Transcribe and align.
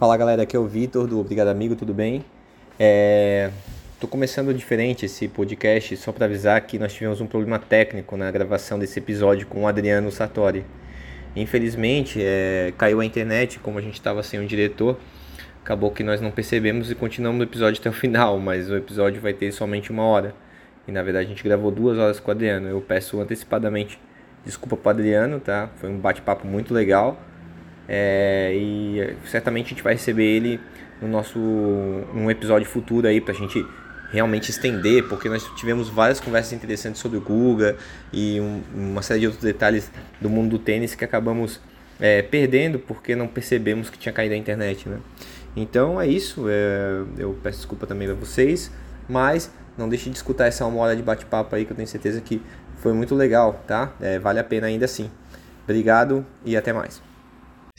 Fala 0.00 0.16
galera, 0.16 0.44
aqui 0.44 0.56
é 0.56 0.58
o 0.58 0.66
Vitor 0.66 1.06
do 1.06 1.20
Obrigado 1.20 1.48
Amigo, 1.48 1.76
tudo 1.76 1.92
bem? 1.92 2.24
É... 2.78 3.50
Tô 4.00 4.08
começando 4.08 4.54
diferente 4.54 5.04
esse 5.04 5.28
podcast 5.28 5.94
só 5.98 6.10
para 6.10 6.24
avisar 6.24 6.58
que 6.62 6.78
nós 6.78 6.94
tivemos 6.94 7.20
um 7.20 7.26
problema 7.26 7.58
técnico 7.58 8.16
na 8.16 8.30
gravação 8.30 8.78
desse 8.78 8.98
episódio 8.98 9.46
com 9.46 9.64
o 9.64 9.66
Adriano 9.66 10.10
Sartori. 10.10 10.64
Infelizmente, 11.36 12.18
é... 12.18 12.72
caiu 12.78 13.00
a 13.00 13.04
internet, 13.04 13.58
como 13.58 13.78
a 13.78 13.82
gente 13.82 13.92
estava 13.92 14.22
sem 14.22 14.40
um 14.40 14.46
diretor, 14.46 14.98
acabou 15.62 15.90
que 15.90 16.02
nós 16.02 16.18
não 16.18 16.30
percebemos 16.30 16.90
e 16.90 16.94
continuamos 16.94 17.40
o 17.40 17.42
episódio 17.42 17.78
até 17.78 17.90
o 17.90 17.92
final, 17.92 18.38
mas 18.38 18.70
o 18.70 18.76
episódio 18.76 19.20
vai 19.20 19.34
ter 19.34 19.52
somente 19.52 19.90
uma 19.90 20.04
hora. 20.04 20.34
E 20.88 20.92
na 20.92 21.02
verdade 21.02 21.26
a 21.26 21.28
gente 21.28 21.44
gravou 21.44 21.70
duas 21.70 21.98
horas 21.98 22.18
com 22.18 22.30
o 22.30 22.32
Adriano. 22.32 22.68
Eu 22.68 22.80
peço 22.80 23.20
antecipadamente 23.20 24.00
desculpa 24.46 24.78
para 24.78 24.92
Adriano, 24.92 25.40
tá? 25.40 25.68
Foi 25.76 25.90
um 25.90 25.98
bate-papo 25.98 26.46
muito 26.46 26.72
legal. 26.72 27.20
É, 27.92 28.52
e 28.54 29.16
certamente 29.26 29.66
a 29.66 29.68
gente 29.70 29.82
vai 29.82 29.94
receber 29.94 30.22
ele 30.22 30.60
no 31.02 31.08
nosso 31.08 31.40
num 31.40 32.30
episódio 32.30 32.68
futuro 32.68 33.08
aí 33.08 33.20
pra 33.20 33.34
gente 33.34 33.66
realmente 34.12 34.48
estender, 34.50 35.08
porque 35.08 35.28
nós 35.28 35.44
tivemos 35.56 35.88
várias 35.88 36.20
conversas 36.20 36.52
interessantes 36.52 37.00
sobre 37.00 37.18
o 37.18 37.20
Guga 37.20 37.76
e 38.12 38.40
um, 38.40 38.62
uma 38.74 39.02
série 39.02 39.20
de 39.20 39.26
outros 39.26 39.42
detalhes 39.42 39.90
do 40.20 40.30
mundo 40.30 40.50
do 40.50 40.58
tênis 40.60 40.94
que 40.94 41.04
acabamos 41.04 41.60
é, 41.98 42.22
perdendo 42.22 42.78
porque 42.78 43.16
não 43.16 43.26
percebemos 43.26 43.90
que 43.90 43.98
tinha 43.98 44.12
caído 44.12 44.34
a 44.34 44.36
internet, 44.36 44.88
né? 44.88 44.98
Então 45.56 46.00
é 46.00 46.06
isso, 46.06 46.46
é, 46.48 47.02
eu 47.18 47.36
peço 47.42 47.58
desculpa 47.58 47.88
também 47.88 48.08
a 48.08 48.14
vocês, 48.14 48.70
mas 49.08 49.50
não 49.76 49.88
deixe 49.88 50.08
de 50.08 50.16
escutar 50.16 50.46
essa 50.46 50.64
uma 50.64 50.80
hora 50.80 50.94
de 50.94 51.02
bate-papo 51.02 51.56
aí 51.56 51.64
que 51.64 51.72
eu 51.72 51.76
tenho 51.76 51.88
certeza 51.88 52.20
que 52.20 52.40
foi 52.76 52.92
muito 52.92 53.16
legal, 53.16 53.64
tá? 53.66 53.92
É, 54.00 54.16
vale 54.20 54.38
a 54.38 54.44
pena 54.44 54.68
ainda 54.68 54.84
assim. 54.84 55.10
Obrigado 55.64 56.24
e 56.44 56.56
até 56.56 56.72
mais. 56.72 57.09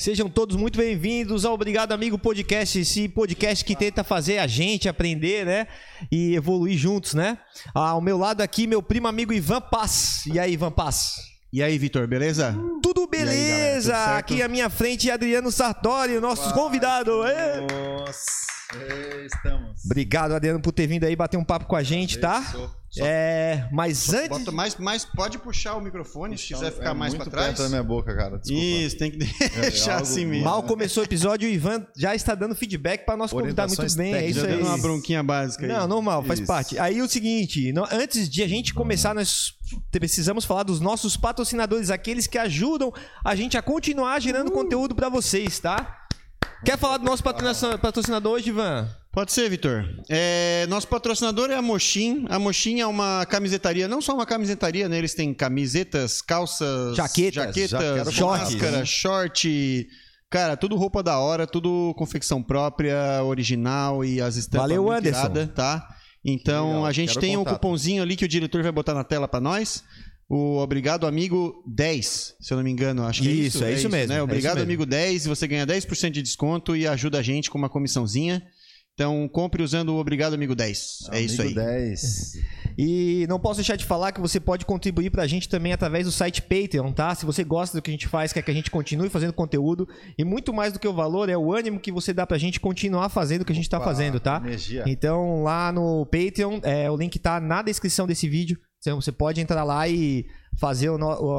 Sejam 0.02 0.28
todos 0.28 0.56
muito 0.56 0.80
bem-vindos 0.80 1.46
ao 1.46 1.54
Obrigado 1.54 1.92
Amigo 1.92 2.18
Podcast, 2.18 2.80
esse 2.80 3.08
podcast 3.08 3.64
que 3.64 3.76
tenta 3.76 4.04
fazer 4.04 4.40
a 4.40 4.48
gente 4.48 4.90
aprender, 4.90 5.46
né? 5.46 5.68
E 6.12 6.34
evoluir 6.34 6.76
juntos, 6.76 7.14
né? 7.14 7.38
Ao 7.72 8.02
meu 8.02 8.18
lado 8.18 8.42
aqui, 8.42 8.66
meu 8.66 8.82
primo 8.82 9.08
amigo 9.08 9.32
Ivan 9.32 9.62
Paz. 9.62 10.24
E 10.26 10.40
aí, 10.40 10.54
Ivan 10.54 10.72
Paz? 10.72 11.18
E 11.54 11.62
aí, 11.62 11.78
Vitor, 11.78 12.08
beleza? 12.08 12.58
Tudo 12.82 13.06
beleza! 13.06 13.96
Aí, 13.96 14.18
aqui 14.18 14.42
à 14.42 14.48
minha 14.48 14.72
frente, 14.72 15.12
Adriano 15.12 15.52
Sartori, 15.52 16.20
nosso 16.20 16.52
convidado. 16.52 17.12
Nossa, 17.20 18.61
estamos. 19.26 19.86
Obrigado, 19.86 20.34
Adriano, 20.34 20.62
por 20.62 20.72
ter 20.72 20.88
vindo 20.88 21.04
aí 21.04 21.16
bater 21.16 21.38
um 21.38 21.44
papo 21.44 21.66
com 21.66 21.76
a 21.76 21.84
gente, 21.84 22.20
tá? 22.20 22.42
Só, 22.92 23.06
é, 23.06 23.70
mas 23.72 24.00
só 24.00 24.18
antes. 24.18 24.28
Bota 24.28 24.52
mais, 24.52 24.76
mais, 24.76 25.06
pode 25.06 25.38
puxar 25.38 25.76
o 25.76 25.82
microfone 25.82 26.36
puxar, 26.36 26.48
se 26.48 26.54
quiser 26.54 26.72
ficar 26.74 26.90
é 26.90 26.94
mais 26.94 27.14
para 27.14 27.26
trás. 27.26 27.48
perto 27.48 27.64
da 27.64 27.70
minha 27.70 27.84
boca, 27.84 28.14
cara. 28.14 28.38
Desculpa. 28.38 28.62
Isso, 28.62 28.98
tem 28.98 29.12
que 29.12 29.18
deixar 29.62 30.00
é, 30.00 30.02
assim 30.02 30.26
mesmo. 30.26 30.44
Mal 30.44 30.62
começou 30.64 31.02
o 31.02 31.06
episódio, 31.06 31.48
o 31.48 31.52
Ivan 31.52 31.88
já 31.96 32.14
está 32.14 32.36
dando 32.36 32.54
feedback 32.54 33.06
para 33.06 33.16
nosso 33.16 33.34
convidado 33.34 33.74
muito 33.74 33.96
bem. 33.96 34.14
É 34.14 34.28
isso 34.28 34.46
aí. 34.46 34.58
Dando 34.58 34.68
uma 34.68 34.78
bronquinha 34.78 35.24
básica 35.24 35.66
aí. 35.66 35.72
Não, 35.72 35.88
normal, 35.88 36.22
faz 36.24 36.40
isso. 36.40 36.48
parte. 36.48 36.78
Aí 36.78 37.02
o 37.02 37.08
seguinte, 37.08 37.74
antes 37.92 38.30
de 38.30 38.44
a 38.44 38.48
gente 38.48 38.74
começar, 38.74 39.16
nós 39.16 39.54
precisamos 39.90 40.44
falar 40.44 40.64
dos 40.64 40.82
nossos 40.82 41.16
patrocinadores, 41.16 41.90
aqueles 41.90 42.28
que 42.28 42.38
ajudam 42.38 42.92
a 43.24 43.34
gente 43.36 43.58
a 43.58 43.62
continuar 43.62 44.20
gerando 44.20 44.50
uh. 44.50 44.52
conteúdo 44.52 44.94
para 44.94 45.08
vocês, 45.08 45.60
tá? 45.60 46.01
Quer 46.64 46.78
falar 46.78 46.98
do 46.98 47.06
nosso 47.06 47.24
patrocinador 47.24 48.34
hoje, 48.34 48.50
Ivan? 48.50 48.88
Pode 49.12 49.32
ser, 49.34 49.50
Vitor. 49.50 49.84
É, 50.08 50.66
nosso 50.70 50.88
patrocinador 50.88 51.50
é 51.50 51.56
a 51.56 51.62
Mochim. 51.62 52.26
A 52.30 52.40
Mochim 52.40 52.80
é 52.80 52.86
uma 52.86 53.26
camisetaria, 53.26 53.88
não 53.88 54.02
só 54.02 54.14
uma 54.14 54.26
camisetaria, 54.26 54.88
né? 54.88 54.98
Eles 54.98 55.14
têm 55.14 55.34
camisetas, 55.34 56.22
calças, 56.22 56.96
jaquetas, 56.96 57.56
jaquetas 57.56 58.14
shorts, 58.14 58.54
máscara, 58.54 58.86
short. 58.86 59.90
Cara, 60.30 60.56
tudo 60.56 60.78
roupa 60.78 61.04
da 61.04 61.20
hora, 61.20 61.46
tudo 61.46 61.94
confecção 61.98 62.42
própria, 62.42 63.22
original 63.24 64.06
e 64.06 64.22
as 64.22 64.38
estampas 64.38 64.70
Valeu, 64.70 64.90
Anderson. 64.90 65.20
Irada, 65.20 65.48
tá? 65.48 65.96
Então, 66.24 66.68
Legal, 66.68 66.86
a 66.86 66.92
gente 66.94 67.20
tem 67.20 67.36
contato. 67.36 67.54
um 67.54 67.56
cupomzinho 67.56 68.04
ali 68.04 68.16
que 68.16 68.24
o 68.24 68.28
diretor 68.28 68.62
vai 68.62 68.72
botar 68.72 68.94
na 68.94 69.04
tela 69.04 69.28
para 69.28 69.42
nós. 69.42 69.84
O 70.34 70.60
Obrigado 70.60 71.06
Amigo 71.06 71.62
10, 71.68 72.36
se 72.40 72.54
eu 72.54 72.56
não 72.56 72.64
me 72.64 72.72
engano. 72.72 73.04
Acho 73.04 73.22
que 73.22 73.30
isso, 73.30 73.42
é 73.42 73.44
isso, 73.48 73.66
é 73.66 73.74
isso 73.74 73.90
mesmo. 73.90 74.14
Né? 74.14 74.22
Obrigado 74.22 74.54
é 74.54 74.60
isso 74.60 74.64
Amigo 74.64 74.86
10, 74.86 75.26
você 75.26 75.46
ganha 75.46 75.68
10% 75.68 76.10
de 76.10 76.22
desconto 76.22 76.74
e 76.74 76.88
ajuda 76.88 77.20
a 77.20 77.22
gente 77.22 77.50
com 77.50 77.58
uma 77.58 77.68
comissãozinha. 77.68 78.42
Então, 78.94 79.28
compre 79.28 79.62
usando 79.62 79.90
o 79.90 80.00
Obrigado 80.00 80.34
Amigo 80.34 80.56
10. 80.56 81.10
É 81.12 81.18
Amigo 81.18 81.34
isso 81.34 81.42
aí. 81.42 81.54
10. 81.54 82.34
E 82.78 83.26
não 83.28 83.42
posso 83.42 83.58
deixar 83.58 83.76
de 83.76 83.84
falar 83.84 84.14
que 84.14 84.22
você 84.22 84.40
pode 84.40 84.66
contribuir 84.66 85.10
pra 85.10 85.28
gente 85.28 85.50
também 85.50 85.74
através 85.74 86.06
do 86.06 86.14
site 86.14 86.42
Patreon, 86.42 86.94
tá? 86.94 87.14
Se 87.14 87.26
você 87.26 87.44
gosta 87.44 87.78
do 87.78 87.82
que 87.82 87.92
a 87.92 87.94
gente 87.94 88.08
faz, 88.08 88.32
quer 88.32 88.42
que 88.42 88.52
a 88.52 88.54
gente 88.54 88.72
continue 88.72 89.10
fazendo 89.10 89.34
conteúdo. 89.34 89.86
E 90.18 90.24
muito 90.24 90.54
mais 90.54 90.72
do 90.72 90.80
que 90.80 90.88
o 90.88 90.94
valor, 90.94 91.28
é 91.28 91.36
o 91.36 91.54
ânimo 91.54 91.78
que 91.78 91.92
você 91.92 92.14
dá 92.14 92.26
pra 92.26 92.38
gente 92.38 92.58
continuar 92.58 93.10
fazendo 93.10 93.42
o 93.42 93.46
que 93.46 93.52
a 93.52 93.56
gente 93.56 93.70
tá 93.70 93.82
fazendo, 93.82 94.18
tá? 94.18 94.42
Energia. 94.46 94.86
Então, 94.88 95.44
lá 95.44 95.74
no 95.74 96.06
Patreon, 96.06 96.62
é, 96.64 96.90
o 96.90 96.96
link 96.96 97.20
tá 97.20 97.42
na 97.42 97.62
descrição 97.62 98.08
desse 98.08 98.30
vídeo. 98.30 98.58
Então, 98.82 99.00
você 99.00 99.12
pode 99.12 99.40
entrar 99.40 99.64
lá 99.64 99.88
e 99.88 100.26
fazer 100.58 100.90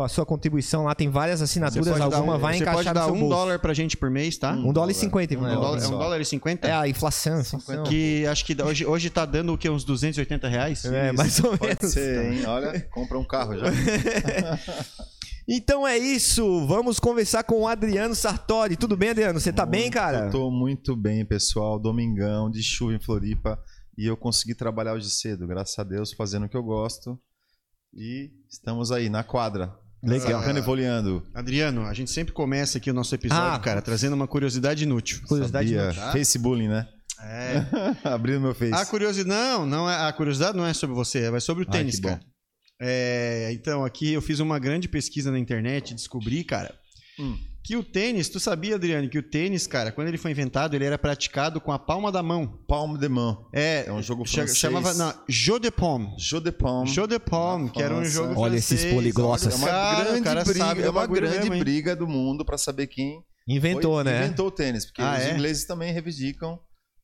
a 0.05 0.09
sua 0.09 0.25
contribuição 0.25 0.85
lá. 0.85 0.95
Tem 0.95 1.11
várias 1.11 1.43
assinaturas, 1.43 2.01
alguma 2.01 2.37
um, 2.37 2.39
vai 2.39 2.57
encaixar 2.57 2.75
pode 2.75 2.95
dar 2.95 3.01
no 3.01 3.07
seu 3.07 3.15
um 3.15 3.19
bolso. 3.19 3.35
dólar 3.35 3.59
pra 3.59 3.75
gente 3.75 3.97
por 3.97 4.09
mês, 4.09 4.39
tá? 4.39 4.53
Um, 4.53 4.69
um 4.69 4.73
dólar 4.73 4.93
e 4.93 4.95
cinquenta. 4.95 5.35
Um, 5.37 5.41
dólar, 5.41 5.83
é 5.83 5.87
um 5.89 5.91
dólar 5.91 6.21
e 6.21 6.25
cinquenta? 6.25 6.69
É 6.69 6.73
a 6.73 6.87
inflação. 6.87 7.41
inflação. 7.41 7.83
Que 7.83 8.25
acho 8.27 8.45
que 8.45 8.63
hoje, 8.63 8.87
hoje 8.87 9.11
tá 9.11 9.25
dando 9.25 9.53
o 9.53 9.59
quê? 9.59 9.69
Uns 9.69 9.83
280 9.83 10.47
reais? 10.47 10.85
É, 10.85 11.09
Isso, 11.09 11.17
mais 11.17 11.41
ou 11.41 11.59
pode 11.59 11.67
menos. 11.81 11.93
Ser, 11.93 12.33
hein? 12.33 12.47
Olha, 12.47 12.81
compra 12.93 13.19
um 13.19 13.25
carro 13.25 13.59
já. 13.59 13.67
Então 15.49 15.85
é 15.87 15.99
isso, 15.99 16.65
vamos 16.69 17.01
conversar 17.01 17.43
com 17.43 17.63
o 17.63 17.67
Adriano 17.67 18.15
Sartori. 18.15 18.77
Tudo 18.77 18.97
bem, 18.97 19.11
Adriano? 19.11 19.41
Você 19.41 19.53
tá 19.53 19.67
muito, 19.67 19.73
bem, 19.81 19.91
cara? 19.91 20.27
Eu 20.27 20.31
tô 20.31 20.51
muito 20.53 20.95
bem, 20.95 21.25
pessoal. 21.25 21.81
Domingão 21.81 22.49
de 22.49 22.63
chuva 22.63 22.95
em 22.95 23.01
Floripa 23.01 23.59
e 23.99 24.07
eu 24.07 24.17
consegui 24.17 24.55
trabalhar 24.55 24.95
hoje 24.95 25.11
cedo, 25.11 25.45
graças 25.45 25.77
a 25.77 25.83
Deus, 25.83 26.13
fazendo 26.13 26.47
o 26.47 26.49
que 26.49 26.57
eu 26.57 26.63
gosto. 26.63 27.19
E 27.95 28.31
estamos 28.49 28.91
aí 28.91 29.09
na 29.09 29.23
quadra. 29.23 29.75
Legal. 30.03 30.41
Sacando 30.41 30.59
e 30.59 30.63
voleando. 30.63 31.27
Adriano, 31.33 31.83
a 31.83 31.95
gente 31.95 32.11
sempre 32.11 32.33
começa 32.33 32.79
aqui 32.79 32.91
o 32.91 32.95
nosso 32.95 33.15
episódio, 33.15 33.45
ah, 33.45 33.59
cara, 33.59 33.81
trazendo 33.81 34.15
uma 34.15 34.27
curiosidade 34.27 34.83
inútil. 34.83 35.21
Curiosidade 35.29 35.69
Sabia. 35.69 35.85
inútil. 35.85 36.03
Tá? 36.03 36.13
Facebullying, 36.13 36.69
né? 36.69 36.89
É. 37.21 37.65
Abrindo 38.09 38.41
meu 38.41 38.55
face. 38.55 38.75
A 38.75 38.85
curiosidade, 38.85 39.29
não, 39.29 39.65
não 39.65 39.89
é, 39.89 40.09
a 40.09 40.13
curiosidade 40.13 40.57
não 40.57 40.67
é 40.67 40.75
sobre 40.75 40.97
você, 40.97 41.33
é 41.33 41.41
sobre 41.41 41.63
o 41.63 41.67
tênis, 41.67 41.97
Ai, 41.97 42.03
cara. 42.03 42.21
É, 42.81 43.51
então, 43.53 43.85
aqui 43.85 44.13
eu 44.13 44.21
fiz 44.21 44.41
uma 44.41 44.59
grande 44.59 44.89
pesquisa 44.89 45.31
na 45.31 45.39
internet, 45.39 45.95
descobri, 45.95 46.43
cara, 46.43 46.75
hum. 47.21 47.39
Que 47.65 47.77
o 47.77 47.85
tênis, 47.85 48.29
tu 48.29 48.41
sabia, 48.41 48.75
Adriano, 48.75 49.09
que 49.09 49.19
o 49.19 49.23
tênis, 49.23 49.69
cara, 49.69 49.93
quando 49.93 50.09
ele 50.09 50.19
foi 50.19 50.33
inventado, 50.33 50.75
ele 50.75 50.85
era 50.85 50.99
praticado 50.99 51.61
com 51.61 51.71
a 51.71 51.79
palma 51.79 52.11
da 52.11 52.23
mão. 52.23 52.59
Palma 52.67 52.99
de 52.99 53.09
mão. 53.09 53.49
É, 53.53 53.85
é 53.87 53.93
um 53.93 54.03
jogo 54.03 54.25
francês. 54.25 54.59
Chamava, 54.59 54.93
não, 54.95 55.15
Jeu 55.29 55.61
de 55.61 55.71
Paume. 55.71 56.13
Jeu 56.19 56.41
de 56.41 56.51
Paume. 56.51 56.89
Jeu 56.89 57.07
de 57.07 57.21
Paume, 57.21 57.71
que 57.71 57.81
era 57.81 57.95
um 57.95 58.05
jogo 58.05 58.35
Olha 58.41 58.53
francês. 58.53 58.81
esses 58.81 58.93
poliglossas. 58.93 59.55
É 59.55 59.57
uma 59.57 59.67
cara, 59.69 60.21
grande 60.21 60.45
briga, 60.45 60.83
é 60.83 60.91
uma 60.91 61.07
grande 61.07 61.51
mesmo, 61.51 61.59
briga 61.65 61.95
do 61.95 62.09
mundo 62.09 62.45
para 62.45 62.59
saber 62.59 62.89
quem 62.89 63.23
inventou, 63.47 63.95
foi, 63.95 64.05
né? 64.05 64.25
Inventou 64.25 64.49
o 64.49 64.51
tênis, 64.51 64.85
porque 64.85 65.03
ah, 65.03 65.17
os 65.19 65.25
é? 65.25 65.35
ingleses 65.35 65.65
também 65.65 65.93
reivindicam, 65.93 66.59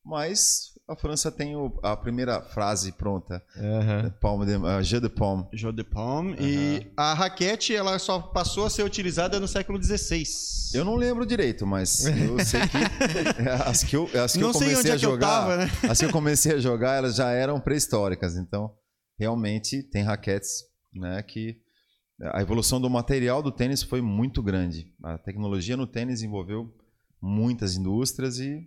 mas 0.04 0.72
a 0.88 0.97
França 0.97 1.31
tem 1.31 1.54
o, 1.54 1.78
a 1.82 1.94
primeira 1.94 2.41
frase 2.41 2.93
pronta. 2.93 3.44
Uhum. 3.56 4.10
Palme 4.19 4.47
de, 4.47 4.56
uh, 4.56 4.82
Jeu 4.82 5.00
de 5.00 5.10
Paume. 5.10 5.47
Jeu 5.53 5.71
de 5.71 5.84
Paume. 5.84 6.31
Uhum. 6.31 6.37
E 6.41 6.91
a 6.97 7.12
raquete, 7.12 7.76
ela 7.76 7.99
só 7.99 8.19
passou 8.19 8.65
a 8.65 8.71
ser 8.71 8.84
utilizada 8.84 9.38
no 9.38 9.47
século 9.47 9.81
XVI. 9.82 10.25
Eu 10.72 10.87
não 10.87 10.97
lembro 10.97 11.26
direito, 11.26 11.66
mas 11.66 12.06
eu 12.06 12.43
sei 12.43 12.60
que 12.62 12.78
as 13.69 13.84
que 13.84 13.97
eu, 13.97 14.09
as 14.15 14.32
que 14.32 14.38
não 14.38 14.49
eu 14.49 14.53
comecei 14.54 14.76
sei 14.76 14.81
onde 14.81 14.91
a 14.91 14.94
é 14.94 14.99
jogar, 14.99 15.26
tava, 15.26 15.56
né? 15.59 15.71
as 15.91 15.99
que 15.99 16.04
eu 16.06 16.10
comecei 16.12 16.54
a 16.54 16.59
jogar, 16.59 16.97
elas 16.97 17.16
já 17.16 17.31
eram 17.32 17.60
pré-históricas. 17.60 18.37
Então, 18.37 18.72
realmente 19.19 19.82
tem 19.82 20.03
raquetes, 20.03 20.65
né, 20.94 21.22
que 21.22 21.59
a 22.32 22.41
evolução 22.41 22.81
do 22.81 22.88
material 22.88 23.43
do 23.43 23.53
tênis 23.53 23.82
foi 23.82 24.00
muito 24.00 24.43
grande. 24.43 24.91
A 25.05 25.19
tecnologia 25.19 25.76
no 25.76 25.87
tênis 25.87 26.22
envolveu 26.22 26.75
muitas 27.20 27.76
indústrias 27.76 28.38
e, 28.38 28.66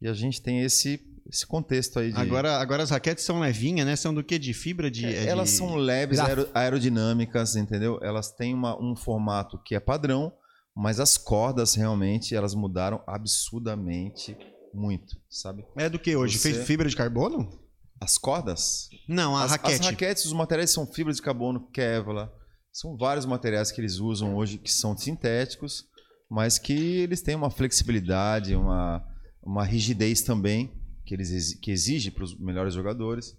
e 0.00 0.06
a 0.08 0.12
gente 0.12 0.40
tem 0.40 0.60
esse 0.60 1.11
esse 1.28 1.46
contexto 1.46 1.98
aí 1.98 2.12
de... 2.12 2.18
Agora, 2.18 2.58
agora 2.58 2.82
as 2.82 2.90
raquetes 2.90 3.24
são 3.24 3.40
levinhas, 3.40 3.86
né? 3.86 3.96
São 3.96 4.12
do 4.12 4.24
que? 4.24 4.38
De 4.38 4.52
fibra? 4.52 4.90
De, 4.90 5.06
é, 5.06 5.26
elas 5.26 5.50
de... 5.50 5.56
são 5.56 5.74
leves, 5.76 6.18
aer, 6.18 6.48
aerodinâmicas, 6.54 7.56
entendeu? 7.56 7.98
Elas 8.02 8.30
têm 8.32 8.54
uma, 8.54 8.80
um 8.80 8.96
formato 8.96 9.58
que 9.64 9.74
é 9.74 9.80
padrão, 9.80 10.32
mas 10.74 10.98
as 10.98 11.16
cordas 11.16 11.74
realmente 11.74 12.34
elas 12.34 12.54
mudaram 12.54 13.02
absurdamente 13.06 14.36
muito, 14.74 15.16
sabe? 15.30 15.64
É 15.76 15.88
do 15.88 15.98
que 15.98 16.16
hoje? 16.16 16.38
Você... 16.38 16.64
Fibra 16.64 16.88
de 16.88 16.96
carbono? 16.96 17.60
As 18.00 18.18
cordas? 18.18 18.88
Não, 19.06 19.36
a 19.36 19.44
as, 19.44 19.52
raquete. 19.52 19.80
As 19.80 19.86
raquetes, 19.86 20.24
os 20.24 20.32
materiais 20.32 20.70
são 20.70 20.86
fibra 20.86 21.12
de 21.12 21.22
carbono, 21.22 21.68
Kevlar. 21.70 22.30
São 22.72 22.96
vários 22.96 23.26
materiais 23.26 23.70
que 23.70 23.80
eles 23.80 23.98
usam 23.98 24.34
hoje 24.34 24.58
que 24.58 24.72
são 24.72 24.96
sintéticos, 24.96 25.84
mas 26.28 26.58
que 26.58 26.72
eles 26.72 27.22
têm 27.22 27.36
uma 27.36 27.50
flexibilidade, 27.50 28.56
uma, 28.56 29.06
uma 29.42 29.62
rigidez 29.62 30.22
também 30.22 30.81
que 31.12 31.14
eles 31.14 31.54
que 31.60 31.70
exige 31.70 32.10
para 32.10 32.24
os 32.24 32.38
melhores 32.38 32.72
jogadores. 32.72 33.36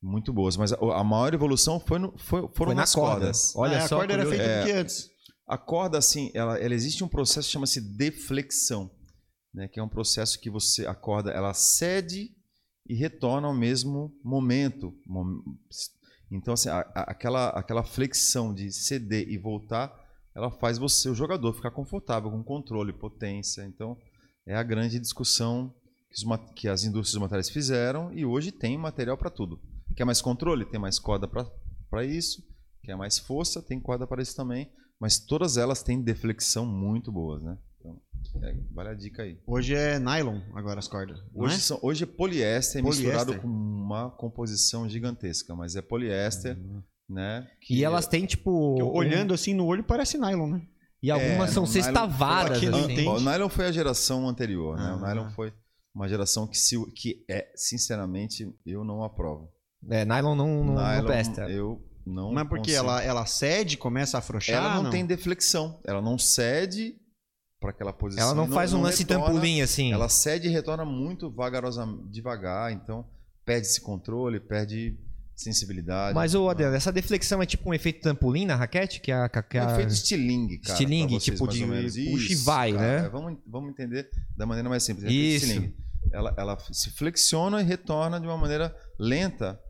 Muito 0.00 0.32
boas, 0.32 0.56
mas 0.56 0.72
a, 0.72 0.76
a 0.76 1.02
maior 1.02 1.32
evolução 1.32 1.80
foi, 1.80 1.98
no, 1.98 2.16
foi 2.18 2.42
foram 2.42 2.52
foi 2.52 2.74
na 2.74 2.82
nas 2.82 2.94
corda. 2.94 3.20
cordas. 3.20 3.56
Olha, 3.56 3.78
ah, 3.78 3.88
só 3.88 3.96
a 3.96 3.98
corda 3.98 4.12
era 4.12 4.26
feita 4.26 4.44
é, 4.44 4.60
do 4.60 4.66
que 4.66 4.72
antes. 4.72 5.10
A 5.46 5.58
corda, 5.58 5.98
assim, 5.98 6.30
ela, 6.34 6.58
ela 6.58 6.74
existe 6.74 7.02
um 7.02 7.08
processo 7.08 7.48
que 7.48 7.52
chama-se 7.52 7.80
deflexão. 7.80 8.90
né, 9.54 9.66
que 9.66 9.80
é 9.80 9.82
um 9.82 9.88
processo 9.88 10.38
que 10.38 10.50
você 10.50 10.86
a 10.86 10.94
corda 10.94 11.30
ela 11.30 11.54
cede 11.54 12.30
e 12.86 12.94
retorna 12.94 13.48
ao 13.48 13.54
mesmo 13.54 14.12
momento. 14.22 14.94
Então 16.30 16.54
assim, 16.54 16.68
a, 16.68 16.80
a, 16.94 17.10
aquela 17.10 17.48
aquela 17.48 17.82
flexão 17.82 18.52
de 18.52 18.70
ceder 18.70 19.28
e 19.28 19.38
voltar, 19.38 19.92
ela 20.36 20.50
faz 20.50 20.76
você 20.78 21.08
o 21.08 21.14
jogador 21.14 21.54
ficar 21.54 21.70
confortável 21.70 22.30
com 22.30 22.44
controle, 22.44 22.92
potência. 22.92 23.64
Então 23.64 23.96
é 24.46 24.54
a 24.54 24.62
grande 24.62 25.00
discussão 25.00 25.74
que, 26.10 26.14
os, 26.14 26.52
que 26.54 26.68
as 26.68 26.84
indústrias 26.84 27.14
de 27.14 27.20
materiais 27.20 27.50
fizeram 27.50 28.12
e 28.12 28.24
hoje 28.24 28.52
tem 28.52 28.76
material 28.78 29.16
para 29.16 29.30
tudo. 29.30 29.60
Quer 29.96 30.04
mais 30.04 30.20
controle? 30.20 30.64
Tem 30.64 30.80
mais 30.80 30.98
corda 30.98 31.26
para 31.26 32.04
isso. 32.04 32.42
Quer 32.82 32.96
mais 32.96 33.18
força? 33.18 33.62
Tem 33.62 33.80
corda 33.80 34.06
para 34.06 34.22
isso 34.22 34.36
também. 34.36 34.70
Mas 35.00 35.18
todas 35.18 35.56
elas 35.56 35.82
têm 35.82 36.02
deflexão 36.02 36.66
muito 36.66 37.12
boas, 37.12 37.42
né? 37.42 37.56
Então, 37.78 38.00
é, 38.42 38.56
vale 38.72 38.88
a 38.90 38.94
dica 38.94 39.22
aí. 39.22 39.38
Hoje 39.46 39.74
é 39.74 39.98
nylon 39.98 40.40
agora 40.54 40.78
as 40.78 40.88
cordas. 40.88 41.18
Hoje, 41.34 41.54
é? 41.54 41.58
São, 41.58 41.78
hoje 41.82 42.04
é 42.04 42.06
poliéster, 42.06 42.82
poliéster, 42.82 43.06
misturado 43.06 43.40
com 43.40 43.46
uma 43.46 44.10
composição 44.10 44.88
gigantesca, 44.88 45.54
mas 45.54 45.76
é 45.76 45.82
poliéster, 45.82 46.58
uhum. 46.58 46.82
né? 47.08 47.48
e 47.70 47.84
elas 47.84 48.06
têm 48.06 48.26
tipo. 48.26 48.50
Olhando 48.92 49.32
assim 49.32 49.54
no 49.54 49.64
olho 49.64 49.84
parece 49.84 50.18
nylon, 50.18 50.48
né? 50.48 50.62
E 51.00 51.12
algumas 51.12 51.50
é, 51.50 51.52
são 51.52 51.64
sextavaras. 51.64 52.58
Assim. 52.58 53.06
O 53.06 53.20
nylon 53.20 53.48
foi 53.48 53.66
a 53.66 53.72
geração 53.72 54.28
anterior, 54.28 54.76
né? 54.76 54.92
O 54.94 55.00
nylon 55.00 55.30
foi 55.30 55.52
uma 55.94 56.08
geração 56.08 56.46
que, 56.46 56.58
se, 56.58 56.76
que 56.92 57.24
é, 57.28 57.50
sinceramente, 57.54 58.54
eu 58.64 58.84
não 58.84 59.02
aprovo. 59.02 59.52
É, 59.88 60.04
nylon 60.04 60.34
não, 60.34 60.64
não, 60.64 60.74
nylon, 60.74 60.98
não 60.98 61.04
presta. 61.04 61.48
Eu 61.50 61.82
não 62.04 62.32
Mas 62.32 62.48
porque 62.48 62.72
ela, 62.72 63.02
ela 63.02 63.26
cede, 63.26 63.76
começa 63.76 64.16
a 64.16 64.20
afrouxar? 64.20 64.56
Ela 64.56 64.74
não, 64.76 64.84
não? 64.84 64.90
tem 64.90 65.04
deflexão. 65.04 65.80
Ela 65.84 66.00
não 66.00 66.18
cede 66.18 66.96
para 67.60 67.70
aquela 67.70 67.92
posição. 67.92 68.24
Ela 68.24 68.34
não, 68.34 68.46
não 68.46 68.54
faz 68.54 68.72
um 68.72 68.80
lance 68.80 69.02
retorna, 69.02 69.26
tampulim 69.26 69.60
assim. 69.60 69.92
Ela 69.92 70.08
cede 70.08 70.48
e 70.48 70.50
retorna 70.50 70.84
muito 70.84 71.30
vagarosamente, 71.30 72.08
devagar, 72.08 72.72
então 72.72 73.04
perde 73.44 73.66
esse 73.66 73.80
controle, 73.80 74.40
perde 74.40 74.98
sensibilidade. 75.40 76.14
Mas, 76.14 76.34
ô 76.34 76.48
Adriano, 76.48 76.74
essa 76.74 76.92
deflexão 76.92 77.40
é 77.40 77.46
tipo 77.46 77.70
um 77.70 77.74
efeito 77.74 78.00
tampulim 78.00 78.44
na 78.46 78.56
raquete? 78.56 79.00
Que 79.00 79.12
é 79.12 79.14
a, 79.14 79.28
que 79.28 79.58
é 79.58 79.64
um 79.64 79.70
efeito 79.70 79.92
estilingue, 79.92 80.58
cara. 80.58 80.72
Estilingue, 80.72 81.18
tipo 81.18 81.46
de 81.46 81.64
puxa 82.10 82.32
e 82.32 82.36
vai, 82.36 82.72
cara, 82.72 83.02
né? 83.02 83.08
Vamos, 83.08 83.38
vamos 83.46 83.70
entender 83.70 84.10
da 84.36 84.44
maneira 84.44 84.68
mais 84.68 84.82
simples. 84.82 85.06
É 85.06 85.12
Isso. 85.12 85.72
Ela, 86.12 86.34
ela 86.36 86.58
se 86.72 86.90
flexiona 86.90 87.60
e 87.60 87.64
retorna 87.64 88.18
de 88.18 88.26
uma 88.26 88.36
maneira 88.36 88.74
lenta, 88.98 89.60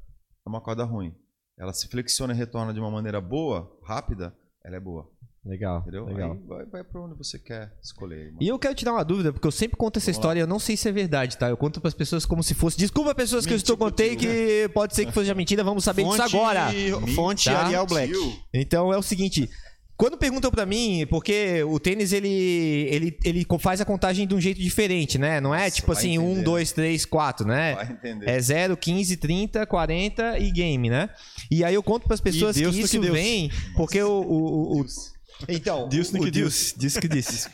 é 0.46 0.48
uma 0.48 0.60
corda 0.60 0.84
ruim 0.84 1.14
ela 1.58 1.72
se 1.72 1.88
flexiona 1.88 2.32
e 2.32 2.36
retorna 2.36 2.72
de 2.72 2.78
uma 2.78 2.90
maneira 2.90 3.20
boa, 3.20 3.76
rápida, 3.84 4.32
ela 4.64 4.76
é 4.76 4.80
boa. 4.80 5.10
Legal. 5.44 5.80
Entendeu? 5.80 6.04
Legal. 6.04 6.32
Aí 6.32 6.38
vai, 6.46 6.66
vai 6.66 6.84
para 6.84 7.00
onde 7.00 7.14
você 7.14 7.38
quer 7.38 7.72
escolher. 7.82 8.26
Mano. 8.26 8.38
E 8.40 8.48
eu 8.48 8.58
quero 8.58 8.74
te 8.74 8.84
dar 8.84 8.92
uma 8.92 9.04
dúvida, 9.04 9.32
porque 9.32 9.46
eu 9.46 9.52
sempre 9.52 9.76
conto 9.76 9.98
essa 9.98 10.06
Vamos 10.06 10.18
história, 10.18 10.40
lá. 10.40 10.44
eu 10.44 10.48
não 10.48 10.58
sei 10.58 10.76
se 10.76 10.88
é 10.88 10.92
verdade, 10.92 11.38
tá? 11.38 11.48
Eu 11.48 11.56
conto 11.56 11.80
para 11.80 11.88
as 11.88 11.94
pessoas 11.94 12.26
como 12.26 12.42
se 12.42 12.54
fosse. 12.54 12.76
Desculpa, 12.76 13.14
pessoas 13.14 13.46
que 13.46 13.52
eu 13.52 13.56
estou 13.56 13.76
contei 13.76 14.16
que 14.16 14.68
pode 14.74 14.94
ser 14.94 15.06
que 15.06 15.12
fosse 15.12 15.32
mentira, 15.34 15.64
vamos 15.64 15.84
saber 15.84 16.02
fonte, 16.02 16.22
disso 16.22 16.36
agora. 16.36 16.68
Fonte 17.14 17.44
tá? 17.46 17.64
Ariel 17.64 17.86
Black. 17.86 18.12
Então 18.52 18.92
é 18.92 18.98
o 18.98 19.02
seguinte, 19.02 19.48
quando 19.98 20.16
perguntam 20.16 20.48
para 20.48 20.64
mim, 20.64 21.04
porque 21.10 21.60
o 21.64 21.80
tênis 21.80 22.12
ele, 22.12 22.28
ele, 22.88 23.18
ele 23.24 23.44
faz 23.58 23.80
a 23.80 23.84
contagem 23.84 24.28
de 24.28 24.34
um 24.34 24.40
jeito 24.40 24.60
diferente, 24.60 25.18
né? 25.18 25.40
Não 25.40 25.52
é 25.52 25.64
Nossa, 25.64 25.70
tipo 25.72 25.90
assim, 25.90 26.16
entender. 26.16 26.40
1, 26.40 26.44
2, 26.44 26.72
3, 26.72 27.04
4, 27.04 27.48
né? 27.48 27.74
Vai 27.74 27.90
entender. 27.90 28.30
É 28.30 28.40
0, 28.40 28.76
15, 28.76 29.16
30, 29.16 29.66
40 29.66 30.38
e 30.38 30.52
game, 30.52 30.88
né? 30.88 31.10
E 31.50 31.64
aí 31.64 31.74
eu 31.74 31.82
conto 31.82 32.04
para 32.04 32.14
as 32.14 32.20
pessoas 32.20 32.56
que 32.56 32.62
isso 32.62 33.00
que 33.00 33.10
vem, 33.10 33.50
porque 33.74 34.00
o. 34.00 34.20
o, 34.22 34.80
o, 34.82 34.86
então, 35.48 35.88
Deus 35.88 36.08
o, 36.12 36.20
que 36.20 36.30
Deus, 36.30 36.72
Deus 36.72 36.96
que 36.96 37.08
disse. 37.08 37.48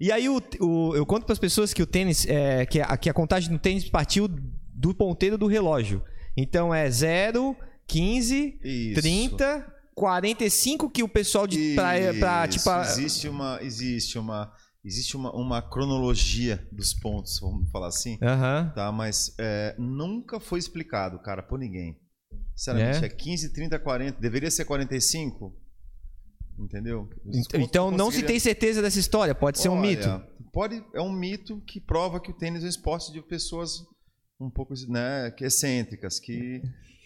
E 0.00 0.10
aí 0.10 0.28
o, 0.28 0.42
o, 0.60 0.96
eu 0.96 1.06
conto 1.06 1.24
para 1.24 1.32
as 1.32 1.38
pessoas 1.38 1.72
que 1.72 1.82
o 1.82 1.86
tênis, 1.86 2.26
é, 2.26 2.66
que, 2.66 2.80
a, 2.80 2.96
que 2.96 3.08
a 3.08 3.14
contagem 3.14 3.50
do 3.50 3.58
tênis 3.58 3.88
partiu 3.88 4.28
do 4.28 4.94
ponteiro 4.94 5.38
do 5.38 5.46
relógio. 5.46 6.02
Então 6.36 6.74
é 6.74 6.90
0, 6.90 7.56
15, 7.86 8.58
Isso. 8.62 9.00
30, 9.00 9.74
45 9.94 10.90
que 10.90 11.02
o 11.02 11.08
pessoal 11.08 11.46
de 11.46 11.74
praia 11.74 12.12
pra, 12.12 12.46
tipo 12.46 12.68
existe 12.82 13.28
uma 13.28 13.58
existe 13.62 14.18
uma 14.18 14.52
existe 14.84 15.16
uma, 15.16 15.34
uma 15.34 15.62
cronologia 15.62 16.68
dos 16.70 16.92
pontos 16.92 17.40
vamos 17.40 17.70
falar 17.70 17.88
assim 17.88 18.18
uhum. 18.20 18.70
tá 18.74 18.92
mas 18.92 19.34
é, 19.38 19.74
nunca 19.78 20.38
foi 20.38 20.58
explicado 20.58 21.18
cara 21.20 21.42
por 21.42 21.58
ninguém 21.58 21.98
sinceramente 22.54 23.04
é. 23.04 23.06
é 23.06 23.08
15 23.08 23.54
30 23.54 23.78
40 23.78 24.20
deveria 24.20 24.50
ser 24.50 24.66
45 24.66 25.56
entendeu 26.58 27.08
então 27.54 27.90
não 27.90 28.10
se 28.10 28.22
tem 28.22 28.38
certeza 28.38 28.80
dessa 28.80 28.98
história 28.98 29.34
pode 29.34 29.58
ser 29.58 29.68
Olha, 29.68 29.78
um 29.78 29.80
mito 29.80 30.22
pode 30.52 30.84
é 30.94 31.00
um 31.00 31.12
mito 31.12 31.60
que 31.66 31.80
prova 31.80 32.20
que 32.20 32.30
o 32.30 32.34
tênis 32.34 32.62
é 32.62 32.66
um 32.66 32.68
esporte 32.68 33.12
de 33.12 33.20
pessoas 33.22 33.84
um 34.40 34.50
pouco 34.50 34.74
né 34.88 35.30
que 35.30 35.44
excêntricas 35.44 36.18
que 36.18 36.62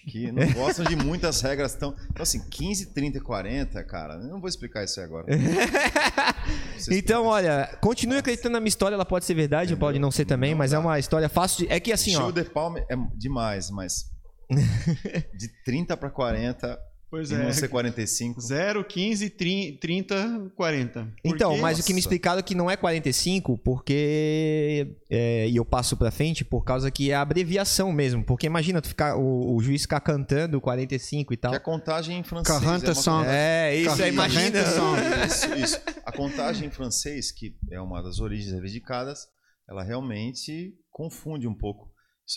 que 0.09 0.31
não 0.33 0.47
gostam 0.53 0.85
de 0.85 0.97
muitas 0.97 1.41
regras 1.41 1.75
tão. 1.75 1.95
Então, 2.11 2.23
assim, 2.23 2.41
15, 2.49 2.93
30 2.93 3.21
40, 3.21 3.83
cara, 3.85 4.15
eu 4.15 4.29
não 4.29 4.41
vou 4.41 4.49
explicar 4.49 4.85
isso 4.85 5.01
aí 5.01 5.07
agora. 5.07 5.27
então, 6.91 7.27
olha, 7.27 7.79
continue 7.81 8.19
acreditando 8.19 8.55
na 8.55 8.61
minha 8.61 8.69
história, 8.69 8.95
ela 8.95 9.05
pode 9.05 9.25
ser 9.25 9.35
verdade, 9.35 9.73
Entendeu? 9.73 9.87
pode 9.87 9.99
não 9.99 10.11
ser 10.11 10.25
também, 10.25 10.53
não 10.53 10.59
mas 10.59 10.73
é 10.73 10.79
uma 10.79 10.99
história 10.99 11.29
fácil 11.29 11.67
de. 11.67 11.73
É 11.73 11.79
que 11.79 11.93
assim, 11.93 12.13
Show 12.13 12.21
ó. 12.21 12.25
Show 12.25 12.33
de 12.33 12.45
palma 12.45 12.81
é 12.89 12.97
demais, 13.17 13.71
mas. 13.71 14.07
de 15.37 15.49
30 15.65 15.97
para 15.97 16.11
40 16.11 16.90
Pois 17.11 17.33
e 17.33 17.35
é. 17.35 17.39
não 17.39 17.53
ser 17.53 17.67
45. 17.67 18.41
0, 18.41 18.85
15, 18.85 19.31
30, 19.31 20.53
40. 20.55 21.13
Então, 21.25 21.59
mas 21.59 21.81
o 21.81 21.83
que 21.83 21.93
me 21.93 21.99
explicaram 21.99 22.39
é 22.39 22.43
que 22.43 22.55
não 22.55 22.71
é 22.71 22.77
45, 22.77 23.59
porque. 23.59 24.97
É, 25.11 25.49
e 25.49 25.57
eu 25.57 25.65
passo 25.65 25.97
pra 25.97 26.13
frente 26.13 26.45
por 26.45 26.65
causa 26.65 26.89
que 26.89 27.11
é 27.11 27.15
a 27.15 27.23
abreviação 27.23 27.93
mesmo. 27.93 28.23
Porque 28.25 28.47
imagina 28.47 28.81
tu 28.81 28.87
ficar, 28.87 29.17
o, 29.17 29.57
o 29.57 29.61
juiz 29.61 29.83
ficar 29.83 30.01
cantando 30.01 30.61
45 30.61 31.35
e 31.35 31.37
tal. 31.37 31.51
Que 31.51 31.57
a 31.57 31.61
contagem 31.61 32.17
em 32.17 32.23
francês. 32.23 32.59
40 32.61 32.87
é, 32.87 33.11
uma... 33.11 33.27
é 33.27 33.77
isso, 33.77 34.03
aí 34.03 34.13
imagina. 34.13 34.61
Isso, 35.27 35.55
isso. 35.55 35.81
A 36.05 36.13
contagem 36.13 36.69
em 36.69 36.71
francês, 36.71 37.31
que 37.33 37.57
é 37.71 37.81
uma 37.81 38.03
das 38.03 38.21
origens 38.21 38.53
reivindicadas, 38.53 39.27
ela 39.69 39.83
realmente 39.83 40.75
confunde 40.91 41.47
um 41.47 41.55
pouco. 41.55 41.91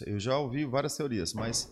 Eu 0.06 0.20
já 0.20 0.38
ouvi 0.38 0.66
várias 0.66 0.96
teorias, 0.96 1.34
mas 1.34 1.72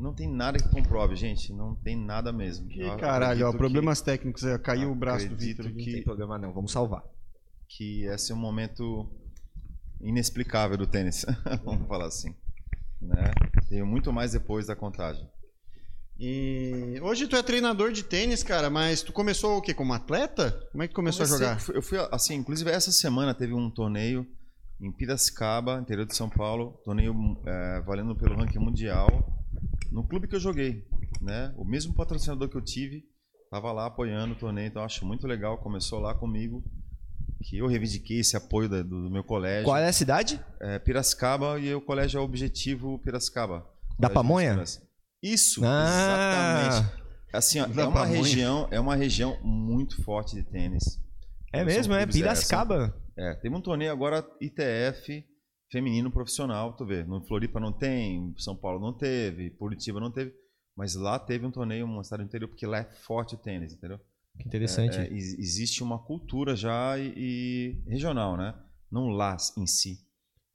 não 0.00 0.14
tem 0.14 0.28
nada 0.28 0.58
que 0.58 0.68
comprove, 0.68 1.14
gente. 1.14 1.52
Não 1.52 1.74
tem 1.74 1.96
nada 1.96 2.32
mesmo. 2.32 2.66
Que 2.68 2.80
caralho, 2.96 3.48
ó, 3.48 3.52
problemas 3.52 4.00
que... 4.00 4.06
técnicos. 4.06 4.42
Caiu 4.62 4.90
o 4.90 4.94
braço 4.94 5.28
do 5.28 5.36
Vitor 5.36 5.66
aqui. 5.66 5.76
Não 5.76 5.84
tem 5.84 6.02
problema 6.02 6.38
não, 6.38 6.52
vamos 6.52 6.72
salvar. 6.72 7.04
Que 7.68 8.04
esse 8.06 8.32
é 8.32 8.34
um 8.34 8.38
momento 8.38 9.08
inexplicável 10.00 10.76
do 10.76 10.86
tênis, 10.86 11.26
vamos 11.64 11.86
falar 11.86 12.06
assim. 12.06 12.34
Né? 13.00 13.30
Tenho 13.68 13.86
muito 13.86 14.12
mais 14.12 14.32
depois 14.32 14.66
da 14.66 14.74
contagem. 14.74 15.28
E 16.18 16.98
hoje 17.02 17.26
tu 17.26 17.36
é 17.36 17.42
treinador 17.42 17.92
de 17.92 18.02
tênis, 18.02 18.42
cara, 18.42 18.68
mas 18.68 19.02
tu 19.02 19.12
começou 19.12 19.56
o 19.56 19.62
quê? 19.62 19.72
Como 19.72 19.92
atleta? 19.92 20.50
Como 20.70 20.82
é 20.82 20.88
que 20.88 20.94
começou 20.94 21.24
Comecei, 21.24 21.46
a 21.46 21.56
jogar? 21.56 21.74
Eu 21.74 21.82
fui 21.82 21.98
assim, 22.10 22.34
inclusive 22.34 22.70
essa 22.70 22.92
semana 22.92 23.34
teve 23.34 23.54
um 23.54 23.70
torneio 23.70 24.26
em 24.80 24.92
Piracicaba, 24.92 25.78
interior 25.80 26.06
de 26.06 26.14
São 26.14 26.28
Paulo, 26.28 26.78
torneio 26.84 27.14
é, 27.46 27.80
valendo 27.82 28.14
pelo 28.16 28.36
ranking 28.36 28.58
mundial 28.58 29.39
no 29.90 30.06
clube 30.06 30.28
que 30.28 30.34
eu 30.34 30.40
joguei, 30.40 30.86
né? 31.20 31.52
O 31.56 31.64
mesmo 31.64 31.94
patrocinador 31.94 32.48
que 32.48 32.56
eu 32.56 32.62
tive 32.62 33.04
estava 33.44 33.72
lá 33.72 33.86
apoiando 33.86 34.34
o 34.34 34.38
torneio, 34.38 34.68
então 34.68 34.84
acho 34.84 35.04
muito 35.04 35.26
legal. 35.26 35.58
Começou 35.58 35.98
lá 35.98 36.14
comigo, 36.14 36.62
que 37.42 37.58
eu 37.58 37.66
reivindiquei 37.66 38.20
esse 38.20 38.36
apoio 38.36 38.68
do, 38.68 38.84
do 38.84 39.10
meu 39.10 39.24
colégio. 39.24 39.64
Qual 39.64 39.76
é 39.76 39.88
a 39.88 39.92
cidade? 39.92 40.40
É, 40.60 40.78
Piracicaba 40.78 41.58
e 41.58 41.74
o 41.74 41.80
colégio 41.80 42.18
é 42.18 42.20
Objetivo 42.20 42.98
Piracicaba. 43.00 43.66
Da 43.98 44.08
Pamonha? 44.08 44.62
Isso, 45.22 45.60
ah. 45.64 46.68
exatamente. 46.68 47.00
Assim, 47.32 47.60
ó, 47.60 47.66
é 47.66 47.84
uma 47.84 48.06
região, 48.06 48.68
é 48.70 48.80
uma 48.80 48.96
região 48.96 49.38
muito 49.42 50.02
forte 50.02 50.34
de 50.34 50.42
tênis. 50.42 51.00
É 51.52 51.64
mesmo, 51.64 51.94
é 51.94 52.06
Piracicaba. 52.06 52.94
É, 53.16 53.34
teve 53.34 53.54
um 53.54 53.60
torneio 53.60 53.92
agora 53.92 54.26
ITF 54.40 55.24
feminino 55.70 56.10
profissional, 56.10 56.72
tu 56.74 56.84
vê. 56.84 57.04
No 57.04 57.22
Floripa 57.22 57.60
não 57.60 57.72
tem, 57.72 58.34
São 58.38 58.56
Paulo 58.56 58.80
não 58.80 58.92
teve, 58.92 59.50
Curitiba 59.50 60.00
não 60.00 60.10
teve, 60.10 60.34
mas 60.76 60.94
lá 60.94 61.18
teve 61.18 61.46
um 61.46 61.50
torneio, 61.50 61.86
uma 61.86 62.04
cidade 62.04 62.24
interior, 62.24 62.48
porque 62.48 62.66
lá 62.66 62.78
é 62.78 62.84
forte 62.84 63.34
o 63.34 63.38
tênis, 63.38 63.72
entendeu? 63.72 63.98
Que 64.38 64.46
interessante. 64.46 64.96
É, 64.96 65.04
é, 65.04 65.12
existe 65.12 65.82
uma 65.82 65.98
cultura 65.98 66.56
já 66.56 66.98
e, 66.98 67.12
e, 67.16 67.90
regional, 67.90 68.36
né? 68.36 68.54
Não 68.90 69.08
lá 69.08 69.36
em 69.56 69.66
si. 69.66 69.98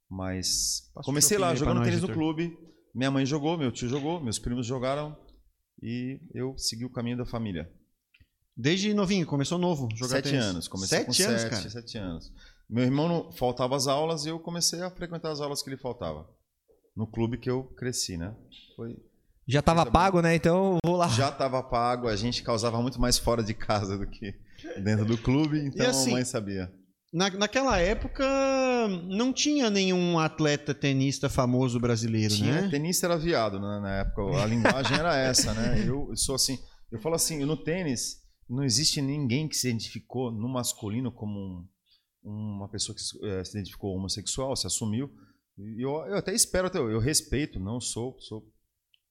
Mas 0.09 0.91
Posso 0.93 1.05
comecei 1.05 1.37
lá 1.37 1.55
jogando 1.55 1.83
tênis 1.83 2.01
no 2.01 2.09
clube. 2.09 2.57
Minha 2.93 3.11
mãe 3.11 3.25
jogou, 3.25 3.57
meu 3.57 3.71
tio 3.71 3.89
jogou, 3.89 4.21
meus 4.21 4.39
primos 4.39 4.65
jogaram 4.65 5.17
e 5.81 6.19
eu 6.33 6.57
segui 6.57 6.85
o 6.85 6.89
caminho 6.89 7.17
da 7.17 7.25
família. 7.25 7.69
Desde 8.55 8.93
novinho, 8.93 9.25
começou 9.25 9.57
novo 9.57 9.89
jogar 9.93 10.15
sete 10.17 10.29
tênis. 10.29 10.45
anos, 10.45 10.67
comecei 10.67 10.99
sete 10.99 11.23
com 11.23 11.29
anos, 11.29 11.41
sete, 11.41 11.51
cara. 11.51 11.69
sete 11.69 11.97
anos. 11.97 12.33
Meu 12.69 12.83
irmão 12.83 13.07
não, 13.07 13.31
faltava 13.31 13.75
as 13.75 13.87
aulas 13.87 14.25
e 14.25 14.29
eu 14.29 14.39
comecei 14.39 14.81
a 14.81 14.89
frequentar 14.89 15.31
as 15.31 15.39
aulas 15.39 15.61
que 15.61 15.69
ele 15.69 15.77
faltava. 15.77 16.27
No 16.95 17.05
clube 17.05 17.37
que 17.37 17.49
eu 17.49 17.63
cresci, 17.75 18.17
né? 18.17 18.33
Foi, 18.75 18.95
já 19.47 19.59
estava 19.59 19.85
pago, 19.85 20.21
né? 20.21 20.33
Então 20.35 20.77
vou 20.83 20.95
lá. 20.95 21.07
Já 21.07 21.29
estava 21.29 21.61
pago, 21.61 22.07
a 22.07 22.15
gente 22.15 22.41
causava 22.41 22.81
muito 22.81 22.99
mais 22.99 23.17
fora 23.17 23.43
de 23.43 23.53
casa 23.53 23.97
do 23.97 24.07
que 24.07 24.33
dentro 24.83 25.05
do 25.05 25.17
clube, 25.17 25.59
então 25.59 25.87
assim, 25.87 26.11
a 26.11 26.13
mãe 26.13 26.25
sabia. 26.25 26.71
Na, 27.13 27.29
naquela 27.29 27.77
época, 27.77 28.25
não 29.07 29.31
tinha 29.31 29.69
nenhum 29.69 30.17
atleta 30.19 30.73
tenista 30.73 31.29
famoso 31.29 31.79
brasileiro, 31.79 32.33
Tinha, 32.33 32.63
né? 32.63 32.69
tenista 32.69 33.05
era 33.05 33.17
viado 33.17 33.59
né, 33.59 33.79
na 33.79 33.99
época. 33.99 34.41
A 34.41 34.45
linguagem 34.45 34.97
era 34.97 35.15
essa, 35.15 35.53
né? 35.53 35.79
Eu, 35.87 36.07
eu 36.09 36.17
sou 36.17 36.35
assim, 36.35 36.57
eu 36.91 36.99
falo 36.99 37.15
assim, 37.15 37.45
no 37.45 37.55
tênis 37.55 38.17
não 38.49 38.63
existe 38.63 39.01
ninguém 39.01 39.47
que 39.47 39.55
se 39.55 39.69
identificou 39.69 40.31
no 40.31 40.49
masculino 40.49 41.11
como 41.11 41.39
um, 41.39 41.67
uma 42.25 42.67
pessoa 42.69 42.95
que 42.95 43.01
se, 43.01 43.17
eh, 43.25 43.43
se 43.43 43.51
identificou 43.57 43.95
homossexual, 43.95 44.55
se 44.55 44.65
assumiu. 44.67 45.09
E 45.57 45.81
Eu, 45.83 45.91
eu 46.07 46.17
até 46.17 46.33
espero, 46.33 46.67
até, 46.67 46.79
eu 46.79 46.99
respeito, 46.99 47.59
não 47.59 47.79
sou, 47.79 48.15
sou 48.19 48.43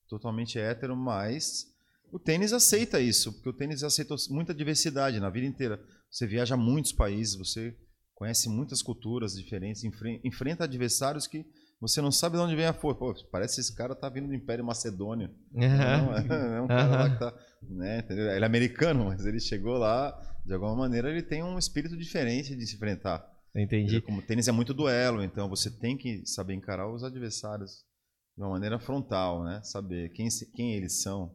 totalmente 0.09 0.59
hétero, 0.59 0.97
mas 0.97 1.65
o 2.13 2.19
tênis 2.19 2.53
aceita 2.53 3.01
isso, 3.01 3.33
porque 3.33 3.49
o 3.49 3.53
tênis 3.53 3.83
aceita 3.83 4.15
muita 4.31 4.53
diversidade 4.55 5.19
na 5.21 5.31
vida 5.31 5.47
inteira. 5.47 5.81
Você 6.11 6.27
viaja 6.27 6.55
a 6.55 6.59
muitos 6.59 6.93
países, 6.93 7.35
você 7.37 7.75
conhece 8.15 8.49
muitas 8.49 8.83
culturas 8.83 9.33
diferentes, 9.35 9.83
enfre- 9.85 10.21
enfrenta 10.25 10.65
adversários 10.65 11.27
que 11.27 11.45
você 11.81 12.01
não 12.01 12.13
sabe 12.13 12.37
de 12.37 12.43
onde 12.43 12.55
vem 12.55 12.67
a 12.67 12.73
força. 12.73 12.99
Pô, 12.99 13.15
parece 13.31 13.57
que 13.57 13.61
esse 13.63 13.75
cara 13.75 13.95
tá 13.95 14.09
vindo 14.09 14.29
do 14.29 14.35
Império 14.35 14.65
Macedônio. 14.65 15.29
Não, 15.53 16.17
é, 16.17 16.61
um 16.63 16.69
cara 16.69 16.87
lá 16.97 17.11
que 17.11 17.19
tá. 17.19 17.35
Né, 17.63 17.99
entendeu? 17.99 18.27
Ele 18.31 18.45
é 18.45 18.47
americano, 18.47 19.07
mas 19.07 19.27
ele 19.27 19.41
chegou 19.41 19.77
lá, 19.77 20.13
de 20.45 20.53
alguma 20.53 20.75
maneira, 20.75 21.11
ele 21.11 21.23
tem 21.23 21.43
um 21.43 21.59
espírito 21.59 21.97
diferente 21.97 22.55
de 22.55 22.67
se 22.67 22.77
enfrentar. 22.77 23.25
Entendi. 23.57 24.01
Como 24.01 24.21
tênis 24.21 24.49
é 24.49 24.53
muito 24.53 24.75
duelo, 24.75 25.23
então 25.23 25.49
você 25.49 25.71
tem 25.71 25.97
que 25.97 26.27
saber 26.27 26.55
encarar 26.55 26.93
os 26.93 27.05
adversários 27.05 27.85
de 28.37 28.43
uma 28.43 28.51
maneira 28.51 28.79
frontal, 28.81 29.45
né? 29.45 29.61
Saber 29.63 30.11
quem, 30.11 30.27
quem 30.55 30.75
eles 30.75 31.03
são. 31.03 31.33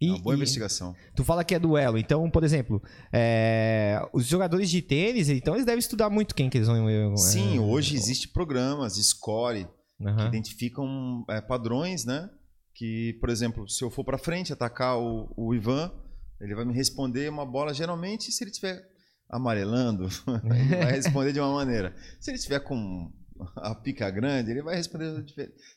É 0.00 0.06
E, 0.06 0.10
uma 0.10 0.18
boa 0.20 0.34
e 0.34 0.36
investigação. 0.38 0.94
tu 1.14 1.24
fala 1.24 1.44
que 1.44 1.54
é 1.54 1.58
duelo, 1.58 1.98
então, 1.98 2.30
por 2.30 2.44
exemplo, 2.44 2.80
é, 3.12 4.00
os 4.14 4.26
jogadores 4.26 4.70
de 4.70 4.80
tênis, 4.80 5.28
então 5.28 5.54
eles 5.54 5.66
devem 5.66 5.80
estudar 5.80 6.08
muito 6.08 6.34
quem 6.34 6.48
que 6.48 6.56
eles 6.56 6.68
vão. 6.68 6.88
é, 6.88 7.16
Sim, 7.16 7.58
hoje 7.58 7.96
existem 7.96 8.30
programas, 8.32 8.94
score, 8.94 9.66
que 9.98 10.04
identificam 10.28 11.24
é, 11.28 11.40
padrões, 11.40 12.04
né? 12.06 12.30
Que, 12.74 13.18
por 13.20 13.28
exemplo, 13.28 13.68
se 13.68 13.82
eu 13.84 13.90
for 13.90 14.04
para 14.04 14.16
frente 14.16 14.52
atacar 14.52 14.96
o, 14.98 15.30
o 15.36 15.52
Ivan, 15.54 15.92
ele 16.40 16.54
vai 16.54 16.64
me 16.64 16.72
responder 16.74 17.28
uma 17.28 17.44
bola. 17.46 17.74
Geralmente, 17.74 18.30
se 18.32 18.42
ele 18.44 18.50
estiver 18.50 18.82
amarelando, 19.28 20.08
ele 20.44 20.76
vai 20.76 20.92
responder 20.92 21.32
de 21.32 21.40
uma 21.40 21.52
maneira. 21.52 21.94
Se 22.20 22.30
ele 22.30 22.38
estiver 22.38 22.60
com 22.60 23.12
a 23.56 23.74
pica 23.74 24.10
grande, 24.10 24.50
ele 24.50 24.62
vai 24.62 24.76
responder 24.76 25.24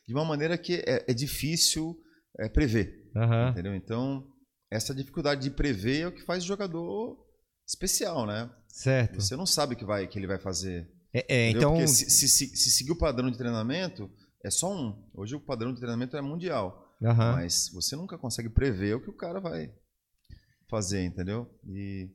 de 0.06 0.12
uma 0.14 0.24
maneira 0.24 0.58
que 0.58 0.82
é, 0.86 1.04
é 1.08 1.14
difícil 1.14 1.96
é, 2.38 2.48
prever. 2.48 3.10
Aham. 3.16 3.50
Entendeu? 3.50 3.74
Então, 3.74 4.26
essa 4.70 4.94
dificuldade 4.94 5.42
de 5.42 5.50
prever 5.50 6.00
é 6.00 6.06
o 6.08 6.12
que 6.12 6.24
faz 6.24 6.42
o 6.42 6.46
jogador 6.46 7.16
especial, 7.66 8.26
né? 8.26 8.50
Certo. 8.68 9.20
Você 9.20 9.36
não 9.36 9.46
sabe 9.46 9.74
o 9.74 9.76
que, 9.76 9.84
vai, 9.84 10.06
que 10.06 10.18
ele 10.18 10.26
vai 10.26 10.38
fazer. 10.38 10.88
É, 11.14 11.24
é, 11.46 11.50
então. 11.50 11.72
Porque 11.72 11.86
se, 11.86 12.10
se, 12.10 12.28
se- 12.28 12.56
se 12.56 12.70
seguir 12.70 12.90
o 12.90 12.98
padrão 12.98 13.30
de 13.30 13.38
treinamento, 13.38 14.10
é 14.44 14.50
só 14.50 14.70
um. 14.74 15.08
Hoje 15.14 15.36
o 15.36 15.40
padrão 15.40 15.72
de 15.72 15.78
treinamento 15.78 16.16
é 16.16 16.20
mundial. 16.20 16.92
aham. 17.02 17.34
Mas 17.36 17.70
você 17.72 17.94
nunca 17.94 18.18
consegue 18.18 18.48
prever 18.50 18.96
o 18.96 19.00
que 19.00 19.10
o 19.10 19.16
cara 19.16 19.38
vai 19.40 19.72
fazer, 20.68 21.04
entendeu? 21.04 21.48
E, 21.66 22.08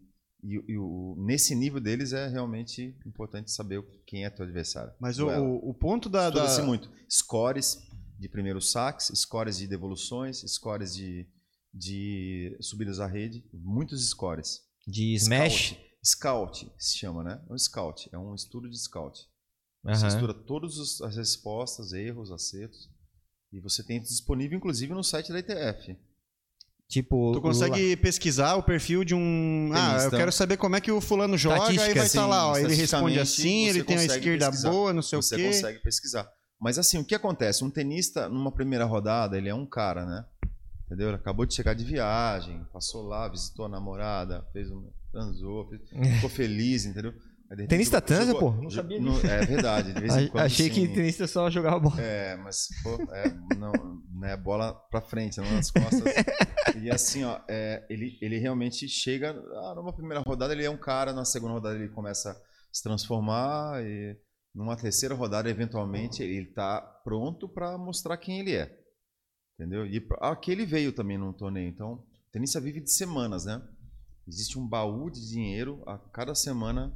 e- 0.43 0.63
e 0.67 0.77
o- 0.77 1.15
nesse 1.17 1.53
nível 1.55 1.79
deles 1.79 2.13
é 2.13 2.27
realmente 2.27 2.95
importante 3.05 3.51
saber 3.51 3.83
quem 4.05 4.25
é 4.25 4.29
teu 4.29 4.45
adversário. 4.45 4.93
Mas 4.99 5.19
o, 5.19 5.25
Duelo. 5.25 5.45
o, 5.45 5.69
o 5.69 5.73
ponto 5.73 6.09
da. 6.09 6.29
da... 6.29 6.63
Muito. 6.63 6.89
Scores 7.09 7.77
de 8.19 8.27
primeiros 8.29 8.71
saques, 8.71 9.11
scores 9.15 9.57
de 9.57 9.67
devoluções, 9.67 10.39
scores 10.47 10.93
de, 10.93 11.25
de 11.73 12.57
subidas 12.61 12.99
à 12.99 13.07
rede. 13.07 13.43
Muitos 13.53 14.09
scores. 14.09 14.61
De 14.87 15.13
Smash. 15.15 15.75
Scout, 16.03 16.63
scout 16.65 16.71
se 16.77 16.97
chama, 16.97 17.23
né? 17.23 17.41
É 17.49 17.53
um 17.53 17.57
scout. 17.57 18.09
É 18.11 18.17
um 18.17 18.33
estudo 18.33 18.69
de 18.69 18.77
scout. 18.77 19.19
Você 19.83 20.05
Aham. 20.05 20.07
estuda 20.15 20.33
todas 20.33 20.99
as 21.01 21.15
respostas, 21.15 21.93
erros, 21.93 22.31
acertos. 22.31 22.89
E 23.51 23.59
você 23.59 23.83
tem 23.83 24.01
disponível, 24.01 24.57
inclusive, 24.57 24.93
no 24.93 25.03
site 25.03 25.31
da 25.31 25.39
ITF. 25.39 25.97
Tipo. 26.89 27.31
Tu 27.33 27.37
o- 27.37 27.41
consegue 27.41 27.95
pesquisar 27.97 28.55
o 28.55 28.63
perfil 28.63 29.03
de 29.03 29.13
um. 29.13 29.69
Ah, 29.73 29.99
eu 30.05 30.09
quero 30.11 30.31
saber 30.31 30.57
como 30.57 30.75
é 30.75 30.81
que 30.81 30.91
o 30.91 30.99
fulano 30.99 31.37
joga, 31.37 31.55
aí 31.55 31.61
Estatística, 31.75 31.93
vai 31.99 32.05
estar 32.07 32.23
sim, 32.23 32.29
lá, 32.29 32.47
ó. 32.47 32.57
Ele 32.57 32.73
responde 32.73 33.19
assim, 33.19 33.65
você 33.65 33.69
ele 33.69 33.83
tem 33.83 33.97
a 33.97 34.03
esquerda 34.05 34.45
pesquisar. 34.47 34.69
boa, 34.71 34.91
não 34.91 35.01
sei 35.03 35.17
você 35.21 35.35
o 35.35 35.37
quê. 35.37 35.45
consegue 35.47 35.79
pesquisar. 35.79 36.27
Mas 36.59 36.79
assim, 36.79 36.97
o 36.97 37.05
que 37.05 37.13
acontece? 37.13 37.63
Um 37.63 37.69
tenista, 37.69 38.27
numa 38.27 38.51
primeira 38.51 38.85
rodada, 38.85 39.37
ele 39.37 39.47
é 39.47 39.53
um 39.55 39.65
cara, 39.67 40.03
né? 40.05 40.25
Entendeu? 40.87 41.09
Ele 41.09 41.15
acabou 41.17 41.45
de 41.45 41.53
chegar 41.53 41.75
de 41.75 41.83
viagem, 41.85 42.65
passou 42.73 43.03
lá, 43.03 43.27
visitou 43.29 43.65
a 43.65 43.69
namorada, 43.69 44.43
fez 44.51 44.71
um. 44.71 44.89
transou, 45.11 45.69
fez- 45.69 45.81
ficou 46.15 46.29
feliz, 46.29 46.85
entendeu? 46.87 47.13
Tenista 47.67 47.99
transa, 47.99 48.35
pô? 48.35 48.51
Não 48.51 48.69
sabia 48.69 49.01
no- 49.01 49.19
É 49.25 49.45
verdade, 49.45 49.91
de 49.93 49.99
vez 49.99 50.15
em 50.15 50.27
quando. 50.29 50.43
Achei 50.43 50.69
que 50.69 50.85
sim. 50.87 50.93
tenista 50.93 51.27
só 51.27 51.49
jogava 51.49 51.79
bola. 51.79 51.99
É, 51.99 52.35
mas 52.37 52.67
pô, 52.83 52.95
é, 53.11 53.33
não, 53.57 53.71
né, 54.19 54.37
bola 54.37 54.73
pra 54.91 55.01
frente, 55.01 55.37
não 55.39 55.51
nas 55.53 55.71
costas. 55.71 56.03
E 56.81 56.91
assim, 56.91 57.23
ó, 57.23 57.39
é, 57.49 57.85
ele, 57.89 58.17
ele 58.21 58.37
realmente 58.37 58.87
chega, 58.87 59.31
ah, 59.31 59.73
numa 59.75 59.91
primeira 59.93 60.21
rodada 60.25 60.53
ele 60.53 60.63
é 60.63 60.69
um 60.69 60.77
cara, 60.77 61.11
na 61.11 61.25
segunda 61.25 61.53
rodada 61.53 61.75
ele 61.75 61.89
começa 61.89 62.31
a 62.31 62.35
se 62.71 62.83
transformar 62.83 63.83
e 63.83 64.15
numa 64.53 64.75
terceira 64.75 65.15
rodada, 65.15 65.49
eventualmente, 65.49 66.21
ele 66.21 66.45
tá 66.53 66.81
pronto 67.03 67.47
pra 67.49 67.77
mostrar 67.77 68.17
quem 68.17 68.39
ele 68.41 68.55
é. 68.55 68.77
Entendeu? 69.55 69.85
E 69.85 70.05
aqui 70.21 70.51
ele 70.51 70.65
veio 70.65 70.91
também 70.93 71.17
num 71.17 71.33
torneio. 71.33 71.69
Então, 71.69 71.93
o 71.93 72.03
tenista 72.31 72.59
vive 72.61 72.79
de 72.81 72.91
semanas, 72.91 73.45
né? 73.45 73.61
Existe 74.27 74.57
um 74.59 74.67
baú 74.67 75.09
de 75.09 75.19
dinheiro 75.27 75.83
a 75.87 75.97
cada 75.97 76.33
semana, 76.35 76.95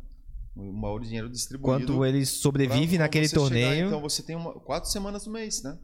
baú 0.55 0.99
de 0.99 1.07
dinheiro 1.07 1.29
distribuído. 1.29 1.85
Quanto 1.87 2.05
ele 2.05 2.25
sobrevive 2.25 2.95
Pra 2.95 3.05
naquele 3.05 3.27
você 3.27 3.35
chegar, 3.35 3.43
torneio. 3.43 3.87
então 3.87 4.01
você 4.01 4.21
tem 4.21 4.35
uma, 4.35 4.53
quatro 4.59 4.89
semanas 4.89 5.25
no 5.25 5.33
mês, 5.33 5.63
né? 5.63 5.77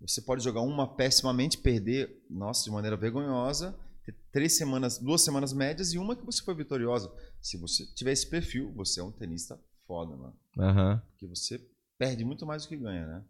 Você 0.00 0.22
pode 0.22 0.42
jogar 0.42 0.60
uma 0.62 0.86
pessimamente, 0.94 1.58
perder, 1.58 2.22
nossa, 2.30 2.64
de 2.64 2.70
maneira 2.70 2.96
vergonhosa, 2.96 3.76
ter 4.04 4.14
três 4.32 4.56
semanas, 4.56 4.98
duas 4.98 5.22
semanas 5.22 5.52
médias 5.52 5.92
e 5.92 5.98
uma 5.98 6.14
que 6.16 6.24
você 6.24 6.42
foi 6.42 6.54
vitoriosa. 6.54 7.12
Se 7.40 7.58
você 7.58 7.84
tiver 7.94 8.12
esse 8.12 8.28
perfil, 8.28 8.72
você 8.74 9.00
é 9.00 9.04
um 9.04 9.10
tenista 9.10 9.58
foda, 9.86 10.16
mano. 10.16 10.34
Aham. 10.58 11.02
Porque 11.10 11.26
você 11.26 11.60
perde 11.98 12.24
muito 12.24 12.46
mais 12.46 12.62
do 12.62 12.68
que 12.68 12.76
ganha, 12.76 13.06
né? 13.06 13.22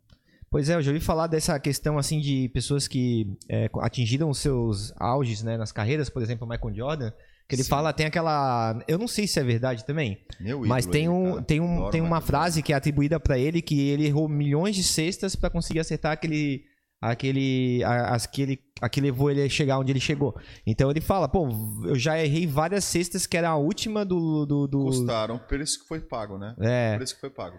Pois 0.50 0.68
é, 0.70 0.74
eu 0.74 0.82
já 0.82 0.90
ouvi 0.90 1.00
falar 1.00 1.26
dessa 1.26 1.58
questão 1.60 1.98
assim 1.98 2.20
de 2.20 2.48
pessoas 2.50 2.88
que 2.88 3.36
é, 3.48 3.68
atingiram 3.80 4.30
os 4.30 4.38
seus 4.38 4.92
auges 4.96 5.42
né, 5.42 5.56
nas 5.58 5.72
carreiras, 5.72 6.08
por 6.08 6.22
exemplo, 6.22 6.46
o 6.46 6.50
Michael 6.50 6.74
Jordan, 6.74 7.12
que 7.48 7.54
ele 7.56 7.62
Sim. 7.64 7.70
fala, 7.70 7.92
tem 7.92 8.06
aquela. 8.06 8.78
Eu 8.86 8.98
não 8.98 9.08
sei 9.08 9.26
se 9.26 9.40
é 9.40 9.42
verdade 9.42 9.84
também, 9.86 10.18
Meu 10.38 10.60
mas 10.66 10.84
ídolo 10.84 10.92
tem, 10.92 11.08
um, 11.08 11.30
cara. 11.32 11.42
tem, 11.42 11.60
um, 11.60 11.74
Adoro 11.76 11.90
tem 11.92 12.00
uma 12.02 12.20
frase 12.20 12.62
que 12.62 12.72
é 12.72 12.76
atribuída 12.76 13.18
pra 13.18 13.38
ele 13.38 13.62
que 13.62 13.88
ele 13.88 14.06
errou 14.06 14.28
milhões 14.28 14.76
de 14.76 14.82
cestas 14.84 15.34
pra 15.34 15.48
conseguir 15.48 15.80
acertar 15.80 16.12
aquele. 16.12 16.62
aquele. 17.00 17.82
a- 17.84 18.14
as 18.14 18.26
que 18.26 18.42
ele. 18.42 18.58
a 18.82 18.88
que 18.88 19.00
levou 19.00 19.30
ele 19.30 19.42
a 19.42 19.48
chegar 19.48 19.78
onde 19.78 19.90
ele 19.92 19.98
chegou. 20.00 20.34
Então 20.66 20.90
ele 20.90 21.00
fala, 21.00 21.26
pô, 21.28 21.48
eu 21.86 21.96
já 21.98 22.22
errei 22.22 22.46
várias 22.46 22.84
cestas 22.84 23.26
que 23.26 23.36
era 23.36 23.48
a 23.48 23.56
última 23.56 24.04
do. 24.04 24.44
do, 24.44 24.66
do- 24.66 24.84
Custaram, 24.84 25.38
por 25.38 25.58
isso 25.60 25.80
que 25.80 25.88
foi 25.88 26.00
pago, 26.00 26.36
né? 26.38 26.54
É. 26.60 26.96
Por 26.96 27.02
isso 27.02 27.14
que 27.14 27.20
foi 27.20 27.30
pago. 27.30 27.56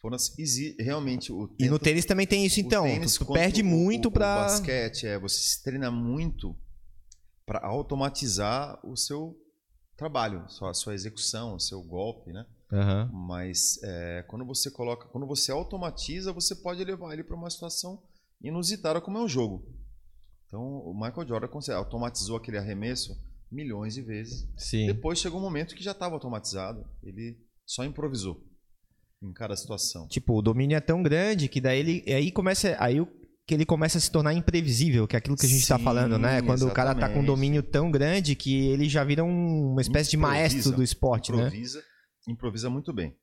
Foram 0.00 0.16
as, 0.16 0.38
exi- 0.38 0.76
realmente 0.78 1.32
o 1.32 1.48
E 1.58 1.68
no 1.68 1.78
tênis 1.78 2.04
também 2.04 2.26
tem 2.26 2.44
isso, 2.46 2.60
então. 2.60 2.84
tênis 2.84 3.14
tu, 3.16 3.24
tu 3.24 3.32
perde 3.32 3.62
muito 3.62 4.06
o, 4.08 4.10
pra. 4.10 4.34
O 4.36 4.38
basquete, 4.44 5.06
é, 5.06 5.18
você 5.18 5.36
se 5.40 5.62
treina 5.62 5.90
muito 5.90 6.54
para 7.46 7.64
automatizar 7.64 8.78
o 8.84 8.96
seu 8.96 9.34
trabalho, 9.96 10.44
sua, 10.50 10.74
sua 10.74 10.94
execução, 10.94 11.54
o 11.54 11.60
seu 11.60 11.80
golpe, 11.82 12.32
né? 12.32 12.44
Aham. 12.72 13.10
Mas 13.12 13.80
é, 13.82 14.24
quando 14.28 14.44
você 14.44 14.70
coloca, 14.70 15.06
quando 15.08 15.26
você 15.26 15.52
automatiza, 15.52 16.32
você 16.32 16.54
pode 16.56 16.84
levar 16.84 17.12
ele 17.12 17.22
para 17.24 17.36
uma 17.36 17.48
situação 17.48 18.02
inusitada 18.42 19.00
como 19.00 19.18
é 19.18 19.22
um 19.22 19.28
jogo. 19.28 19.64
Então, 20.46 20.60
o 20.60 20.92
Michael 20.92 21.26
Jordan 21.26 21.48
automatizou 21.74 22.36
aquele 22.36 22.58
arremesso 22.58 23.16
milhões 23.50 23.94
de 23.94 24.02
vezes. 24.02 24.46
Sim. 24.56 24.86
Depois 24.86 25.18
chegou 25.20 25.38
um 25.38 25.42
momento 25.42 25.74
que 25.74 25.82
já 25.82 25.92
estava 25.92 26.14
automatizado, 26.14 26.84
ele 27.02 27.38
só 27.64 27.84
improvisou 27.84 28.44
em 29.22 29.32
cada 29.32 29.56
situação. 29.56 30.06
Tipo, 30.08 30.34
o 30.36 30.42
domínio 30.42 30.76
é 30.76 30.80
tão 30.80 31.02
grande 31.02 31.48
que 31.48 31.60
daí 31.60 31.78
ele. 31.78 32.04
Aí 32.12 32.30
começa. 32.30 32.76
Aí 32.78 33.00
o- 33.00 33.08
que 33.46 33.54
ele 33.54 33.64
começa 33.64 33.98
a 33.98 34.00
se 34.00 34.10
tornar 34.10 34.32
imprevisível, 34.34 35.06
que 35.06 35.14
é 35.14 35.18
aquilo 35.18 35.36
que 35.36 35.46
a 35.46 35.48
gente 35.48 35.66
tá 35.66 35.78
Sim, 35.78 35.84
falando, 35.84 36.18
né? 36.18 36.42
Quando 36.42 36.66
o 36.66 36.70
cara 36.72 36.90
tá 36.94 37.00
com 37.02 37.06
um 37.06 37.06
exatamente. 37.22 37.26
domínio 37.26 37.62
tão 37.62 37.90
grande 37.90 38.34
que 38.34 38.66
ele 38.68 38.88
já 38.88 39.04
vira 39.04 39.22
um- 39.24 39.72
uma 39.72 39.80
espécie 39.80 40.10
de 40.10 40.16
Improvisa, 40.16 40.40
maestro 40.40 40.72
do 40.72 40.82
esporte, 40.82 41.30
né? 41.30 41.38
improvisa, 41.46 41.82
improvisa 42.28 42.70
muito 42.70 42.92
bem. 42.92 43.14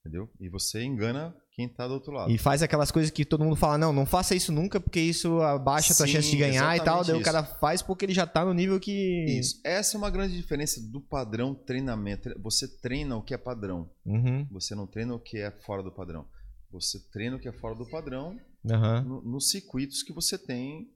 Entendeu? 0.00 0.28
E 0.40 0.48
você 0.48 0.82
engana 0.84 1.34
quem 1.52 1.68
tá 1.68 1.86
do 1.86 1.94
outro 1.94 2.12
lado. 2.12 2.30
E 2.30 2.38
faz 2.38 2.62
aquelas 2.62 2.90
coisas 2.90 3.10
que 3.10 3.24
todo 3.24 3.44
mundo 3.44 3.56
fala, 3.56 3.76
não, 3.76 3.92
não 3.92 4.06
faça 4.06 4.34
isso 4.34 4.50
nunca, 4.52 4.80
porque 4.80 5.00
isso 5.00 5.40
abaixa 5.42 5.92
a 5.92 5.96
tua 5.96 6.06
chance 6.06 6.30
de 6.30 6.36
ganhar 6.36 6.74
e 6.76 6.80
tal. 6.80 7.02
exatamente 7.02 7.06
Daí 7.08 7.16
o 7.16 7.20
isso. 7.20 7.24
cara 7.24 7.44
faz 7.44 7.82
porque 7.82 8.04
ele 8.06 8.14
já 8.14 8.26
tá 8.26 8.44
no 8.44 8.54
nível 8.54 8.80
que. 8.80 9.26
Isso. 9.38 9.60
Essa 9.64 9.96
é 9.96 9.98
uma 9.98 10.08
grande 10.10 10.36
diferença 10.36 10.80
do 10.80 11.00
padrão 11.00 11.54
treinamento. 11.54 12.30
Você 12.40 12.66
treina 12.80 13.16
o 13.16 13.22
que 13.22 13.34
é 13.34 13.38
padrão. 13.38 13.90
Uhum. 14.06 14.46
Você 14.52 14.74
não 14.74 14.86
treina 14.86 15.14
o 15.14 15.20
que 15.20 15.38
é 15.38 15.50
fora 15.50 15.82
do 15.82 15.92
padrão. 15.92 16.24
Você 16.72 16.98
treina 17.12 17.36
o 17.36 17.40
que 17.40 17.48
é 17.48 17.52
fora 17.52 17.74
do 17.74 17.84
padrão 17.86 18.36
Aham. 18.70 19.02
no- 19.02 19.22
nos 19.22 19.50
circuitos 19.50 20.02
que 20.02 20.12
você 20.12 20.36
tem. 20.38 20.90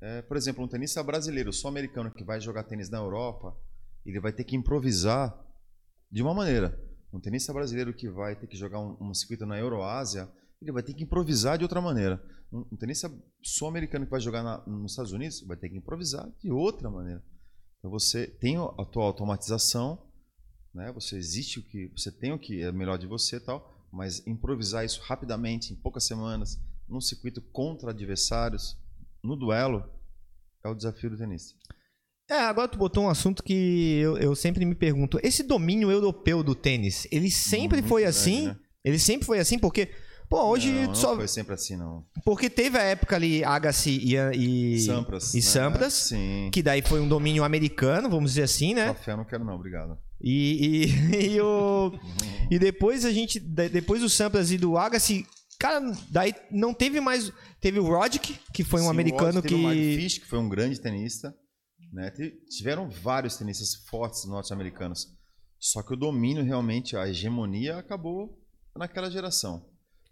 É, 0.00 0.22
por 0.22 0.36
exemplo, 0.36 0.62
um 0.64 0.68
tenista 0.68 1.02
brasileiro, 1.02 1.52
só 1.52 1.68
americano 1.68 2.10
que 2.12 2.24
vai 2.24 2.40
jogar 2.40 2.64
tênis 2.64 2.90
na 2.90 2.98
Europa, 2.98 3.56
ele 4.04 4.20
vai 4.20 4.32
ter 4.32 4.44
que 4.44 4.56
improvisar 4.56 5.34
de 6.10 6.22
uma 6.22 6.34
maneira. 6.34 6.78
Um 7.12 7.20
tenista 7.20 7.52
brasileiro 7.52 7.94
que 7.94 8.10
vai 8.10 8.34
ter 8.36 8.46
que 8.46 8.56
jogar 8.56 8.80
um, 8.80 8.96
um 9.00 9.14
circuito 9.14 9.46
na 9.46 9.58
Euroásia, 9.58 10.28
ele 10.60 10.72
vai 10.72 10.82
ter 10.82 10.92
que 10.94 11.04
improvisar 11.04 11.56
de 11.56 11.64
outra 11.64 11.80
maneira. 11.80 12.22
Um, 12.52 12.66
um 12.72 12.76
tenista 12.76 13.10
sul-americano 13.42 14.04
que 14.04 14.10
vai 14.10 14.20
jogar 14.20 14.42
na, 14.42 14.66
nos 14.66 14.92
Estados 14.92 15.12
Unidos 15.12 15.40
vai 15.42 15.56
ter 15.56 15.68
que 15.68 15.76
improvisar 15.78 16.28
de 16.40 16.50
outra 16.50 16.90
maneira. 16.90 17.22
Então 17.78 17.90
você 17.90 18.26
tem 18.26 18.56
a 18.56 18.84
tua 18.84 19.04
automatização, 19.04 20.10
né? 20.74 20.90
Você 20.92 21.16
existe 21.16 21.60
o 21.60 21.62
que 21.62 21.90
você 21.96 22.10
tem 22.10 22.32
o 22.32 22.38
que 22.38 22.62
é 22.62 22.72
melhor 22.72 22.98
de 22.98 23.06
você, 23.06 23.38
tal, 23.38 23.86
mas 23.92 24.26
improvisar 24.26 24.84
isso 24.84 25.00
rapidamente 25.02 25.72
em 25.72 25.76
poucas 25.76 26.04
semanas, 26.06 26.58
num 26.88 27.00
circuito 27.00 27.40
contra 27.52 27.90
adversários, 27.90 28.76
no 29.22 29.36
duelo, 29.36 29.84
é 30.64 30.68
o 30.68 30.74
desafio 30.74 31.10
do 31.10 31.16
tenista. 31.16 31.54
É, 32.30 32.38
agora 32.40 32.68
tu 32.68 32.78
botou 32.78 33.04
um 33.04 33.08
assunto 33.08 33.42
que 33.42 33.98
eu, 34.00 34.16
eu 34.16 34.34
sempre 34.34 34.64
me 34.64 34.74
pergunto. 34.74 35.18
Esse 35.22 35.42
domínio 35.42 35.90
europeu 35.90 36.42
do 36.42 36.54
tênis, 36.54 37.06
ele 37.12 37.30
sempre 37.30 37.78
Muito 37.78 37.88
foi 37.88 38.02
grande, 38.02 38.16
assim? 38.18 38.46
né? 38.48 38.56
Ele 38.82 38.98
sempre 38.98 39.26
foi 39.26 39.38
assim? 39.38 39.58
Porque, 39.58 39.90
pô, 40.28 40.42
hoje 40.44 40.70
não, 40.70 40.82
não 40.88 40.94
só. 40.94 41.14
foi 41.16 41.28
sempre 41.28 41.52
assim, 41.54 41.76
não. 41.76 42.04
Porque 42.24 42.48
teve 42.48 42.78
a 42.78 42.82
época 42.82 43.14
ali 43.16 43.44
Agassi 43.44 43.90
e, 44.02 44.14
e, 44.74 44.80
Sampras. 44.80 45.34
e 45.34 45.36
né? 45.36 45.42
Sampras, 45.42 45.92
Sim. 45.92 46.48
que 46.52 46.62
daí 46.62 46.80
foi 46.82 47.00
um 47.00 47.08
domínio 47.08 47.44
americano, 47.44 48.08
vamos 48.08 48.30
dizer 48.32 48.44
assim, 48.44 48.72
né? 48.74 48.86
Café 48.86 49.12
eu 49.12 49.16
não 49.18 49.24
quero 49.26 49.44
não, 49.44 49.54
obrigado. 49.56 49.98
E, 50.20 50.86
e, 51.12 51.32
e, 51.36 51.40
o, 51.42 51.92
e 52.50 52.58
depois 52.58 53.04
a 53.04 53.12
gente. 53.12 53.38
de- 53.38 53.68
Depois 53.68 54.00
do 54.00 54.08
Sampras 54.08 54.50
e 54.50 54.56
do 54.56 54.78
Agassi, 54.78 55.26
cara, 55.64 55.80
daí 56.10 56.34
não 56.50 56.74
teve 56.74 57.00
mais. 57.00 57.32
Teve 57.60 57.78
o 57.78 57.86
Roddick, 57.86 58.38
que 58.52 58.62
foi 58.62 58.80
um 58.80 58.84
Sim, 58.84 58.90
americano 58.90 59.38
Oz, 59.38 59.42
teve 59.42 59.54
o 59.54 59.58
Mike 59.68 59.80
que. 59.80 59.96
Fish, 60.02 60.18
que 60.18 60.26
foi 60.26 60.38
um 60.38 60.48
grande 60.48 60.80
tenista. 60.80 61.34
Né? 61.92 62.12
Tiveram 62.50 62.88
vários 62.90 63.36
tenistas 63.36 63.74
fortes 63.88 64.24
norte-americanos. 64.26 65.06
Só 65.58 65.82
que 65.82 65.94
o 65.94 65.96
domínio, 65.96 66.42
realmente, 66.44 66.96
a 66.96 67.08
hegemonia 67.08 67.78
acabou 67.78 68.36
naquela 68.76 69.10
geração. 69.10 69.64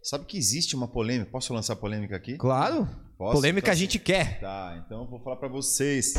Sabe 0.03 0.25
que 0.27 0.39
existe 0.39 0.75
uma 0.75 0.89
polêmica? 0.89 1.31
Posso 1.31 1.53
lançar 1.53 1.77
polêmica 1.77 2.17
aqui? 2.17 2.37
Claro, 2.39 2.89
Posso? 3.19 3.33
polêmica 3.35 3.67
Então, 3.67 3.73
a 3.73 3.77
gente 3.77 3.99
quer. 3.99 4.41
Tá, 4.41 4.83
então 4.87 5.03
eu 5.03 5.11
vou 5.11 5.23
falar 5.23 5.37
pra 5.37 5.49
vocês. 5.49 6.15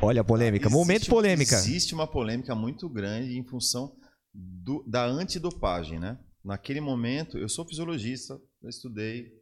Olha 0.00 0.22
a 0.22 0.24
polêmica, 0.24 0.66
Existe- 0.66 0.78
momento 0.78 1.06
polêmica. 1.08 1.54
Existe 1.56 1.94
uma 1.94 2.06
polêmica 2.06 2.54
muito 2.54 2.88
grande 2.88 3.36
em 3.38 3.44
função 3.44 3.92
do- 4.34 4.84
da 4.88 5.04
antidopagem, 5.04 6.00
né? 6.00 6.18
Naquele 6.44 6.80
momento, 6.80 7.38
eu 7.38 7.48
sou 7.48 7.64
fisiologista, 7.64 8.40
eu 8.62 8.68
estudei, 8.68 9.32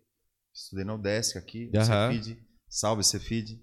estudei 0.54 0.84
na 0.84 0.94
UDESC 0.94 1.38
aqui, 1.38 1.70
Aham. 1.74 2.12
Cefid, 2.12 2.38
salve 2.68 3.02
Cefid, 3.04 3.60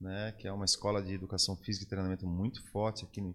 né? 0.00 0.32
Que 0.38 0.48
é 0.48 0.52
uma 0.52 0.64
escola 0.64 1.02
de 1.02 1.12
educação 1.14 1.56
física 1.56 1.84
e 1.84 1.88
treinamento 1.88 2.26
muito 2.26 2.62
forte 2.70 3.04
aqui 3.04 3.20
em- 3.20 3.34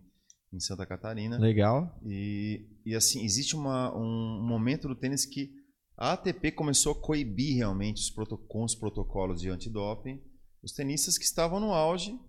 em 0.54 0.60
Santa 0.60 0.86
Catarina. 0.86 1.38
Legal. 1.38 2.00
E, 2.06 2.68
e 2.86 2.96
assim, 2.96 3.24
existe 3.24 3.56
uma, 3.56 3.96
um 3.98 4.42
momento 4.46 4.88
do 4.88 4.96
tênis 4.96 5.26
que 5.26 5.52
a 5.98 6.14
ATP 6.14 6.52
começou 6.52 6.92
a 6.94 7.02
coibir 7.02 7.56
realmente 7.56 7.98
os 8.02 8.10
com 8.48 8.64
os 8.64 8.76
protocolos 8.76 9.42
de 9.42 9.50
antidoping 9.50 10.22
os 10.64 10.72
tenistas 10.72 11.18
que 11.18 11.24
estavam 11.26 11.60
no 11.60 11.72
auge 11.72 12.20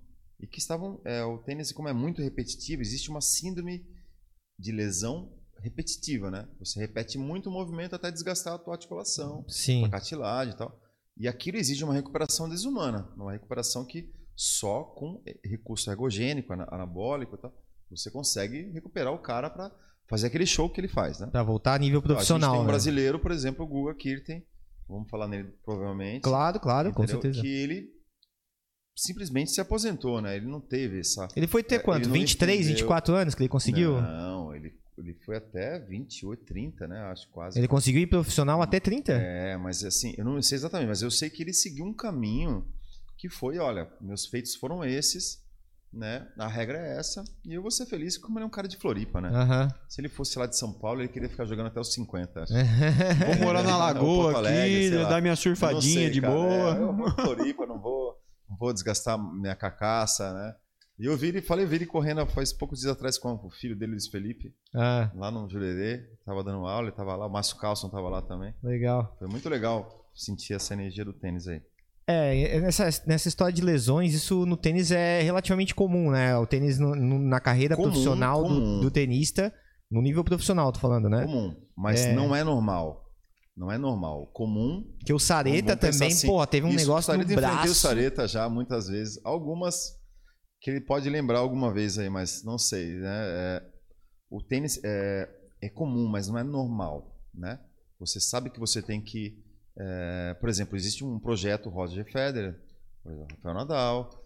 e 0.41 0.47
que 0.47 0.59
estavam. 0.59 1.01
é, 1.05 1.25
o 1.25 1.39
tênis, 1.39 1.73
como 1.73 1.89
é 1.89 1.93
muito 1.93 2.23
repetitivo, 2.23 2.81
existe 2.83 3.11
uma 3.11 3.21
síndrome 3.21 3.85
de 4.59 4.71
lesão 4.73 5.38
repetitiva, 5.63 6.31
né? 6.31 6.49
Você 6.61 6.79
repete 6.81 7.19
muito 7.19 7.49
o 7.49 7.53
movimento 7.53 7.95
até 7.95 8.11
desgastar 8.11 8.55
a 8.55 8.59
tua 8.59 8.75
articulação, 8.75 9.45
Sim. 9.49 9.85
a 9.85 9.89
cartilagem 9.91 10.55
e 10.55 10.57
tal. 10.57 10.81
E 11.17 11.27
aquilo 11.27 11.57
exige 11.57 11.83
uma 11.85 11.95
recuperação 11.95 12.49
desumana, 12.49 13.09
uma 13.17 13.33
recuperação 13.33 13.85
que 13.85 14.13
só 14.37 14.85
com 14.85 15.21
recurso 15.45 15.91
ergogênico, 15.91 16.53
ana- 16.53 16.69
anabólico 16.71 17.35
e 17.35 17.39
tal, 17.39 17.53
você 17.91 18.11
consegue 18.11 18.71
recuperar 18.71 19.13
o 19.13 19.19
cara 19.19 19.51
para 19.51 19.71
fazer 20.09 20.29
aquele 20.29 20.47
show 20.47 20.71
que 20.71 20.81
ele 20.81 20.87
faz, 20.89 21.19
né? 21.19 21.27
Pra 21.27 21.43
voltar 21.43 21.75
a 21.75 21.79
nível 21.79 21.99
A 21.99 22.03
gente 22.03 22.09
profissional. 22.13 22.53
tem 22.53 22.61
um 22.61 22.65
né? 22.65 22.69
brasileiro, 22.71 23.19
por 23.19 23.33
exemplo, 23.33 23.65
o 23.65 23.69
Guga 23.69 23.95
Kirten, 23.95 24.47
vamos 24.89 25.11
falar 25.11 25.27
nele 25.27 25.49
provavelmente. 25.65 26.23
Claro, 26.23 26.61
claro, 26.61 26.93
com 26.93 27.03
entendeu? 27.03 27.21
certeza. 27.23 27.43
Que 27.43 27.49
ele 27.49 27.89
simplesmente 28.97 29.51
se 29.51 29.61
aposentou, 29.61 30.21
né? 30.21 30.37
Ele 30.37 30.47
não 30.47 30.61
teve 30.61 31.01
essa... 31.01 31.29
Ele 31.37 31.47
foi 31.47 31.63
ter 31.63 31.77
É, 31.77 31.79
quanto? 31.79 31.99
ele 32.05 32.07
não 32.07 32.13
23, 32.15 32.59
entendeu. 32.61 32.77
24 32.77 33.15
anos 33.15 33.35
que 33.35 33.43
ele 33.43 33.49
conseguiu? 33.49 34.01
Não, 34.01 34.55
ele, 34.55 34.73
ele 34.99 35.15
foi 35.15 35.37
até 35.37 35.79
28, 35.79 36.45
30, 36.45 36.89
né? 36.89 36.99
Acho 37.03 37.29
quase. 37.31 37.59
Ele 37.59 37.69
conseguiu 37.69 38.03
ir 38.03 38.07
profissional 38.07 38.61
até 38.61 38.81
30? 38.81 39.13
É, 39.13 39.57
mas 39.57 39.85
assim, 39.85 40.15
eu 40.17 40.25
não 40.25 40.41
sei 40.43 40.57
exatamente, 40.57 40.89
mas 40.89 41.03
eu 41.03 41.11
sei 41.11 41.31
que 41.31 41.43
ele 41.43 41.53
seguiu 41.53 41.85
um 41.85 41.95
caminho 41.95 42.67
que 43.17 43.29
foi, 43.29 43.59
olha, 43.59 43.91
meus 44.01 44.27
feitos 44.27 44.55
foram 44.55 44.85
esses, 44.85 45.43
né? 45.93 46.29
A 46.39 46.47
regra 46.47 46.79
é 46.79 46.99
essa, 46.99 47.25
e 47.45 47.55
eu 47.55 47.63
vou 47.63 47.71
ser 47.71 47.87
feliz 47.87 48.17
como 48.19 48.39
ele 48.39 48.45
é 48.45 48.47
um 48.47 48.51
cara 48.51 48.69
de 48.69 48.77
Floripa, 48.77 49.21
né? 49.21 49.31
Se 49.89 50.01
ele 50.01 50.09
fosse 50.09 50.39
lá 50.39 50.47
de 50.47 50.57
São 50.57 50.73
Paulo, 50.73 51.01
ele 51.01 51.09
queria 51.09 51.29
ficar 51.29 51.45
jogando 51.45 51.67
até 51.67 51.81
os 51.81 51.93
50, 51.93 52.43
acho. 52.43 52.53
Vou 53.27 53.37
morar 53.47 53.63
na 53.63 53.77
lagoa 53.77 54.37
Alegre, 54.37 54.97
aqui, 54.99 55.09
dar 55.09 55.21
minha 55.21 55.35
surfadinha 55.35 56.03
sei, 56.03 56.11
de 56.11 56.21
cara, 56.21 56.33
boa. 56.33 56.77
É, 56.77 56.83
eu 56.83 56.97
vou 56.97 57.11
Floripa, 57.11 57.67
não 57.67 57.81
vou, 57.81 58.17
não 58.49 58.57
vou 58.57 58.73
desgastar 58.73 59.19
minha 59.19 59.57
cacaça, 59.57 60.33
né? 60.33 60.55
E 61.01 61.07
eu 61.07 61.17
vi 61.17 61.29
ele, 61.29 61.41
falei, 61.41 61.65
vi 61.65 61.77
ele 61.77 61.87
correndo 61.87 62.27
faz 62.27 62.53
poucos 62.53 62.81
dias 62.81 62.91
atrás 62.93 63.17
com 63.19 63.33
o 63.35 63.51
filho 63.51 63.77
dele, 63.79 63.93
Luiz 63.93 64.09
Felipe, 64.09 64.53
Ah, 64.75 65.11
lá 65.15 65.31
no 65.31 65.49
Jurerê, 65.49 66.03
tava 66.25 66.43
dando 66.43 66.67
aula, 66.67 66.89
ele 66.89 66.97
tava 66.97 67.15
lá, 67.15 67.27
o 67.27 67.31
Márcio 67.31 67.57
Carlson 67.57 67.89
tava 67.89 68.09
lá 68.09 68.21
também. 68.23 68.53
legal. 68.63 69.15
Foi 69.19 69.29
muito 69.29 69.49
legal 69.49 69.89
sentir 70.15 70.55
essa 70.55 70.75
energia 70.75 71.05
do 71.05 71.13
tênis 71.13 71.47
aí. 71.47 71.61
É, 72.11 72.59
nessa, 72.61 72.89
nessa 73.07 73.29
história 73.29 73.53
de 73.53 73.63
lesões, 73.63 74.15
isso 74.15 74.45
no 74.47 74.57
tênis 74.57 74.91
é 74.91 75.21
relativamente 75.23 75.75
comum, 75.75 76.11
né? 76.11 76.37
O 76.39 76.47
tênis 76.47 76.79
no- 76.79 76.95
no- 76.97 77.19
na 77.19 77.39
carreira 77.39 77.77
Comum, 77.77 77.89
profissional 77.91 78.43
do- 78.43 78.49
comum. 78.49 78.81
Do, 78.81 78.91
tenista, 78.91 79.53
no 79.91 80.01
nível 80.01 80.25
profissional, 80.25 80.73
tô 80.73 80.81
falando, 80.81 81.09
né? 81.09 81.25
Comum, 81.27 81.55
mas 81.77 82.07
É. 82.07 82.13
não 82.15 82.35
é 82.35 82.43
normal. 82.43 83.05
Não 83.55 83.71
é 83.71 83.77
normal. 83.77 84.27
Comum. 84.33 84.85
Que 85.05 85.13
o 85.13 85.19
Sareta 85.19 85.77
também, 85.77 86.09
assim, 86.09 86.27
pô, 86.29 86.47
teve 86.47 86.67
um 86.67 86.71
isso, 86.71 86.79
negócio 86.79 87.13
o 87.13 87.17
no 87.17 87.23
enfrentei 87.25 87.45
o 87.45 87.53
braço. 87.53 87.75
Sareta 87.75 88.27
já 88.27 88.49
muitas 88.49 88.89
vezes. 88.89 89.21
Algumas 89.25 89.98
que 90.61 90.71
ele 90.71 90.81
pode 90.81 91.09
lembrar 91.09 91.39
alguma 91.39 91.73
vez 91.73 91.99
aí, 91.99 92.09
mas 92.09 92.43
não 92.43 92.59
sei. 92.59 92.95
Né? 92.95 93.09
É, 93.11 93.63
o 94.31 94.43
tênis 94.43 94.81
é, 94.85 95.29
é 95.61 95.69
comum, 95.69 96.09
mas 96.09 96.29
não 96.29 96.39
é 96.39 96.43
normal. 96.43 97.17
Né? 97.33 97.59
Você 98.01 98.21
sabe 98.21 98.51
que 98.51 98.59
você 98.59 98.83
tem 98.83 99.01
que. 99.01 99.43
é, 99.77 100.35
por 100.41 100.49
exemplo, 100.49 100.77
existe 100.77 101.05
um 101.05 101.19
projeto 101.19 101.69
Roger 101.69 102.05
Federer, 102.05 102.59
por 103.03 103.13
exemplo, 103.13 103.37
Rafael 103.37 103.55
Nadal, 103.55 104.25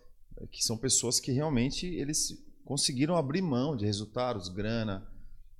que 0.51 0.63
são 0.63 0.77
pessoas 0.77 1.21
que 1.21 1.33
realmente 1.33 1.87
eles 1.87 2.33
conseguiram 2.65 3.17
abrir 3.17 3.43
mão 3.43 3.77
de 3.77 3.85
resultados, 3.85 4.49
grana, 4.49 5.07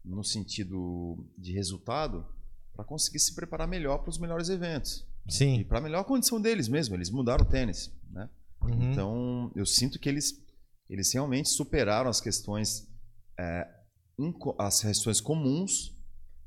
no 0.05 0.25
sentido 0.25 1.25
de 1.37 1.53
resultado, 1.53 2.27
para 2.75 2.85
conseguir 2.85 3.19
se 3.19 3.35
preparar 3.35 3.69
melhor 3.69 3.99
para 3.99 4.11
os 4.11 4.19
melhores 4.19 4.49
eventos. 4.49 5.07
E 5.27 5.33
Sim. 5.33 5.65
para 5.65 5.79
a 5.79 5.81
melhor 5.81 6.05
condição 6.05 6.41
deles 6.41 6.69
mesmo. 6.69 6.95
Eles 6.95 7.11
mudaram 7.11 7.45
o 7.45 7.49
tênis. 7.49 7.93
Né? 8.11 8.29
Uhum. 8.63 8.91
Então, 8.91 9.53
eu 9.55 9.65
sinto 9.65 9.99
que 9.99 10.09
eles, 10.09 10.43
eles 10.93 11.13
realmente 11.13 11.49
superaram 11.49 12.11
as 12.11 12.21
questões, 12.21 12.87
é, 13.41 13.67
as 14.59 14.83
questões 14.83 15.21
comuns, 15.21 15.97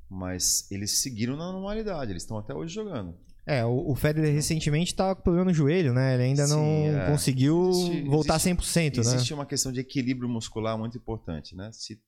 mas 0.09 0.69
eles 0.71 1.01
seguiram 1.01 1.35
na 1.35 1.51
normalidade. 1.51 2.11
Eles 2.11 2.23
estão 2.23 2.37
até 2.37 2.53
hoje 2.53 2.73
jogando. 2.73 3.17
É, 3.47 3.65
o, 3.65 3.91
o 3.91 3.95
Federer 3.95 4.33
recentemente 4.33 4.93
tava 4.95 5.15
com 5.15 5.23
problema 5.23 5.45
no 5.45 5.53
joelho, 5.53 5.93
né? 5.93 6.13
Ele 6.13 6.23
ainda 6.23 6.47
não 6.47 6.63
Sim, 6.63 6.85
é. 6.87 7.05
conseguiu 7.11 7.69
Existe- 7.69 8.03
voltar 8.09 8.35
existe- 8.35 8.49
100%, 8.49 8.95
né? 8.95 9.01
Existe 9.01 9.33
uma 9.33 9.45
questão 9.45 9.71
de 9.71 9.79
equilíbrio 9.79 10.29
muscular 10.29 10.77
muito 10.77 10.97
importante. 10.97 11.55
Né? 11.55 11.69
Se, 11.71 11.99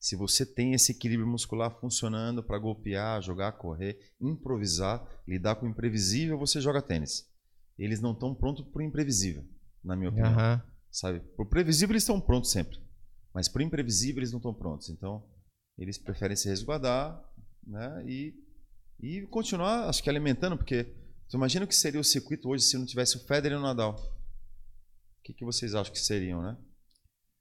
se 0.00 0.16
você 0.16 0.44
tem 0.46 0.72
esse 0.72 0.92
equilíbrio 0.92 1.28
muscular 1.28 1.70
funcionando 1.80 2.42
para 2.42 2.58
golpear, 2.58 3.22
jogar, 3.22 3.52
correr, 3.52 3.98
improvisar, 4.20 5.04
lidar 5.26 5.54
com 5.56 5.66
o 5.66 5.68
imprevisível, 5.68 6.38
você 6.38 6.60
joga 6.60 6.82
tênis. 6.82 7.24
Eles 7.78 8.00
não 8.00 8.12
estão 8.12 8.34
prontos 8.34 8.64
para 8.66 8.80
o 8.80 8.84
imprevisível, 8.84 9.44
na 9.82 9.96
minha 9.96 10.10
opinião. 10.10 10.32
Aham. 10.32 10.62
Sabe? 10.94 11.20
Pro 11.34 11.44
previsível 11.44 11.92
eles 11.92 12.04
estão 12.04 12.20
prontos 12.20 12.52
sempre, 12.52 12.78
mas 13.34 13.48
pro 13.48 13.62
imprevisível 13.62 14.20
eles 14.20 14.30
não 14.30 14.38
estão 14.38 14.54
prontos. 14.54 14.88
Então, 14.88 15.26
eles 15.76 15.98
preferem 15.98 16.36
se 16.36 16.48
resguardar, 16.48 17.20
né? 17.66 18.04
E, 18.06 18.32
e 19.00 19.22
continuar, 19.26 19.88
acho 19.88 20.02
que 20.02 20.08
alimentando, 20.08 20.56
porque 20.56 20.84
tu 21.28 21.36
imagina 21.36 21.64
o 21.64 21.68
que 21.68 21.74
seria 21.74 22.00
o 22.00 22.04
circuito 22.04 22.48
hoje 22.48 22.64
se 22.64 22.78
não 22.78 22.86
tivesse 22.86 23.16
o 23.16 23.26
Federer 23.26 23.58
e 23.58 23.60
o 23.60 23.62
Nadal. 23.62 23.96
O 25.18 25.22
que, 25.24 25.34
que 25.34 25.44
vocês 25.44 25.74
acham 25.74 25.92
que 25.92 25.98
seriam, 25.98 26.40
né? 26.40 26.56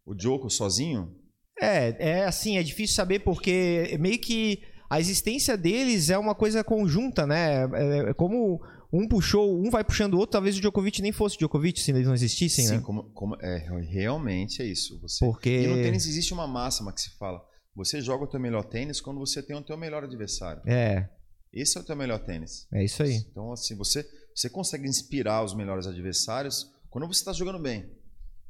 O 0.04 0.16
Djoko 0.16 0.50
sozinho? 0.50 1.16
É, 1.62 2.22
é 2.22 2.26
assim, 2.26 2.58
é 2.58 2.64
difícil 2.64 2.96
saber 2.96 3.20
porque 3.20 3.96
meio 4.00 4.20
que 4.20 4.64
a 4.90 5.00
existência 5.00 5.56
deles 5.56 6.10
é 6.10 6.18
uma 6.18 6.34
coisa 6.34 6.64
conjunta, 6.64 7.28
né? 7.28 7.66
É, 7.66 8.10
é 8.10 8.14
como 8.16 8.60
um 8.94 9.08
puxou, 9.08 9.60
um 9.60 9.72
vai 9.72 9.84
puxando 9.84 10.14
o 10.14 10.18
outro, 10.18 10.34
talvez 10.34 10.56
o 10.56 10.62
Djokovic 10.62 11.02
nem 11.02 11.12
fosse 11.12 11.36
Djokovic 11.38 11.80
se 11.80 11.92
eles 11.92 12.06
não 12.06 12.14
existissem, 12.14 12.68
Sim, 12.68 12.76
né? 12.78 12.82
como, 12.82 13.06
como 13.12 13.36
é 13.42 13.58
realmente 13.82 14.62
é 14.62 14.66
isso. 14.66 15.00
Você 15.02 15.26
Porque 15.26 15.64
E 15.64 15.68
no 15.68 15.76
tênis 15.76 16.06
existe 16.06 16.34
uma 16.34 16.46
máxima 16.48 16.94
que 16.94 17.02
se 17.02 17.10
fala: 17.18 17.44
você 17.76 18.02
joga 18.02 18.26
o 18.26 18.28
teu 18.28 18.40
melhor 18.40 18.64
tênis 18.64 19.02
quando 19.02 19.20
você 19.20 19.42
tem 19.42 19.56
o 19.56 19.64
teu 19.64 19.76
melhor 19.76 20.04
adversário. 20.04 20.62
é, 20.68 21.10
Esse 21.52 21.78
é 21.78 21.82
o 21.82 21.84
teu 21.84 21.96
melhor 21.96 22.20
tênis. 22.20 22.68
é 22.72 22.84
isso 22.84 23.02
aí. 23.02 23.16
Então, 23.16 23.52
assim, 23.52 23.76
você, 23.76 24.08
você 24.36 24.50
consegue 24.50 24.88
inspirar 24.88 25.44
os 25.44 25.56
melhores 25.56 25.88
adversários 25.88 26.72
quando 26.90 27.08
você 27.08 27.22
está 27.22 27.34
jogando 27.34 27.60
bem. 27.60 27.90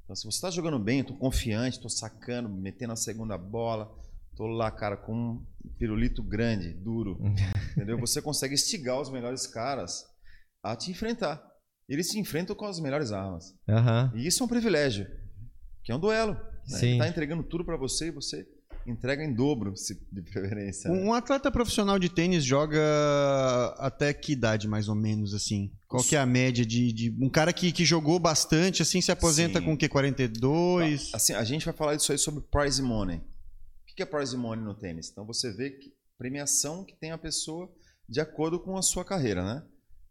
Então, 0.03 0.15
se 0.15 0.25
você 0.25 0.35
está 0.35 0.51
jogando 0.51 0.77
bem, 0.77 0.99
estou 0.99 1.15
confiante, 1.15 1.77
estou 1.77 1.89
sacando, 1.89 2.49
metendo 2.49 2.91
a 2.91 2.97
segunda 2.97 3.37
bola, 3.37 3.89
Tô 4.35 4.47
lá, 4.47 4.71
cara, 4.71 4.97
com 4.97 5.13
um 5.13 5.45
pirulito 5.77 6.23
grande, 6.23 6.73
duro. 6.73 7.19
entendeu? 7.77 7.99
Você 7.99 8.21
consegue 8.21 8.55
estigar 8.55 8.99
os 8.99 9.11
melhores 9.11 9.45
caras 9.45 10.05
a 10.63 10.75
te 10.75 10.89
enfrentar. 10.91 11.43
Eles 11.89 12.07
te 12.07 12.17
enfrentam 12.17 12.55
com 12.55 12.65
as 12.65 12.79
melhores 12.79 13.11
armas. 13.11 13.53
Aham. 13.67 14.11
E 14.15 14.25
isso 14.25 14.41
é 14.41 14.45
um 14.45 14.49
privilégio, 14.49 15.05
que 15.83 15.91
é 15.91 15.95
um 15.95 15.99
duelo. 15.99 16.33
Né? 16.33 16.77
Sim. 16.79 16.87
Ele 16.91 16.99
tá 16.99 17.07
entregando 17.09 17.43
tudo 17.43 17.65
para 17.65 17.75
você 17.75 18.07
e 18.07 18.11
você 18.11 18.47
entrega 18.87 19.23
em 19.23 19.33
dobro, 19.33 19.75
se 19.77 19.93
de 20.11 20.21
preferência. 20.21 20.89
né? 20.89 20.97
Um 20.97 21.13
atleta 21.13 21.49
profissional 21.51 21.97
de 21.99 22.09
tênis 22.09 22.43
joga 22.43 22.79
até 23.77 24.13
que 24.13 24.33
idade, 24.33 24.67
mais 24.67 24.87
ou 24.89 24.95
menos, 24.95 25.33
assim? 25.33 25.71
Qual 25.87 26.03
que 26.03 26.15
é 26.15 26.19
a 26.19 26.25
média 26.25 26.65
de, 26.65 26.91
de- 26.91 27.17
um 27.19 27.29
cara 27.29 27.53
que, 27.53 27.71
que 27.71 27.85
jogou 27.85 28.19
bastante, 28.19 28.81
assim, 28.81 28.99
se 29.01 29.11
aposenta 29.11 29.59
Sim. 29.59 29.65
com 29.65 29.73
o 29.73 29.77
quê? 29.77 29.87
42? 29.87 31.11
Assim, 31.13 31.33
a 31.33 31.43
gente 31.43 31.65
vai 31.65 31.73
falar 31.73 31.95
disso 31.95 32.11
aí 32.11 32.17
sobre 32.17 32.41
prize 32.49 32.81
money. 32.81 33.17
O 33.17 33.95
que 33.95 34.01
é 34.03 34.05
prize 34.05 34.35
money 34.35 34.63
no 34.63 34.73
tênis? 34.73 35.09
Então 35.11 35.25
você 35.25 35.51
vê 35.51 35.69
que 35.69 35.93
premiação 36.17 36.83
que 36.83 36.95
tem 36.95 37.11
a 37.11 37.17
pessoa 37.17 37.69
de 38.09 38.19
acordo 38.19 38.59
com 38.59 38.75
a 38.77 38.81
sua 38.81 39.05
carreira, 39.05 39.43
né? 39.45 39.63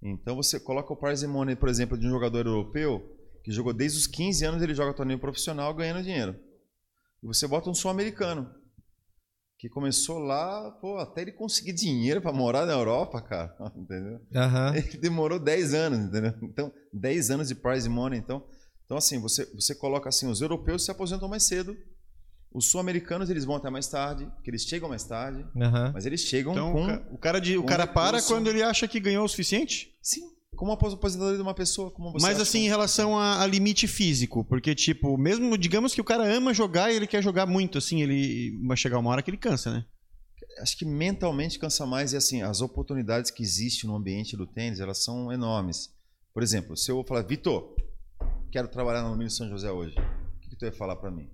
Então 0.02 0.34
você 0.34 0.58
coloca 0.58 0.92
o 0.92 0.96
prize 0.96 1.26
money, 1.26 1.54
por 1.54 1.68
exemplo, 1.68 1.96
de 1.96 2.06
um 2.06 2.10
jogador 2.10 2.46
europeu 2.46 3.00
que 3.44 3.52
jogou 3.52 3.72
desde 3.72 3.98
os 3.98 4.06
15 4.06 4.44
anos, 4.44 4.62
ele 4.62 4.74
joga 4.74 4.94
torneio 4.94 5.18
profissional 5.18 5.74
ganhando 5.74 6.02
dinheiro. 6.02 6.36
E 7.22 7.26
você 7.26 7.46
bota 7.46 7.70
um 7.70 7.74
sul-americano 7.74 8.52
que 9.58 9.68
começou 9.68 10.18
lá, 10.18 10.72
pô, 10.80 10.98
até 10.98 11.22
ele 11.22 11.30
conseguir 11.30 11.72
dinheiro 11.72 12.20
para 12.20 12.32
morar 12.32 12.66
na 12.66 12.72
Europa, 12.72 13.22
cara, 13.22 13.56
entendeu? 13.76 14.20
Aham. 14.34 14.74
Ele 14.76 14.98
demorou 14.98 15.38
10 15.38 15.72
anos, 15.72 15.98
entendeu? 16.00 16.34
Então, 16.42 16.72
10 16.92 17.30
anos 17.30 17.46
de 17.46 17.54
prize 17.54 17.88
money. 17.88 18.18
Então, 18.18 18.44
então 18.84 18.96
assim, 18.96 19.20
você, 19.20 19.46
você 19.54 19.72
coloca 19.72 20.08
assim, 20.08 20.26
os 20.26 20.40
europeus 20.40 20.84
se 20.84 20.90
aposentam 20.90 21.28
mais 21.28 21.44
cedo, 21.44 21.76
os 22.54 22.66
sul-americanos 22.70 23.30
eles 23.30 23.44
vão 23.44 23.56
até 23.56 23.70
mais 23.70 23.86
tarde, 23.88 24.28
que 24.42 24.50
eles 24.50 24.62
chegam 24.62 24.88
mais 24.88 25.04
tarde, 25.04 25.44
Aham. 25.56 25.90
mas 25.94 26.06
eles 26.06 26.20
chegam 26.20 26.52
Então, 26.52 26.72
com, 26.72 26.82
o 26.84 26.86
ca- 26.86 27.02
o 27.12 27.18
cara, 27.18 27.40
de, 27.40 27.56
o 27.58 27.64
cara 27.64 27.86
para 27.86 28.18
recurso. 28.18 28.28
quando 28.28 28.48
ele 28.48 28.62
acha 28.62 28.86
que 28.88 29.00
ganhou 29.00 29.24
o 29.24 29.28
suficiente? 29.28 29.94
sim, 30.02 30.20
como 30.54 30.70
a 30.70 30.74
aposentadoria 30.74 31.36
de 31.36 31.42
uma 31.42 31.54
pessoa, 31.54 31.90
como 31.90 32.12
você 32.12 32.22
Mas 32.22 32.34
acha 32.34 32.42
assim, 32.42 32.58
em 32.58 32.62
que- 32.64 32.68
relação 32.68 33.18
a, 33.18 33.42
a 33.42 33.46
limite 33.46 33.88
físico, 33.88 34.44
porque, 34.44 34.74
tipo, 34.74 35.16
mesmo, 35.16 35.56
digamos 35.56 35.94
que 35.94 36.00
o 36.00 36.04
cara 36.04 36.24
ama 36.24 36.52
jogar 36.54 36.92
e 36.92 36.96
ele 36.96 37.06
quer 37.06 37.22
jogar 37.22 37.46
muito, 37.46 37.78
assim, 37.78 38.02
ele 38.02 38.56
vai 38.66 38.76
chegar 38.76 38.98
uma 38.98 39.10
hora 39.10 39.22
que 39.22 39.30
ele 39.30 39.38
cansa, 39.38 39.72
né? 39.72 39.84
acho 40.60 40.76
que 40.76 40.84
mentalmente 40.84 41.58
cansa 41.58 41.86
mais 41.86 42.12
e 42.12 42.16
assim, 42.16 42.42
as 42.42 42.60
oportunidades 42.60 43.30
que 43.30 43.42
existem 43.42 43.88
no 43.88 43.96
ambiente 43.96 44.36
do 44.36 44.46
tênis, 44.46 44.78
elas 44.80 45.02
são 45.02 45.32
enormes. 45.32 45.90
Por 46.34 46.42
exemplo, 46.42 46.76
se 46.76 46.90
eu 46.90 47.02
falar, 47.04 47.22
Vitor, 47.22 47.74
quero 48.50 48.68
trabalhar 48.68 49.00
no 49.00 49.08
Alumínio 49.08 49.30
São 49.30 49.48
José 49.48 49.70
hoje, 49.70 49.96
o 49.98 50.40
que, 50.40 50.50
que 50.50 50.56
tu 50.56 50.66
ia 50.66 50.72
falar 50.72 50.96
para 50.96 51.10
mim? 51.10 51.28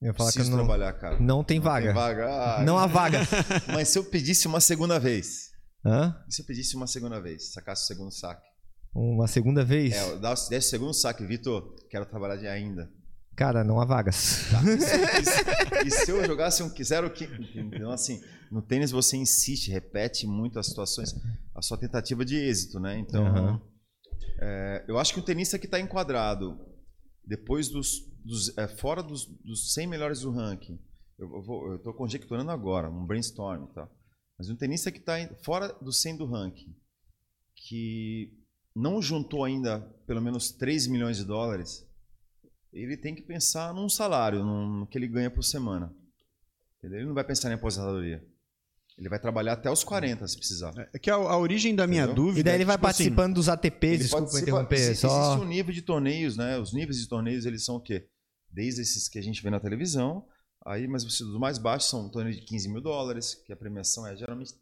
Eu 0.00 0.08
ia 0.08 0.14
falar 0.14 0.30
que 0.30 0.34
Preciso 0.38 0.56
não, 0.56 0.64
trabalhar, 0.64 0.92
cara. 0.94 1.18
não 1.20 1.44
tem 1.44 1.60
vaga. 1.60 1.86
Tem 1.86 1.94
vaga? 1.94 2.26
Ah, 2.28 2.62
Não 2.64 2.78
há 2.78 2.86
vaga. 2.86 3.18
Mas 3.72 3.88
se 3.88 3.98
eu 3.98 4.04
pedisse 4.04 4.46
uma 4.46 4.60
segunda 4.60 4.98
vez, 4.98 5.50
Hã? 5.84 6.16
e 6.28 6.32
se 6.34 6.40
eu 6.42 6.46
pedisse 6.46 6.74
uma 6.74 6.86
segunda 6.86 7.20
vez, 7.20 7.52
sacasse 7.52 7.84
o 7.84 7.86
segundo 7.86 8.10
saque? 8.10 8.48
Uma 8.94 9.28
segunda 9.28 9.62
vez? 9.64 9.92
É, 9.94 10.16
dá- 10.16 10.32
desse 10.34 10.68
o 10.68 10.70
segundo 10.70 10.94
saque, 10.94 11.24
Vitor, 11.26 11.74
quero 11.90 12.06
trabalhar 12.06 12.36
de 12.36 12.46
ainda. 12.48 12.90
Cara, 13.36 13.62
não 13.62 13.80
há 13.80 13.84
vagas. 13.84 14.46
Tá? 14.50 14.60
E, 14.64 14.80
se, 14.80 15.86
e 15.86 15.90
se- 15.90 16.10
eu 16.10 16.24
jogasse 16.24 16.62
um 16.62 16.70
zero 16.82 17.10
quinto? 17.10 17.34
Então, 17.54 17.90
assim, 17.90 18.20
no 18.50 18.60
tênis 18.62 18.90
você 18.90 19.16
insiste, 19.16 19.70
repete 19.70 20.26
muito 20.26 20.58
as 20.58 20.66
situações, 20.66 21.14
a 21.54 21.62
sua 21.62 21.78
tentativa 21.78 22.24
de 22.24 22.36
êxito, 22.36 22.80
né? 22.80 22.98
Então, 22.98 23.26
Aham. 23.26 23.60
é, 24.40 24.84
eu 24.88 24.98
acho 24.98 25.12
que 25.14 25.20
o 25.20 25.24
tenista 25.24 25.58
que 25.58 25.66
está 25.66 25.78
enquadrado 25.78 26.58
depois 27.24 27.68
dos, 27.68 28.09
dos- 28.24 28.56
é, 28.58 28.66
fora 28.68 29.02
dos, 29.02 29.26
dos 29.44 29.72
100 29.74 29.86
melhores 29.86 30.20
do 30.20 30.30
ranking, 30.30 30.78
eu, 31.18 31.78
tô 31.82 31.92
conjecturando 31.92 32.50
agora, 32.50 32.88
um 32.90 33.04
brainstorm, 33.06 33.66
tá? 33.74 33.88
Mas 34.38 34.48
um 34.48 34.56
tenista 34.56 34.90
que 34.90 34.98
está 34.98 35.14
fora 35.42 35.68
dos 35.82 36.00
100 36.00 36.16
do 36.16 36.26
ranking, 36.26 36.74
que 37.54 38.32
não 38.74 39.02
juntou 39.02 39.44
ainda 39.44 39.80
pelo 40.06 40.22
menos 40.22 40.50
3 40.50 40.86
milhões 40.86 41.18
de 41.18 41.24
dólares, 41.24 41.86
ele 42.72 42.96
tem 42.96 43.14
que 43.14 43.22
pensar 43.22 43.74
num 43.74 43.88
salário, 43.88 44.44
num, 44.44 44.86
que 44.86 44.96
ele 44.96 45.08
ganha 45.08 45.30
por 45.30 45.42
semana. 45.42 45.94
Ele 46.82 47.04
não 47.04 47.12
vai 47.14 47.24
pensar 47.24 47.50
em 47.50 47.54
aposentadoria. 47.54 48.24
Ele 49.00 49.08
vai 49.08 49.18
trabalhar 49.18 49.54
até 49.54 49.70
os 49.70 49.82
40, 49.82 50.28
se 50.28 50.36
precisar. 50.36 50.72
É 50.92 50.98
que 50.98 51.10
a, 51.10 51.14
a 51.14 51.38
origem 51.38 51.74
da 51.74 51.86
minha 51.86 52.04
Entendeu? 52.04 52.24
dúvida. 52.26 52.40
E 52.40 52.42
daí 52.42 52.54
ele 52.56 52.62
é 52.62 52.64
que, 52.64 52.66
vai 52.66 52.76
tipo 52.76 52.86
assim, 52.86 53.02
participando 53.04 53.34
dos 53.34 53.48
ATPs, 53.48 53.82
Ele 53.92 53.98
desculpa 53.98 54.24
participa- 54.26 54.42
interromper, 54.50 54.74
existe, 54.76 55.00
só... 55.00 55.20
existe 55.32 55.44
um 55.44 55.48
nível 55.48 55.72
de 55.74 55.82
torneios, 55.82 56.36
né? 56.36 56.58
Os 56.58 56.72
níveis 56.74 56.98
de 57.00 57.08
torneios, 57.08 57.46
eles 57.46 57.64
são 57.64 57.76
o 57.76 57.80
quê? 57.80 58.06
Desde 58.52 58.82
esses 58.82 59.08
que 59.08 59.18
a 59.18 59.22
gente 59.22 59.42
vê 59.42 59.48
na 59.48 59.58
televisão, 59.58 60.26
aí, 60.66 60.86
mas 60.86 61.02
os 61.04 61.38
mais 61.38 61.56
baixos 61.56 61.88
são 61.88 62.06
um 62.06 62.08
torneio 62.10 62.36
de 62.36 62.42
15 62.42 62.68
mil 62.68 62.80
dólares, 62.82 63.34
que 63.46 63.52
a 63.52 63.56
premiação 63.56 64.06
é 64.06 64.14
geralmente 64.14 64.52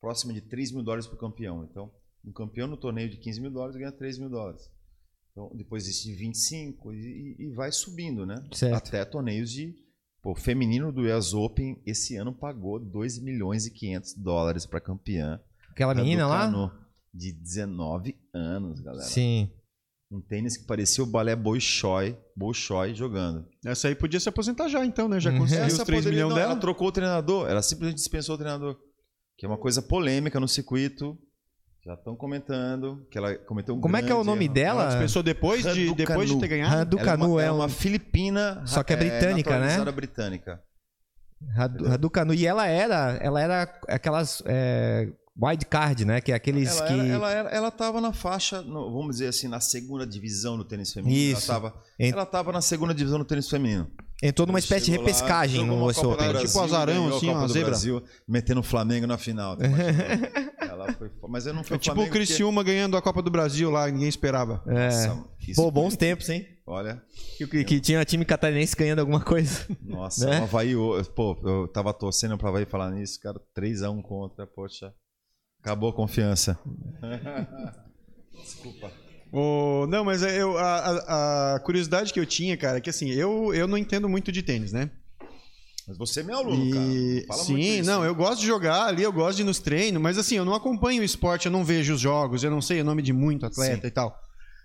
próxima 0.00 0.32
de 0.32 0.40
3 0.40 0.72
mil 0.72 0.82
dólares 0.82 1.06
para 1.06 1.14
o 1.14 1.18
campeão. 1.18 1.64
Então, 1.70 1.90
um 2.24 2.32
campeão 2.32 2.66
no 2.66 2.76
torneio 2.76 3.08
de 3.08 3.16
15 3.18 3.40
mil 3.40 3.50
dólares 3.52 3.76
ganha 3.76 3.92
3 3.92 4.18
mil 4.18 4.28
dólares. 4.28 4.68
Então, 5.30 5.50
depois 5.54 5.84
existe 5.84 6.08
de 6.08 6.14
25 6.16 6.92
e, 6.92 6.96
e- 6.96 7.36
e 7.44 7.50
vai 7.52 7.70
subindo, 7.70 8.26
né? 8.26 8.34
Certo. 8.52 8.74
Até 8.74 9.04
torneios 9.04 9.50
de... 9.52 9.74
Pô, 10.24 10.32
o 10.32 10.34
feminino 10.34 10.90
do 10.90 11.02
US 11.02 11.34
Open 11.34 11.80
esse 11.84 12.16
ano 12.16 12.32
pagou 12.32 12.80
2 12.80 13.18
milhões 13.18 13.66
e 13.66 13.70
500 13.70 14.14
dólares 14.14 14.64
para 14.64 14.80
campeã. 14.80 15.38
Aquela 15.70 15.94
menina 15.94 16.26
lá? 16.26 16.50
De 17.12 17.30
19 17.30 18.16
anos, 18.32 18.80
galera. 18.80 19.04
Sim. 19.06 19.50
Um 20.10 20.22
tênis 20.22 20.56
que 20.56 20.64
parecia 20.64 21.04
o 21.04 21.06
balé 21.06 21.36
Bolshoi, 21.36 22.16
Bolshoi 22.34 22.94
jogando. 22.94 23.46
Essa 23.66 23.88
aí 23.88 23.94
podia 23.94 24.18
se 24.18 24.28
aposentar 24.28 24.68
já, 24.68 24.82
então, 24.84 25.08
né? 25.10 25.20
Já 25.20 25.30
Uhum. 25.30 25.40
conseguiu 25.40 25.66
os 25.66 25.74
Essa 25.74 25.84
3 25.84 26.00
poderia- 26.04 26.24
milhões 26.24 26.34
dela. 26.40 26.52
Ela 26.52 26.60
trocou 26.60 26.88
o 26.88 26.92
treinador, 26.92 27.46
ela 27.48 27.60
simplesmente 27.62 27.96
dispensou 27.98 28.34
o 28.34 28.38
treinador. 28.38 28.78
Que 29.36 29.44
é 29.44 29.48
uma 29.48 29.58
coisa 29.58 29.82
polêmica 29.82 30.40
no 30.40 30.48
circuito. 30.48 31.18
Já 31.86 31.94
estão 31.94 32.16
comentando 32.16 33.06
que 33.10 33.18
ela 33.18 33.34
cometeu 33.34 33.74
um 33.74 33.80
Como 33.80 33.94
é 33.96 34.00
que 34.02 34.10
é 34.10 34.14
o 34.14 34.16
grande 34.24 34.26
nome 34.30 34.44
erro. 34.46 34.54
dela? 34.54 34.82
Ela 34.84 34.90
dispensou 34.90 35.22
depois 35.22 35.62
de, 35.62 35.68
Raducanu. 35.88 35.94
depois 35.96 36.28
de 36.30 36.40
ter 36.40 36.48
ganhado. 36.48 36.74
Radu 36.74 36.96
Ela 36.98 37.02
é 37.06 37.10
Canu 37.10 37.32
uma, 37.32 37.42
é, 37.42 37.46
é 37.46 37.52
um... 37.52 37.56
uma 37.56 37.68
filipina. 37.68 38.62
Só 38.64 38.82
que 38.82 38.92
é 38.94 38.96
britânica, 38.96 39.50
né? 39.50 39.56
naturalizada 39.58 39.92
britânica. 39.92 40.62
Radu, 41.54 41.86
Radu 41.86 42.08
Canu. 42.10 42.32
E 42.32 42.46
ela 42.46 42.66
era, 42.66 43.18
ela 43.20 43.38
era 43.40 43.80
aquelas 43.86 44.42
é, 44.46 45.12
wild 45.38 45.66
card, 45.66 46.06
né? 46.06 46.22
Que 46.22 46.32
é 46.32 46.34
aqueles 46.34 46.74
Ela, 46.78 46.86
que... 46.86 46.94
era- 46.94 47.06
ela, 47.08 47.30
era- 47.32 47.48
ela 47.50 47.70
tava 47.70 48.00
na 48.00 48.14
faixa, 48.14 48.62
no- 48.62 48.90
vamos 48.90 49.16
dizer 49.16 49.26
assim, 49.28 49.46
na 49.46 49.60
segunda 49.60 50.06
divisão 50.06 50.56
do 50.56 50.64
tênis 50.64 50.90
feminino. 50.90 51.36
Isso. 51.36 51.50
Ela 51.52 51.60
tava, 51.60 51.82
Ent- 52.00 52.12
ela 52.14 52.24
tava 52.24 52.50
na 52.50 52.62
segunda 52.62 52.94
divisão 52.94 53.18
do 53.18 53.26
tênis 53.26 53.46
feminino. 53.50 53.90
Entrou 54.22 54.46
numa 54.46 54.58
espécie 54.58 54.86
de 54.86 54.92
Chegou 54.92 55.04
lá, 55.06 55.12
repescagem 55.12 55.60
jogou 55.60 55.76
no 55.78 55.86
US 55.86 55.98
Open. 55.98 56.16
Brasil, 56.28 56.46
Tipo 56.46 56.60
azarão, 56.60 57.08
assim, 57.08 57.26
Copa 57.26 57.38
uma 57.38 57.46
do 57.46 57.52
zebra. 57.52 57.70
Brasil, 57.70 58.02
metendo 58.26 58.60
o 58.60 58.62
Flamengo 58.62 59.06
na 59.06 59.18
final. 59.18 59.58
Ela 60.60 60.92
foi 60.94 61.08
fo- 61.10 61.28
mas 61.28 61.46
eu 61.46 61.52
não 61.52 61.62
fui 61.62 61.76
É 61.76 61.78
tipo 61.78 61.92
o 61.92 61.94
Flamengo 61.94 62.12
porque- 62.14 62.26
Criciúma 62.26 62.62
ganhando 62.62 62.96
a 62.96 63.02
Copa 63.02 63.20
do 63.20 63.30
Brasil 63.30 63.70
lá, 63.70 63.86
ninguém 63.90 64.08
esperava. 64.08 64.62
É. 64.66 64.84
Nossa, 64.86 65.24
Pô, 65.56 65.70
bons 65.70 65.96
tempos, 65.96 66.28
hein? 66.30 66.46
Olha, 66.66 67.02
Que, 67.36 67.64
que 67.64 67.80
tinha 67.80 68.02
time 68.06 68.24
catarinense 68.24 68.74
ganhando 68.74 69.00
alguma 69.00 69.20
coisa. 69.20 69.66
nossa, 69.82 70.24
Né? 70.30 70.40
o 70.40 70.44
Havaí, 70.44 70.72
pô, 71.14 71.36
eu 71.44 71.68
tava 71.68 71.92
torcendo 71.92 72.38
pra 72.38 72.48
Havaí 72.48 72.64
falar 72.64 72.90
nisso, 72.92 73.20
cara, 73.20 73.38
3x1 73.54 74.00
contra, 74.02 74.46
poxa, 74.46 74.94
acabou 75.60 75.90
a 75.90 75.92
confiança. 75.92 76.58
Desculpa. 78.32 78.90
Ô, 79.36 79.84
não, 79.88 80.04
mas 80.04 80.22
eu, 80.22 80.56
a, 80.56 81.54
a- 81.56 81.60
curiosidade 81.64 82.12
que 82.12 82.20
eu 82.20 82.24
tinha, 82.24 82.56
cara, 82.56 82.78
é 82.78 82.80
que 82.80 82.88
assim, 82.88 83.10
eu, 83.10 83.52
eu 83.52 83.66
não 83.66 83.76
entendo 83.76 84.08
muito 84.08 84.30
de 84.30 84.42
tênis, 84.44 84.70
né? 84.72 84.88
Mas 85.88 85.98
você 85.98 86.20
é 86.20 86.22
meu 86.22 86.38
aluno, 86.38 86.64
E- 86.64 86.70
cara. 86.70 87.26
Fala 87.36 87.44
sim, 87.44 87.58
isso, 87.80 87.90
não, 87.90 88.04
eu 88.04 88.14
gosto 88.14 88.40
de 88.40 88.46
jogar 88.46 88.86
ali, 88.86 89.02
eu 89.02 89.12
gosto 89.12 89.36
de 89.36 89.42
ir 89.42 89.44
nos 89.44 89.58
treinos, 89.58 90.00
mas 90.00 90.16
assim, 90.18 90.36
eu 90.36 90.44
não 90.44 90.54
acompanho 90.54 91.02
o 91.02 91.04
esporte, 91.04 91.46
eu 91.46 91.52
não 91.52 91.64
vejo 91.64 91.94
os 91.94 92.00
jogos, 92.00 92.44
eu 92.44 92.50
não 92.50 92.62
sei 92.62 92.80
o 92.80 92.84
nome 92.84 93.02
de 93.02 93.12
muito 93.12 93.44
atleta 93.44 93.82
Sim. 93.82 93.88
e 93.88 93.90
tal. 93.90 94.16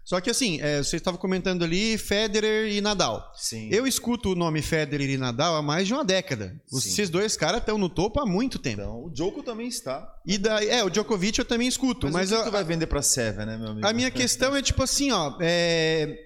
Só 0.10 0.20
que 0.20 0.32
assim, 0.32 0.60
é, 0.60 0.82
você 0.82 0.96
estava 0.96 1.20
comentando 1.20 1.64
ali 1.64 1.96
Federer 1.96 2.74
e 2.74 2.82
Nadal. 2.82 3.32
Sim. 3.36 3.70
Eu 3.72 3.86
escuto 3.86 4.32
o 4.32 4.36
nome 4.36 4.60
Federer 4.60 5.08
e 5.08 5.18
Nadal 5.20 5.56
há 5.56 5.62
mais 5.62 5.86
de 5.86 5.94
uma 5.94 6.04
década. 6.04 6.60
Os-. 6.72 6.84
Esses 6.88 7.12
dois 7.12 7.38
caras 7.38 7.60
estão 7.60 7.78
no 7.78 7.88
topo 7.88 8.20
há 8.20 8.26
muito 8.26 8.58
tempo. 8.58 8.82
Então, 8.82 9.04
o 9.06 9.12
Joko 9.16 9.44
também 9.44 9.68
está. 9.68 10.12
E 10.26 10.42
é, 10.68 10.84
o 10.84 10.90
Djokovic 10.90 11.38
eu 11.38 11.46
também 11.46 11.68
escuto, 11.68 12.08
Mas, 12.08 12.14
mas, 12.14 12.32
o 12.32 12.34
que 12.38 12.42
eu- 12.42 12.46
tu 12.46 12.52
vai 12.52 12.64
vender 12.64 12.88
pra 12.88 13.04
Sérvia, 13.04 13.46
né, 13.46 13.56
meu 13.56 13.68
amigo? 13.68 13.86
a 13.86 13.94
minha 13.94 14.10
questão 14.10 14.56
é 14.56 14.64
tipo 14.64 14.82
assim, 14.82 15.12
ó, 15.12 15.38
é, 15.42 16.18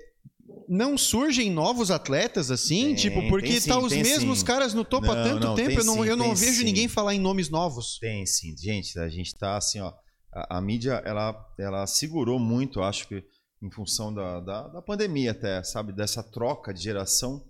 não 0.69 0.97
surgem 0.97 1.51
novos 1.51 1.91
atletas 1.91 2.49
assim, 2.49 2.85
Tem, 2.85 2.95
tipo, 2.95 3.27
porque 3.27 3.59
sim, 3.59 3.67
tá 3.69 3.77
os 3.77 3.91
mesmos 3.91 4.39
sim. 4.39 4.45
caras 4.45 4.73
no 4.73 4.85
topo 4.85 5.11
há 5.11 5.15
Não, 5.15 5.23
tanto 5.25 5.45
não, 5.47 5.55
tempo, 5.55 5.67
tem 5.71 5.77
eu 5.79 5.83
não, 5.83 6.03
sim, 6.03 6.09
eu 6.09 6.15
não 6.15 6.33
vejo 6.33 6.63
ninguém 6.63 6.87
falar 6.87 7.15
em 7.15 7.19
nomes 7.19 7.49
novos. 7.49 7.97
Tem, 7.99 8.25
sim. 8.25 8.55
Gente, 8.57 8.97
a 8.97 9.09
gente 9.09 9.35
tá 9.35 9.57
assim, 9.57 9.81
ó. 9.81 9.91
A, 10.33 10.57
a 10.57 10.61
mídia, 10.61 11.01
ela, 11.05 11.35
ela 11.59 11.85
segurou 11.85 12.39
muito, 12.39 12.81
acho 12.81 13.09
que 13.09 13.21
em 13.63 13.71
função 13.71 14.13
da, 14.13 14.39
da, 14.41 14.67
da 14.67 14.81
pandemia 14.81 15.31
até, 15.31 15.63
sabe? 15.63 15.93
Dessa 15.93 16.21
troca 16.21 16.73
de 16.73 16.81
geração, 16.83 17.41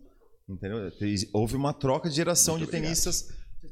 entendeu? 0.48 0.92
Houve 1.34 1.56
uma 1.56 1.74
troca 1.74 2.08
de 2.10 2.16
geração 2.16 2.58
de 2.58 2.68
tenistas 2.68 3.28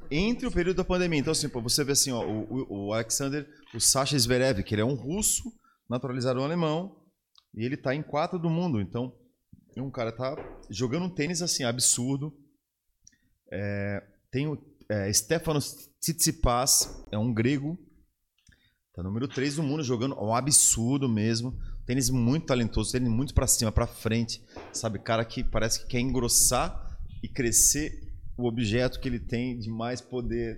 entre 0.09 0.47
o 0.47 0.51
período 0.51 0.77
da 0.77 0.83
pandemia. 0.83 1.19
Então, 1.19 1.31
assim, 1.31 1.47
você 1.47 1.83
vê 1.83 1.91
assim, 1.91 2.11
ó, 2.11 2.25
o, 2.25 2.87
o- 2.87 2.93
Alexander, 2.93 3.47
o 3.75 3.79
Sasha 3.79 4.17
Zverev, 4.17 4.63
que 4.63 4.73
ele 4.73 4.81
é 4.81 4.85
um 4.85 4.95
russo, 4.95 5.43
naturalizado 5.89 6.39
um 6.39 6.43
alemão, 6.43 6.97
e 7.53 7.63
ele 7.63 7.77
tá 7.77 7.93
em 7.93 8.01
quatro 8.01 8.39
do 8.39 8.49
mundo. 8.49 8.81
Então, 8.81 9.13
um 9.77 9.91
cara 9.91 10.11
tá 10.11 10.35
jogando 10.69 11.05
um 11.05 11.09
tênis, 11.13 11.41
assim, 11.41 11.63
absurdo. 11.63 12.33
É, 13.51 14.01
tem 14.31 14.47
o- 14.47 14.57
é, 14.89 15.11
Stefanos 15.13 15.89
Tsitsipas, 15.99 17.05
é 17.11 17.17
um 17.17 17.33
grego. 17.33 17.77
Tá 18.95 19.03
número 19.03 19.27
3 19.27 19.55
do 19.55 19.63
mundo, 19.63 19.83
jogando 19.83 20.15
um 20.15 20.33
absurdo 20.33 21.07
mesmo. 21.07 21.57
Tênis 21.91 22.09
muito 22.09 22.45
talentoso, 22.45 22.93
tênis 22.93 23.09
muito 23.09 23.33
para 23.33 23.45
cima, 23.45 23.69
para 23.69 23.85
frente. 23.85 24.41
Sabe, 24.71 24.97
cara 24.97 25.25
que 25.25 25.43
parece 25.43 25.81
que 25.81 25.87
quer 25.87 25.99
engrossar 25.99 26.97
e 27.21 27.27
crescer 27.27 27.91
o 28.37 28.47
objeto 28.47 28.97
que 28.97 29.09
ele 29.09 29.19
tem 29.19 29.59
de 29.59 29.69
mais 29.69 29.99
poder 29.99 30.57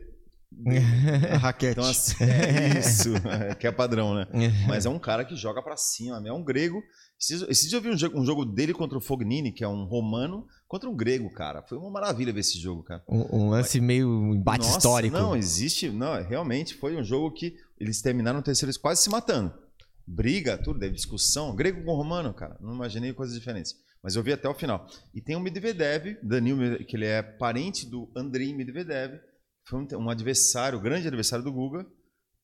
a 1.31 1.37
raquete. 1.41 1.71
Então, 1.71 1.89
assim, 1.89 2.23
é 2.23 2.77
isso, 2.77 3.09
é, 3.27 3.55
que 3.55 3.65
é 3.65 3.71
padrão, 3.71 4.13
né? 4.13 4.27
Mas 4.67 4.85
é 4.85 4.89
um 4.89 4.99
cara 4.99 5.25
que 5.25 5.35
joga 5.35 5.59
para 5.63 5.75
cima, 5.75 6.21
é 6.23 6.31
um 6.31 6.43
grego. 6.43 6.83
Esse 7.17 7.67
dia 7.67 7.79
eu 7.79 7.81
vi 7.81 7.89
um 7.89 7.97
jogo, 7.97 8.19
um 8.19 8.23
jogo, 8.23 8.45
dele 8.45 8.71
contra 8.71 8.95
o 8.95 9.01
Fognini, 9.01 9.51
que 9.51 9.63
é 9.63 9.67
um 9.67 9.85
romano, 9.85 10.45
contra 10.67 10.87
um 10.87 10.95
grego, 10.95 11.31
cara. 11.31 11.63
Foi 11.63 11.79
uma 11.79 11.89
maravilha 11.89 12.31
ver 12.31 12.41
esse 12.41 12.59
jogo, 12.59 12.83
cara. 12.83 13.03
Um, 13.09 13.45
um 13.45 13.49
lance 13.49 13.79
Mas, 13.79 13.87
meio 13.87 14.35
embate 14.35 14.65
nossa, 14.65 14.77
histórico. 14.77 15.17
Não, 15.17 15.35
existe. 15.35 15.89
Não, 15.89 16.21
realmente 16.21 16.75
foi 16.75 16.95
um 16.95 17.03
jogo 17.03 17.31
que 17.31 17.55
eles 17.79 18.03
terminaram 18.03 18.39
o 18.39 18.43
terceiro 18.43 18.71
quase 18.79 19.01
se 19.01 19.09
matando. 19.09 19.62
Briga, 20.05 20.57
tudo, 20.57 20.79
discussão. 20.91 21.55
Grego 21.55 21.83
com 21.83 21.95
romano, 21.95 22.33
cara. 22.33 22.57
Não 22.59 22.73
imaginei 22.73 23.13
coisas 23.13 23.35
diferentes. 23.35 23.73
Mas 24.01 24.15
eu 24.15 24.23
vi 24.23 24.33
até 24.33 24.49
o 24.49 24.53
final. 24.53 24.85
E 25.13 25.21
tem 25.21 25.35
o 25.35 25.39
Medvedev, 25.39 26.17
Danil, 26.21 26.85
que 26.85 26.97
ele 26.97 27.05
é 27.05 27.21
parente 27.21 27.85
do 27.85 28.11
Andrei 28.15 28.53
Medvedev 28.53 29.19
foi 29.65 29.79
um, 29.79 29.87
um 29.97 30.09
adversário, 30.09 30.79
um 30.79 30.81
grande 30.81 31.07
adversário 31.07 31.43
do 31.43 31.51
Guga, 31.51 31.85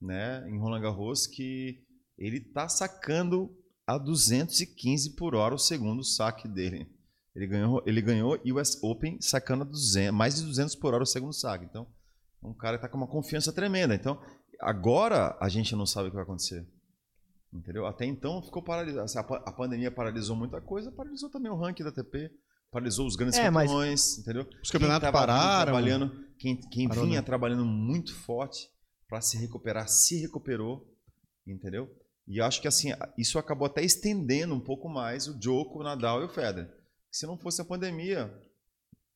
né, 0.02 0.48
em 0.50 0.58
Roland 0.58 0.82
Garros, 0.82 1.28
que 1.28 1.84
ele 2.18 2.38
está 2.38 2.70
sacando 2.70 3.56
a 3.86 3.98
215 3.98 5.16
por 5.16 5.36
hora 5.36 5.56
o 5.56 5.60
segundo 5.60 6.04
saque 6.04 6.48
dele. 6.48 6.88
Ele 7.36 7.48
ganhou, 7.48 7.84
ele 7.86 8.02
ganhou 8.02 8.40
US 8.54 8.82
Open 8.82 9.20
sacando 9.22 9.64
a 9.64 9.68
200, 9.68 10.16
mais 10.16 10.36
de 10.36 10.44
200 10.44 10.76
por 10.76 10.94
hora 10.94 11.04
o 11.04 11.08
segundo 11.08 11.34
saque. 11.34 11.66
Então, 11.66 11.88
é 12.44 12.48
um 12.48 12.54
cara 12.54 12.78
que 12.78 12.86
está 12.86 12.90
com 12.90 12.98
uma 12.98 13.08
confiança 13.08 13.54
tremenda. 13.54 13.94
Então, 13.94 14.22
agora 14.60 15.38
a 15.40 15.50
gente 15.50 15.76
não 15.76 15.86
sabe 15.86 16.08
o 16.08 16.12
que 16.12 16.16
vai 16.16 16.24
acontecer. 16.24 16.66
Entendeu? 17.52 17.86
Até 17.86 18.06
então 18.06 18.42
ficou 18.42 18.62
paralisado. 18.62 19.06
Assim, 19.06 19.18
a 19.18 19.52
pandemia 19.52 19.90
paralisou 19.90 20.36
muita 20.36 20.62
coisa, 20.62 20.92
paralisou 20.92 21.30
também 21.30 21.52
o 21.52 21.56
ranking 21.56 21.84
da 21.84 21.90
ATP 21.90 22.32
paralisou 22.72 23.08
os 23.08 23.16
grandes 23.16 23.40
é, 23.40 23.44
campeões, 23.44 23.70
mas... 23.72 24.20
entendeu? 24.20 24.48
Os 24.62 24.72
campeonatos 24.72 25.10
pararam. 25.12 25.72
Trabalhando, 25.72 26.26
quem, 26.38 26.56
quem 26.70 26.88
Parou, 26.88 27.06
vinha 27.06 27.20
né? 27.20 27.26
trabalhando 27.26 27.66
muito 27.66 28.14
forte 28.14 28.70
para 29.08 29.22
se 29.22 29.38
recuperar, 29.38 29.88
se 29.88 30.20
recuperou, 30.20 30.88
entendeu? 31.46 31.90
E 32.28 32.40
acho 32.40 32.62
que 32.62 32.68
assim, 32.68 32.90
isso 33.18 33.40
acabou 33.40 33.66
até 33.66 33.84
estendendo 33.84 34.54
um 34.54 34.60
pouco 34.60 34.88
mais 34.88 35.28
o 35.28 35.38
Djoko, 35.40 35.80
o 35.80 35.84
Nadal 35.84 36.22
e 36.22 36.26
o 36.26 36.30
Federer. 36.30 36.72
Se 37.12 37.26
não 37.26 37.38
fosse 37.38 37.60
a 37.60 37.66
pandemia, 37.66 38.32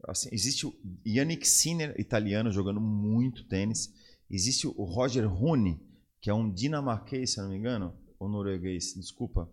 assim, 0.08 0.30
existe 0.32 0.66
o 0.66 0.74
Yannick 1.06 1.48
Sinner, 1.48 1.94
italiano, 2.00 2.52
jogando 2.52 2.82
muito 2.82 3.48
tênis. 3.48 3.94
Existe 4.32 4.66
o 4.66 4.84
Roger 4.84 5.32
Rune, 5.32 5.80
que 6.20 6.30
é 6.30 6.34
um 6.34 6.52
dinamarquês, 6.52 7.34
se 7.34 7.42
não 7.42 7.50
me 7.50 7.58
engano, 7.58 7.96
ou 8.24 8.30
norueguês, 8.30 8.94
desculpa, 8.96 9.50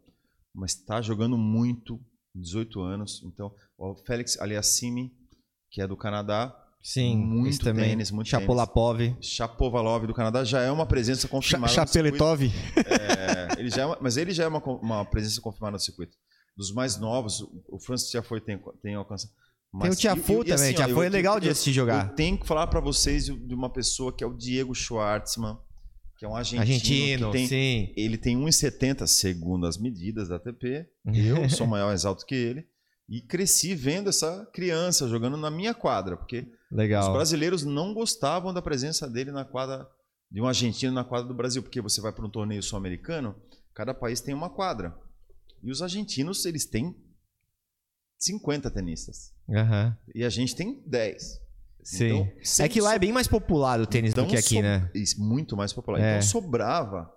mas 0.54 0.72
está 0.72 1.02
jogando 1.02 1.36
muito, 1.36 2.00
18 2.34 2.80
anos. 2.80 3.22
Então, 3.24 3.52
o 3.76 3.94
Félix 3.94 4.40
Aliassime, 4.40 5.12
que 5.70 5.82
é 5.82 5.86
do 5.86 5.96
Canadá. 5.96 6.56
Sim, 6.82 7.16
muito 7.16 7.58
também. 7.62 7.90
tênis, 7.90 8.10
muito 8.10 8.28
Chapolapov. 8.28 8.98
Tênis. 8.98 9.26
Chapovalov 9.26 10.06
do 10.06 10.14
Canadá 10.14 10.44
já 10.44 10.60
é 10.60 10.70
uma 10.70 10.86
presença 10.86 11.28
confirmada. 11.28 11.72
Chapeletov. 11.72 12.44
É, 12.44 13.60
ele 13.60 13.70
já 13.70 13.82
é 13.82 13.86
uma, 13.86 13.98
mas 14.00 14.16
ele 14.16 14.32
já 14.32 14.44
é 14.44 14.48
uma, 14.48 14.62
uma 14.64 15.04
presença 15.04 15.40
confirmada 15.40 15.72
no 15.72 15.80
circuito. 15.80 16.16
Dos 16.56 16.72
mais 16.72 16.96
novos, 16.96 17.44
o 17.68 17.78
Francis 17.78 18.10
Tiafoe 18.10 18.40
tem, 18.40 18.58
tem 18.82 18.94
alcançado. 18.94 19.32
Mas, 19.72 19.82
tem 19.82 19.92
o 19.92 19.96
Tiafoe 19.96 20.44
também. 20.44 20.54
Assim, 20.54 20.74
Tiafoe 20.74 21.06
é 21.06 21.08
legal 21.08 21.38
de 21.38 21.48
assistir 21.48 21.72
jogar. 21.72 22.08
Eu 22.08 22.14
tenho 22.14 22.38
que 22.38 22.46
falar 22.46 22.66
para 22.68 22.80
vocês 22.80 23.26
de 23.26 23.54
uma 23.54 23.70
pessoa 23.70 24.12
que 24.12 24.24
é 24.24 24.26
o 24.26 24.32
Diego 24.32 24.74
Schwartzman 24.74 25.58
que 26.20 26.26
é 26.26 26.28
um 26.28 26.36
argentino. 26.36 26.60
Argentino, 26.60 27.32
tem, 27.32 27.48
sim. 27.48 27.94
Ele 27.96 28.18
tem 28.18 28.36
1,70 28.36 29.06
segundo 29.06 29.66
as 29.66 29.78
medidas 29.78 30.28
da 30.28 30.36
ATP. 30.36 30.86
Eu 31.06 31.48
sou 31.48 31.66
maior 31.66 31.86
mais 31.86 32.04
alto 32.04 32.26
que 32.26 32.34
ele. 32.34 32.68
E 33.08 33.22
cresci 33.22 33.74
vendo 33.74 34.10
essa 34.10 34.44
criança 34.52 35.08
jogando 35.08 35.38
na 35.38 35.50
minha 35.50 35.72
quadra, 35.72 36.18
porque 36.18 36.46
Legal. 36.70 37.06
os 37.06 37.12
brasileiros 37.14 37.64
não 37.64 37.94
gostavam 37.94 38.52
da 38.52 38.60
presença 38.60 39.08
dele 39.08 39.32
na 39.32 39.46
quadra 39.46 39.88
de 40.30 40.42
um 40.42 40.46
argentino 40.46 40.92
na 40.92 41.04
quadra 41.04 41.26
do 41.26 41.34
Brasil, 41.34 41.62
porque 41.62 41.80
você 41.80 42.02
vai 42.02 42.12
para 42.12 42.26
um 42.26 42.30
torneio 42.30 42.62
sul-americano, 42.62 43.34
cada 43.74 43.94
país 43.94 44.20
tem 44.20 44.34
uma 44.34 44.50
quadra. 44.50 44.94
E 45.62 45.70
os 45.70 45.80
argentinos, 45.80 46.44
eles 46.44 46.66
têm 46.66 46.94
50 48.18 48.70
tenistas. 48.70 49.32
Uhum. 49.48 49.96
E 50.14 50.22
a 50.22 50.28
gente 50.28 50.54
tem 50.54 50.82
10. 50.86 51.40
Sim. 51.90 52.28
Então, 52.40 52.64
é 52.64 52.68
que 52.68 52.80
lá 52.80 52.94
é 52.94 52.98
bem 52.98 53.12
mais 53.12 53.26
popular 53.26 53.80
o 53.80 53.86
tênis 53.86 54.12
então, 54.12 54.24
do 54.24 54.30
que 54.30 54.36
aqui, 54.36 54.56
so... 54.56 54.62
né? 54.62 54.90
Muito 55.18 55.56
mais 55.56 55.72
popular. 55.72 56.00
É. 56.00 56.18
Então 56.18 56.28
sobrava 56.28 57.12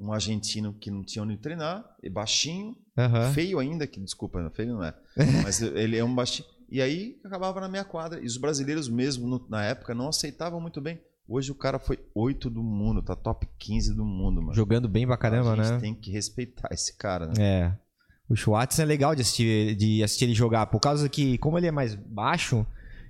um 0.00 0.12
argentino 0.12 0.74
que 0.74 0.90
não 0.90 1.04
tinha 1.04 1.22
onde 1.22 1.36
treinar, 1.36 1.84
e 2.02 2.10
baixinho, 2.10 2.76
uhum. 2.98 3.32
feio 3.32 3.58
ainda, 3.58 3.86
que 3.86 4.00
desculpa, 4.00 4.50
feio 4.54 4.74
não 4.74 4.84
é. 4.84 4.92
Mas 5.44 5.62
ele 5.62 5.96
é 5.96 6.04
um 6.04 6.12
baixinho. 6.12 6.46
E 6.68 6.82
aí 6.82 7.20
acabava 7.24 7.60
na 7.60 7.68
minha 7.68 7.84
quadra. 7.84 8.20
E 8.20 8.26
os 8.26 8.36
brasileiros 8.36 8.88
mesmo, 8.88 9.28
no, 9.28 9.46
na 9.48 9.64
época, 9.64 9.94
não 9.94 10.08
aceitavam 10.08 10.60
muito 10.60 10.80
bem. 10.80 11.00
Hoje 11.28 11.52
o 11.52 11.54
cara 11.54 11.78
foi 11.78 11.98
8 12.14 12.50
do 12.50 12.62
mundo, 12.62 13.02
tá 13.02 13.14
top 13.14 13.48
15 13.58 13.94
do 13.94 14.04
mundo, 14.04 14.42
mano. 14.42 14.54
Jogando 14.54 14.88
bem 14.88 15.06
pra 15.06 15.16
caramba, 15.16 15.52
a 15.52 15.56
gente 15.56 15.70
né? 15.70 15.78
tem 15.78 15.94
que 15.94 16.10
respeitar 16.10 16.68
esse 16.72 16.96
cara, 16.96 17.28
né? 17.28 17.34
É. 17.38 17.78
O 18.28 18.34
Schwartz 18.34 18.78
é 18.80 18.84
legal 18.84 19.14
de 19.14 19.22
assistir, 19.22 19.76
de 19.76 20.02
assistir 20.02 20.24
ele 20.24 20.34
jogar, 20.34 20.66
por 20.66 20.80
causa 20.80 21.08
que, 21.08 21.38
como 21.38 21.56
ele 21.56 21.68
é 21.68 21.70
mais 21.70 21.94
baixo, 21.94 22.66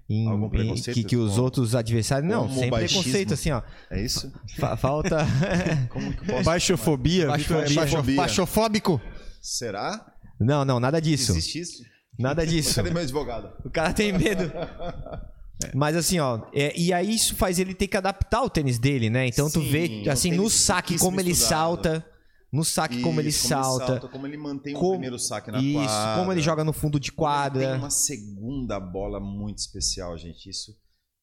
em, 0.09 0.29
Algum 0.29 0.49
preconceito 0.49 0.95
que, 0.95 1.05
que 1.05 1.17
os 1.17 1.37
outros 1.37 1.75
adversários. 1.75 2.31
Não, 2.31 2.49
sem 2.49 2.71
baixismo. 2.71 3.03
preconceito, 3.03 3.35
assim, 3.35 3.51
ó. 3.51 3.63
É 3.91 4.01
isso? 4.01 4.33
Fa 4.57 4.77
falta. 4.77 5.27
Como 5.91 6.13
que 6.13 6.25
posso 6.25 6.45
Baixofobia? 6.45 7.27
Baixofobia. 7.27 8.17
Baixofóbico? 8.17 9.01
Será? 9.43 10.07
Não, 10.41 10.65
não, 10.65 10.79
nada 10.79 11.01
disso. 11.01 11.33
Existe 11.33 11.61
isso? 11.61 11.83
Nada 12.19 12.45
disso. 12.47 12.75
Cadê 12.77 12.91
meu 12.91 13.03
advogado? 13.03 13.53
O 13.65 13.71
cara 13.71 13.93
tem 13.93 14.13
medo. 14.13 14.51
Mas 15.75 15.97
assim, 15.97 16.19
ó, 16.19 16.43
é, 16.55 16.79
e 16.79 16.93
aí 16.93 17.15
isso 17.15 17.35
faz 17.35 17.59
ele 17.59 17.73
ter 17.75 17.87
que 17.87 17.97
adaptar 17.97 18.43
o 18.43 18.51
tênis 18.51 18.79
dele, 18.79 19.09
né? 19.09 19.27
Então 19.27 19.49
Sim, 19.49 19.55
tu 19.55 19.63
vê, 19.63 20.05
assim, 20.11 20.31
no 20.31 20.51
saque 20.51 20.99
como 20.99 21.19
ele 21.19 21.31
estudado. 21.31 21.49
salta 21.49 22.07
no 22.53 22.65
saque, 22.65 22.95
Isso, 22.97 23.05
como 23.05 23.21
ele 23.21 23.33
como 23.33 23.49
salta. 23.49 23.85
Ele 23.85 23.93
salta 23.93 24.09
como 24.09 24.27
ele 24.27 24.37
mantém 24.37 24.75
como, 24.75 24.89
o 24.89 24.91
primeiro 24.93 25.19
saque 25.19 25.51
na 25.51 25.59
isso, 25.59 25.75
quadra. 25.85 26.21
como 26.21 26.33
ele 26.33 26.41
joga 26.41 26.65
no 26.65 26.73
fundo 26.73 26.99
de 27.01 27.13
quadra. 27.13 27.63
Ele 27.63 27.73
tem 27.73 27.81
uma 27.81 27.91
segunda 27.91 28.79
bola 28.79 29.21
muito 29.21 29.59
especial, 29.59 30.17
gente. 30.17 30.49
Isso 30.49 30.73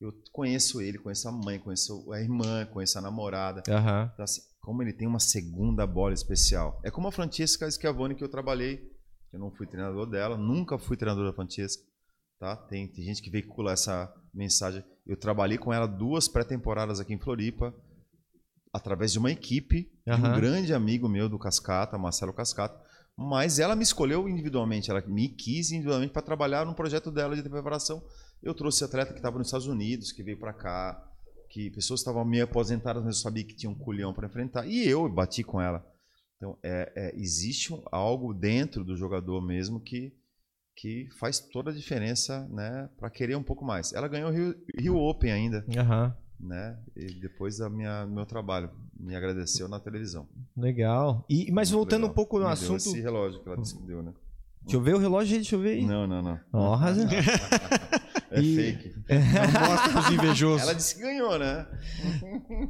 eu 0.04 0.12
conheço 0.34 0.82
ele, 0.82 0.98
conheço 0.98 1.30
a 1.30 1.32
mãe, 1.32 1.58
conheço 1.58 2.12
a 2.12 2.20
irmã, 2.20 2.66
conheço 2.66 3.00
a 3.00 3.02
namorada. 3.02 3.64
Uhum. 3.68 4.10
Então, 4.14 4.24
assim, 4.24 4.42
como 4.60 4.82
ele 4.84 4.92
tem 4.92 5.08
uma 5.08 5.20
segunda 5.20 5.88
bola 5.88 6.14
especial. 6.14 6.80
É 6.84 6.92
como 6.92 7.08
a 7.08 7.12
Francesca 7.12 7.70
Schiavone 7.72 8.16
que 8.16 8.24
eu 8.24 8.30
trabalhei. 8.30 8.92
Eu 9.32 9.40
não 9.40 9.50
fui 9.50 9.66
treinador 9.66 10.06
dela, 10.06 10.38
nunca 10.38 10.78
fui 10.78 10.98
treinador 10.98 11.26
da 11.26 11.34
Francesca. 11.34 11.82
Tá? 12.40 12.56
Tem, 12.56 12.88
tem 12.88 13.06
gente 13.06 13.22
que 13.22 13.30
veicula 13.30 13.72
essa 13.72 14.14
mensagem. 14.34 14.84
Eu 15.08 15.18
trabalhei 15.18 15.58
com 15.58 15.72
ela 15.72 15.88
duas 15.88 16.28
pré-temporadas 16.28 17.00
aqui 17.00 17.14
em 17.14 17.20
Floripa 17.20 17.74
através 18.74 19.12
de 19.12 19.20
uma 19.20 19.32
equipe, 19.32 19.92
uhum. 20.08 20.16
de 20.16 20.22
um 20.22 20.34
grande 20.34 20.74
amigo 20.74 21.08
meu 21.08 21.30
do 21.30 21.38
Cascata, 21.38 21.98
Marcelo 21.98 22.34
Cascata. 22.34 22.82
Mas 23.16 23.60
ela 23.60 23.76
me 23.76 23.84
escolheu 23.84 24.28
individualmente, 24.28 24.90
ela 24.90 25.02
me 25.06 25.30
quis 25.30 25.72
individualmente 25.72 26.12
para 26.12 26.24
trabalhar 26.24 26.66
no 26.66 26.74
projeto 26.74 27.12
dela 27.12 27.36
de 27.36 27.48
preparação. 27.48 28.04
Eu 28.42 28.56
trouxe 28.56 28.84
atleta 28.84 29.14
que 29.14 29.20
estava 29.20 29.38
nos 29.38 29.48
Estados 29.48 29.68
Unidos, 29.68 30.12
que 30.12 30.24
veio 30.24 30.40
para 30.40 30.52
cá, 30.52 31.08
que 31.52 31.70
pessoas 31.70 32.00
estavam 32.00 32.26
meio 32.26 32.46
aposentadas, 32.46 33.04
mas 33.04 33.18
eu 33.18 33.22
sabia 33.22 33.44
que 33.44 33.56
tinha 33.56 33.70
um 33.70 33.78
culhão 33.78 34.12
para 34.12 34.26
enfrentar. 34.26 34.66
E 34.66 34.88
eu 34.88 35.08
bati 35.08 35.44
com 35.44 35.62
ela. 35.62 35.86
Então, 36.38 36.58
é, 36.64 36.92
é, 36.96 37.16
existe 37.16 37.72
algo 37.92 38.34
dentro 38.34 38.84
do 38.84 38.98
jogador 38.98 39.40
mesmo 39.46 39.80
que, 39.80 40.12
que 40.76 41.08
faz 41.20 41.40
toda 41.40 41.70
a 41.70 41.74
diferença 41.74 42.48
né, 42.50 42.90
para 42.98 43.12
querer 43.12 43.36
um 43.36 43.44
pouco 43.44 43.64
mais. 43.64 43.94
Ela 43.94 44.08
ganhou 44.08 44.32
o 44.32 44.34
Rio, 44.34 44.56
Rio 44.76 44.98
Open 44.98 45.32
ainda. 45.32 45.64
Uhum 45.68 46.23
né? 46.40 46.78
E 46.96 47.14
depois 47.14 47.58
da 47.58 47.70
minha 47.70 48.06
meu 48.06 48.26
trabalho 48.26 48.70
me 49.00 49.16
agradeceu 49.16 49.68
na 49.68 49.80
televisão. 49.80 50.28
Legal. 50.56 51.26
E 51.30 51.52
mas 51.52 51.70
Muito 51.70 51.80
voltando 51.80 52.02
legal. 52.02 52.12
um 52.12 52.14
pouco 52.16 52.40
no 52.40 52.46
me 52.46 52.52
assunto. 52.52 52.78
esse 52.78 53.02
relógio 53.02 53.42
que 53.42 53.48
ela 53.48 53.58
disse 53.58 53.78
que 53.78 53.84
deu, 53.84 54.04
né? 54.04 54.14
Deixa 54.62 54.78
eu 54.78 54.82
ver 54.82 54.96
o 54.96 54.98
relógio, 54.98 55.36
deixa 55.36 55.56
eu 55.56 55.60
ver 55.60 55.72
aí. 55.72 55.86
Não, 55.86 56.08
não, 56.08 56.22
não. 56.22 56.40
Oh, 56.54 56.76
razão. 56.76 57.06
é 58.32 58.40
e... 58.40 58.56
fake. 58.56 58.94
Não 59.10 59.70
mostra 59.70 59.92
pros 59.92 60.10
invejosos. 60.12 60.62
Ela 60.62 60.74
disse 60.74 60.96
que 60.96 61.02
ganhou, 61.02 61.38
né? 61.38 61.68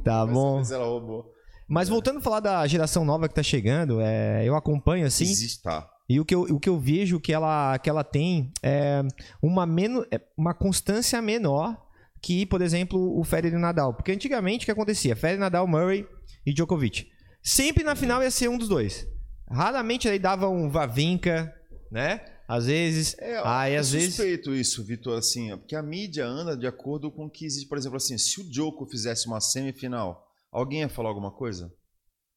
Tá 0.02 0.26
bom. 0.26 0.56
Mas 0.56 0.72
ela 0.72 0.84
roubou. 0.84 1.32
Mas 1.68 1.88
voltando 1.88 2.18
a 2.18 2.20
falar 2.20 2.40
da 2.40 2.66
geração 2.66 3.04
nova 3.04 3.28
que 3.28 3.34
tá 3.34 3.42
chegando, 3.42 4.00
é, 4.00 4.44
eu 4.44 4.56
acompanho 4.56 5.06
assim. 5.06 5.24
Existe, 5.24 5.62
tá. 5.62 5.88
E 6.08 6.20
o 6.20 6.24
que 6.24 6.34
eu, 6.34 6.42
o 6.42 6.60
que 6.60 6.68
eu 6.68 6.78
vejo 6.78 7.18
que 7.18 7.32
ela, 7.32 7.78
que 7.78 7.88
ela 7.88 8.04
tem 8.04 8.52
é 8.62 9.02
uma, 9.40 9.64
menos, 9.64 10.04
é 10.10 10.20
uma 10.36 10.52
constância 10.52 11.22
menor 11.22 11.83
que, 12.24 12.46
por 12.46 12.62
exemplo, 12.62 13.18
o 13.18 13.22
Federer 13.22 13.58
e 13.58 13.60
Nadal. 13.60 13.92
Porque 13.92 14.10
antigamente 14.10 14.64
o 14.64 14.66
que 14.66 14.72
acontecia? 14.72 15.14
Federer, 15.14 15.40
Nadal, 15.40 15.66
Murray 15.66 16.06
e 16.46 16.54
Djokovic. 16.54 17.06
Sempre 17.42 17.84
na 17.84 17.94
final 17.94 18.22
ia 18.22 18.30
ser 18.30 18.48
um 18.48 18.56
dos 18.56 18.68
dois. 18.68 19.06
Raramente 19.50 20.08
aí 20.08 20.18
dava 20.18 20.48
um 20.48 20.70
Vavinka, 20.70 21.54
né? 21.92 22.22
às 22.48 22.64
vezes. 22.66 23.14
É, 23.18 23.40
aí 23.44 23.74
é 23.74 23.76
às 23.76 23.90
vezes. 23.90 24.14
suspeito 24.14 24.54
isso, 24.54 24.82
Vitor, 24.84 25.18
assim, 25.18 25.54
porque 25.58 25.76
a 25.76 25.82
mídia 25.82 26.26
anda 26.26 26.56
de 26.56 26.66
acordo 26.66 27.10
com 27.10 27.26
o 27.26 27.30
que 27.30 27.44
existe. 27.44 27.68
Por 27.68 27.76
exemplo, 27.76 27.98
assim, 27.98 28.16
se 28.16 28.40
o 28.40 28.52
Joko 28.52 28.86
fizesse 28.86 29.26
uma 29.26 29.40
semifinal, 29.40 30.26
alguém 30.50 30.80
ia 30.80 30.88
falar 30.88 31.10
alguma 31.10 31.30
coisa? 31.30 31.66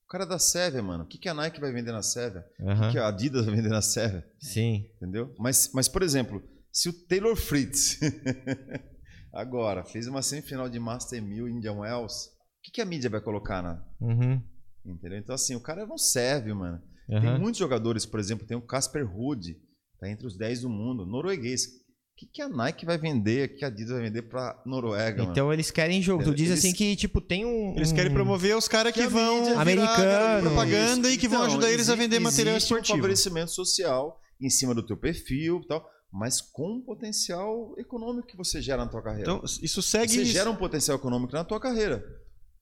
O 0.06 0.10
cara 0.10 0.26
da 0.26 0.38
Sérvia, 0.38 0.84
mano. 0.84 1.06
O 1.06 1.08
que, 1.08 1.18
que 1.18 1.30
a 1.30 1.34
Nike 1.34 1.62
vai 1.62 1.72
vender 1.72 1.94
na 1.94 2.04
Sérvia? 2.04 2.46
O 2.60 2.70
Aham, 2.70 2.88
que, 2.88 2.92
que 2.94 3.00
a 3.00 3.08
Adidas 3.08 3.46
vai 3.46 3.56
vender 3.56 3.70
na 3.70 3.82
Sérvia? 3.82 4.26
Sim. 4.40 4.86
Entendeu? 4.98 5.34
Mas, 5.38 5.72
mas, 5.74 5.88
por 5.88 6.02
exemplo, 6.02 6.42
se 6.72 6.90
o 6.90 6.94
Taylor 6.94 7.36
Fritz 7.36 8.00
agora 9.38 9.84
fez 9.86 10.08
uma 10.08 10.22
semifinal 10.22 10.68
de 10.70 10.80
Master 10.80 11.22
1000 11.22 11.48
Indian 11.50 11.74
Wells, 11.80 12.28
o 12.28 12.30
que, 12.64 12.72
que 12.72 12.82
a 12.82 12.86
mídia 12.86 13.10
vai 13.10 13.22
colocar 13.22 13.62
na. 13.62 13.84
Uhum. 14.02 14.42
Entendeu? 14.86 15.18
Então, 15.20 15.36
assim, 15.36 15.56
o 15.56 15.62
cara 15.62 15.86
não 15.86 15.98
serve, 15.98 16.54
mano. 16.54 16.82
Tem 17.08 17.18
aham. 17.30 17.40
muitos 17.40 17.60
jogadores, 17.60 18.06
por 18.06 18.20
exemplo, 18.20 18.46
tem 18.48 18.58
o 18.58 18.62
Casper 18.66 19.06
Ruud, 19.10 19.56
tá 20.00 20.10
entre 20.10 20.26
os 20.28 20.38
10 20.38 20.62
do 20.62 20.70
mundo, 20.70 21.06
norueguês. 21.06 21.64
O 21.66 22.20
que, 22.20 22.26
que 22.26 22.42
a 22.42 22.50
Nike 22.50 22.84
vai 22.86 22.98
vender, 22.98 23.48
o 23.50 23.56
que 23.58 23.64
a 23.64 23.68
Adidas 23.68 23.92
vai 23.94 24.02
vender 24.02 24.24
pra 24.24 24.60
Noruega, 24.66 25.20
mano? 25.20 25.32
Então 25.32 25.54
eles 25.54 25.70
querem 25.70 26.02
jogo. 26.02 26.24
Tu 26.24 26.34
diz 26.34 26.50
Eles- 26.50 26.60
assim 26.60 26.74
que, 26.74 26.96
tipo, 26.96 27.22
tem 27.22 27.46
um. 27.46 27.76
Eles 27.76 27.92
querem 27.92 28.12
promover 28.12 28.58
os 28.58 28.68
caras 28.68 28.92
que, 28.92 29.00
Que 29.02 29.06
a 29.06 29.10
vão 29.10 29.60
Americano. 29.60 30.42
propaganda 30.48 31.12
e 31.12 31.18
que 31.18 31.28
vão 31.28 31.40
Então, 31.42 31.52
ajudar 31.52 31.72
eles 31.72 31.90
a 31.90 31.96
vender 31.96 32.20
material 32.20 32.56
existe 32.56 32.74
um 32.74 32.78
esportivo. 32.78 32.98
favorecimento 32.98 33.52
social 33.52 34.20
em 34.42 34.50
cima 34.50 34.74
do 34.74 34.84
teu 34.86 34.98
perfil 34.98 35.62
e 35.64 35.68
tal, 35.68 35.88
mas 36.12 36.42
com 36.42 36.78
o 36.78 36.84
potencial 36.84 37.74
econômico 37.78 38.28
que 38.28 38.38
você 38.38 38.62
gera 38.62 38.84
na 38.84 38.90
tua 38.90 39.02
carreira. 39.02 39.32
Então, 39.32 39.46
isso 39.62 39.82
segue. 39.82 40.14
Você 40.14 40.26
gera 40.26 40.50
um 40.50 40.56
potencial 40.56 40.98
econômico 40.98 41.34
na 41.34 41.44
tua 41.44 41.60
carreira. 41.60 42.04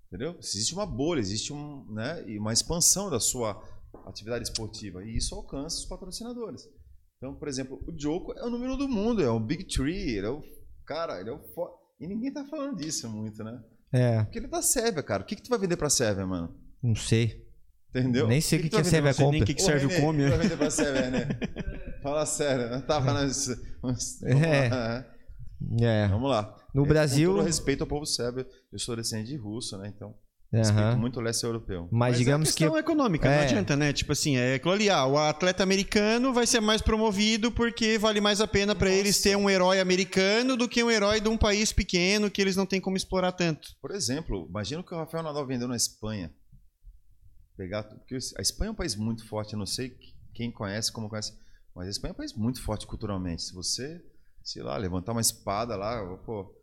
Entendeu? 0.08 0.38
Existe 0.39 0.73
uma 0.73 0.86
bolha, 0.86 1.19
existe 1.19 1.51
um, 1.51 1.86
né, 1.91 2.23
uma 2.39 2.53
expansão 2.53 3.10
da 3.10 3.19
sua 3.19 3.62
atividade 4.05 4.45
esportiva. 4.45 5.03
E 5.03 5.17
isso 5.17 5.36
alcança 5.36 5.77
os 5.77 5.86
patrocinadores. 5.86 6.67
Então, 7.17 7.36
por 7.36 7.47
exemplo, 7.47 7.81
o 7.88 7.99
Joko 7.99 8.34
é 8.34 8.45
o 8.45 8.49
número 8.49 8.73
um 8.73 8.77
do 8.77 8.88
mundo, 8.88 9.21
é 9.21 9.29
o 9.29 9.39
Big 9.39 9.65
Tree, 9.65 10.17
ele 10.17 10.27
é 10.27 10.29
o 10.29 10.43
cara, 10.86 11.19
ele 11.19 11.29
é 11.29 11.34
o 11.34 11.39
fo... 11.53 11.69
E 11.99 12.08
ninguém 12.08 12.31
tá 12.31 12.45
falando 12.45 12.75
disso 12.75 13.10
muito, 13.10 13.43
né? 13.43 13.63
É, 13.91 14.23
Porque 14.23 14.39
ele 14.39 14.47
é 14.47 14.49
da 14.49 14.62
Sérvia, 14.62 15.01
cara. 15.01 15.23
O 15.23 15.25
que, 15.25 15.36
que 15.36 15.41
tu 15.41 15.49
vai 15.49 15.58
vender 15.58 15.77
pra 15.77 15.89
Sérvia, 15.89 16.25
mano? 16.25 16.53
não 16.84 16.95
sei. 16.95 17.44
Entendeu? 17.99 18.27
Nem 18.27 18.41
sei 18.41 18.60
o 18.60 18.62
que, 18.62 18.69
que 18.69 18.75
tu 18.75 18.79
é 18.79 18.81
vai 18.84 18.91
Sérvia 18.91 19.12
vender? 19.13 19.23
sei 19.23 19.31
nem 19.31 19.41
o 19.41 19.45
que 19.45 19.53
que 19.53 19.62
serve 19.62 19.86
o 19.86 20.01
come. 20.01 20.23
que 20.25 20.31
né? 21.12 21.27
Fala 22.03 22.25
sério, 22.25 22.65
eu 22.65 22.81
tava 22.81 23.13
nas... 23.13 23.47
Vamos 23.81 24.21
É. 24.23 24.69
lá. 24.69 25.05
É. 25.81 26.08
Vamos 26.10 26.29
lá. 26.29 26.55
No 26.73 26.84
É, 26.84 26.88
Brasil- 26.88 27.29
Com 27.31 27.38
todo 27.38 27.45
respeito 27.45 27.81
ao 27.81 27.88
povo 27.88 28.05
sérvio, 28.05 28.45
eu 28.71 28.77
sou 28.79 28.95
descendente 28.95 29.29
de 29.29 29.38
russo, 29.38 29.77
né? 29.77 29.91
Então, 29.95 30.13
respeito 30.51 30.79
Aham. 30.84 30.97
muito 30.97 31.19
o 31.19 31.23
leste 31.23 31.43
europeu. 31.45 31.88
Mas, 31.91 32.17
digamos 32.17 32.49
é 32.49 32.51
que. 32.51 32.58
questão 32.60 32.77
econômica, 32.77 33.27
não 33.27 33.36
É. 33.36 33.43
adianta, 33.45 33.75
né? 33.75 33.91
Tipo 33.93 34.12
assim, 34.12 34.36
é 34.38 34.55
aquilo 34.55 34.73
ali, 34.73 34.89
ah, 34.89 35.05
o 35.05 35.17
atleta 35.17 35.63
americano 35.63 36.34
vai 36.34 36.45
ser 36.45 36.60
mais 36.60 36.81
promovido 36.81 37.51
porque 37.51 37.97
vale 37.97 38.19
mais 38.21 38.41
a 38.41 38.47
pena 38.47 38.75
pra 38.75 38.89
eles 38.91 39.19
ter 39.21 39.36
um 39.38 39.49
herói 39.49 39.79
americano 39.79 40.55
do 40.58 40.67
que 40.67 40.84
um 40.84 40.91
herói 40.91 41.19
de 41.21 41.29
um 41.29 41.38
país 41.38 41.71
pequeno 41.73 42.29
que 42.29 42.41
eles 42.41 42.55
não 42.58 42.65
têm 42.65 42.79
como 42.81 42.97
explorar 42.97 43.31
tanto. 43.31 43.69
Por 43.81 43.91
exemplo, 43.91 44.45
imagina 44.49 44.81
o 44.81 44.84
que 44.84 44.93
o 44.93 44.97
Rafael 44.97 45.23
Nadal 45.23 45.47
vendeu 45.47 45.67
na 45.67 45.75
Espanha. 45.77 46.31
Pegar, 47.57 47.83
porque 47.83 48.17
a 48.37 48.41
Espanha 48.41 48.69
é 48.69 48.71
um 48.71 48.75
país 48.75 48.95
muito 48.95 49.25
forte, 49.27 49.53
eu 49.53 49.59
não 49.59 49.65
sei 49.65 49.97
quem 50.33 50.51
conhece, 50.51 50.91
como 50.91 51.07
conhece, 51.09 51.33
mas 51.73 51.87
a 51.87 51.91
Espanha 51.91 52.11
é 52.11 52.13
um 52.13 52.17
país 52.17 52.33
muito 52.33 52.61
forte 52.61 52.85
culturalmente. 52.85 53.43
Se 53.43 53.53
você, 53.53 54.03
sei 54.43 54.61
lá, 54.61 54.75
levantar 54.77 55.13
uma 55.13 55.21
espada 55.21 55.75
lá, 55.75 56.03
pô, 56.17 56.53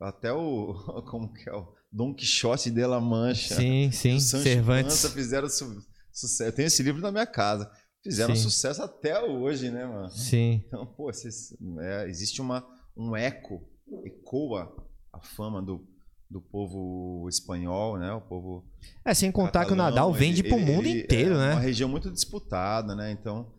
até 0.00 0.32
o 0.32 0.74
como 1.10 1.32
que 1.32 1.48
é 1.48 1.54
o 1.54 1.74
Dom 1.92 2.14
Quixote 2.14 2.70
de 2.70 2.86
la 2.86 3.00
Mancha, 3.00 3.56
Sim, 3.56 3.90
sim. 3.92 4.18
Cervantes. 4.20 5.04
Fizeram 5.12 5.48
su 5.48 5.82
sucesso. 6.12 6.42
Eu 6.44 6.52
tenho 6.52 6.66
esse 6.66 6.82
livro 6.82 7.00
na 7.00 7.12
minha 7.12 7.26
casa. 7.26 7.70
Fizeram 8.02 8.34
Sim. 8.34 8.42
sucesso 8.42 8.82
até 8.82 9.20
hoje, 9.22 9.70
né, 9.70 9.84
mano? 9.84 10.08
Sim. 10.10 10.62
Então, 10.66 10.86
pô, 10.86 11.12
vocês- 11.12 11.54
é, 11.80 12.08
existe 12.08 12.40
uma, 12.40 12.66
um 12.96 13.14
eco, 13.16 13.68
ecoa 14.04 14.74
a 15.12 15.20
fama 15.20 15.60
do, 15.60 15.86
do 16.30 16.40
povo 16.40 17.26
espanhol, 17.28 17.98
né? 17.98 18.12
O 18.12 18.20
povo 18.20 18.64
É, 19.04 19.14
sem 19.14 19.32
contar 19.32 19.60
que 19.64 19.72
o 19.72 19.76
catalão, 19.76 19.84
Nadal 19.90 20.12
vende 20.12 20.42
pro 20.42 20.56
ele- 20.58 20.64
mundo 20.72 20.86
ele 20.86 21.02
inteiro, 21.02 21.34
é 21.34 21.38
né? 21.38 21.52
uma 21.54 21.60
região 21.60 21.88
muito 21.88 22.10
disputada, 22.10 22.94
né? 22.94 23.10
Então, 23.12 23.50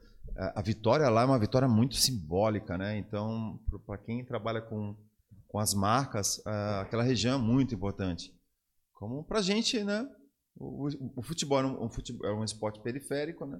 a, 0.55 0.61
vitória 0.61 1.09
lá 1.09 1.23
é 1.23 1.25
uma 1.25 1.39
vitória 1.39 1.67
muito 1.67 1.95
simbólica, 1.95 2.77
né? 2.77 2.97
Então, 2.97 3.59
para 3.85 3.97
quem 3.97 4.23
trabalha 4.23 4.61
com, 4.61 4.95
com 5.47 5.57
as 5.59 5.73
marcas, 5.73 6.41
aquela 6.81 7.03
região 7.03 7.39
é 7.39 7.41
muito 7.41 7.73
importante. 7.73 8.31
Como 8.93 9.23
pra 9.23 9.41
gente, 9.41 9.83
né? 9.83 10.07
O, 10.55 10.87
o- 10.87 11.13
o 11.17 11.21
futebol, 11.23 11.59
é 11.61 11.65
um, 11.65 11.85
um 11.85 11.89
futebol 11.89 12.27
é 12.27 12.33
um 12.33 12.43
esporte 12.43 12.79
periférico, 12.81 13.45
né? 13.45 13.59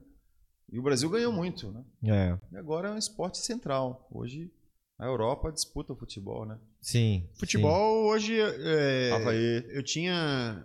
E 0.72 0.78
o 0.78 0.84
Brasil 0.84 1.10
ganhou 1.10 1.34
muito, 1.34 1.72
né? 1.72 1.84
É. 2.06 2.38
E 2.52 2.58
agora 2.58 2.90
é 2.90 2.92
um 2.92 2.98
esporte 2.98 3.40
central. 3.40 4.08
Hoje 4.12 4.52
a 5.00 5.06
Europa 5.06 5.50
disputa 5.52 5.94
o 5.94 5.96
futebol, 5.96 6.46
né? 6.46 6.58
Sim. 6.82 7.24
Futebol 7.40 8.08
hoje. 8.08 8.36
é, 8.40 9.12
Havaí. 9.16 9.64
eu 9.70 9.82
tinha. 9.84 10.64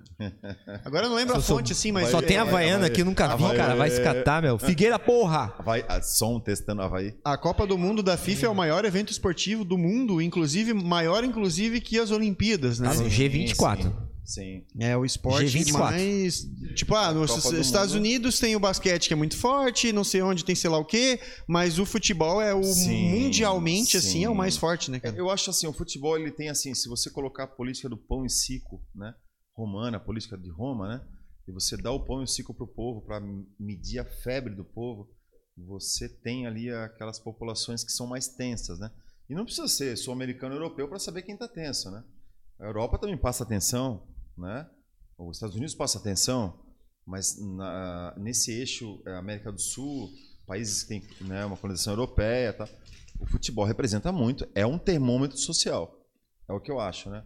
Agora 0.85 1.07
eu 1.07 1.11
não 1.11 1.17
lembro 1.17 1.35
Só 1.35 1.39
a 1.39 1.43
sou- 1.43 1.57
fonte 1.59 1.73
assim, 1.73 1.83
sim. 1.89 1.93
mas. 1.93 2.09
Só 2.09 2.21
tem 2.21 2.37
a 2.37 2.43
Havaiana 2.43 2.91
que 2.91 3.01
eu 3.01 3.05
nunca 3.05 3.29
vi, 3.37 3.45
Havaí. 3.45 3.57
cara. 3.57 3.75
Vai 3.77 3.91
se 3.91 4.03
catar, 4.03 4.43
meu. 4.43 4.59
Figueira, 4.59 4.99
porra! 4.99 5.55
Havaí, 5.59 5.85
ah, 5.89 6.01
som 6.03 6.39
testando 6.41 6.83
Havaí. 6.83 7.15
A 7.25 7.37
Copa 7.39 7.67
do 7.67 7.79
Mundo 7.79 8.03
da 8.03 8.17
FIFA 8.17 8.47
é 8.47 8.49
o 8.49 8.55
maior 8.55 8.85
evento 8.85 9.11
esportivo 9.11 9.65
do 9.65 9.79
mundo, 9.79 10.21
inclusive 10.21 10.73
maior 10.75 11.25
inclusive 11.25 11.81
que 11.81 11.99
as 11.99 12.11
Olimpíadas, 12.11 12.79
né? 12.81 12.89
Ah, 12.91 12.95
no 12.95 13.05
G24. 13.09 13.83
Sim. 13.83 13.93
É 14.79 14.97
o 14.97 15.05
esporte 15.05 15.47
G24. 15.47 15.79
mais. 15.79 16.47
Tipo, 16.75 16.95
ah, 16.95 17.13
nos 17.13 17.31
Estados 17.53 17.95
Mundo. 17.95 18.01
Unidos 18.01 18.39
tem 18.39 18.57
o 18.57 18.61
basquete 18.61 19.09
que 19.09 19.13
é 19.13 19.17
muito 19.17 19.37
forte, 19.37 19.93
não 19.93 20.05
sei 20.05 20.23
onde 20.23 20.45
tem 20.45 20.55
sei 20.55 20.71
lá 20.71 20.79
o 20.79 20.85
quê, 20.85 21.21
mas 21.47 21.79
o 21.79 21.85
futebol 21.85 22.41
é 22.41 22.55
o 22.55 22.63
Sim, 22.63 23.11
mundialmente, 23.11 23.97
assim, 23.97 24.11
sim. 24.11 24.25
é 24.25 24.31
o 24.31 24.35
mais 24.35 24.57
forte, 24.57 24.91
né, 24.91 24.99
cara? 24.99 25.17
Eu 25.17 25.31
acho 25.31 25.51
assim, 25.51 25.67
o 25.67 25.73
futebol 25.73 26.19
ele 26.19 26.31
tem 26.31 26.49
assim, 26.49 26.75
se 26.75 26.89
você 26.89 27.11
colocar 27.11 27.45
a 27.45 27.49
política 27.49 27.89
do 27.89 27.97
pão 27.97 28.25
e 28.25 28.31
circo, 28.31 28.83
né? 28.95 29.15
Romana, 29.55 29.99
a 29.99 30.01
política 30.01 30.37
de 30.37 30.51
Roma, 30.51 30.89
né? 30.89 31.01
E 31.47 31.53
você 31.53 31.77
dá 31.77 31.93
o 31.93 32.05
pão 32.05 32.21
e 32.21 32.25
o 32.25 32.27
circo 32.27 32.55
pro 32.55 32.67
povo 32.67 33.03
para 33.03 33.23
medir 33.61 33.99
a 33.99 34.05
febre 34.05 34.55
do 34.55 34.65
povo, 34.65 35.09
você 35.57 36.09
tem 36.09 36.47
ali 36.47 36.71
aquelas 36.71 37.19
populações 37.19 37.85
que 37.85 37.93
são 37.93 38.07
mais 38.07 38.29
tensas, 38.29 38.79
né? 38.79 38.91
E 39.29 39.35
não 39.35 39.45
precisa 39.45 39.69
ser 39.69 39.97
sul-americano 39.97 40.55
ou 40.55 40.61
europeu 40.61 40.89
para 40.89 40.99
saber 40.99 41.23
quem 41.23 41.37
tá 41.37 41.47
tenso, 41.47 41.91
né? 41.91 42.03
A 42.59 42.65
Europa 42.65 42.99
também 42.99 43.17
passa 43.17 43.43
atenção, 43.43 44.07
né? 44.37 44.69
Os 45.19 45.37
Estados 45.37 45.57
Unidos 45.57 45.75
passa 45.75 45.99
atenção, 45.99 46.59
mas 47.07 47.39
na- 47.41 48.15
nesse 48.17 48.51
eixo 48.53 49.01
é, 49.07 49.17
América 49.17 49.53
do 49.53 49.61
Sul, 49.61 50.11
países 50.47 50.83
que 50.83 50.89
têm 50.89 51.03
né, 51.27 51.45
uma 51.45 51.57
colonização 51.57 51.93
europeia, 51.93 52.53
tá? 52.53 52.69
o 53.21 53.27
futebol 53.27 53.65
representa 53.65 54.11
muito, 54.11 54.47
é 54.55 54.67
um 54.67 54.79
termômetro 54.79 55.39
social. 55.39 55.97
É 56.49 56.53
o 56.53 56.61
que 56.61 56.71
eu 56.71 56.81
acho, 56.81 57.09
né? 57.09 57.25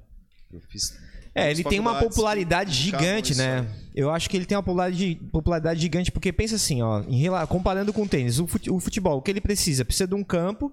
Eu 0.52 0.60
fiz 0.60 0.96
É, 1.38 1.50
ele 1.50 1.64
tem 1.64 1.78
uma 1.80 1.98
popularidade 1.98 2.70
indicavam 2.70 3.06
gigante, 3.06 3.34
né? 3.36 3.66
Eu 3.94 4.10
acho 4.10 4.30
que 4.30 4.36
ele 4.36 4.46
tem 4.46 4.56
uma 4.56 4.62
popularidade, 4.62 5.14
popularidade 5.32 5.80
gigante, 5.80 6.12
porque 6.12 6.32
pensa 6.32 6.54
assim, 6.56 6.82
ó, 6.82 7.02
em 7.08 7.16
comparando 7.48 7.92
com 7.92 8.02
o 8.02 8.08
tênis, 8.08 8.38
o 8.38 8.46
fute- 8.46 8.70
o 8.70 8.78
futebol, 8.78 9.18
o 9.18 9.22
que 9.22 9.30
ele 9.30 9.40
precisa? 9.40 9.84
Precisa 9.84 10.06
de 10.06 10.14
um 10.14 10.22
campo, 10.22 10.72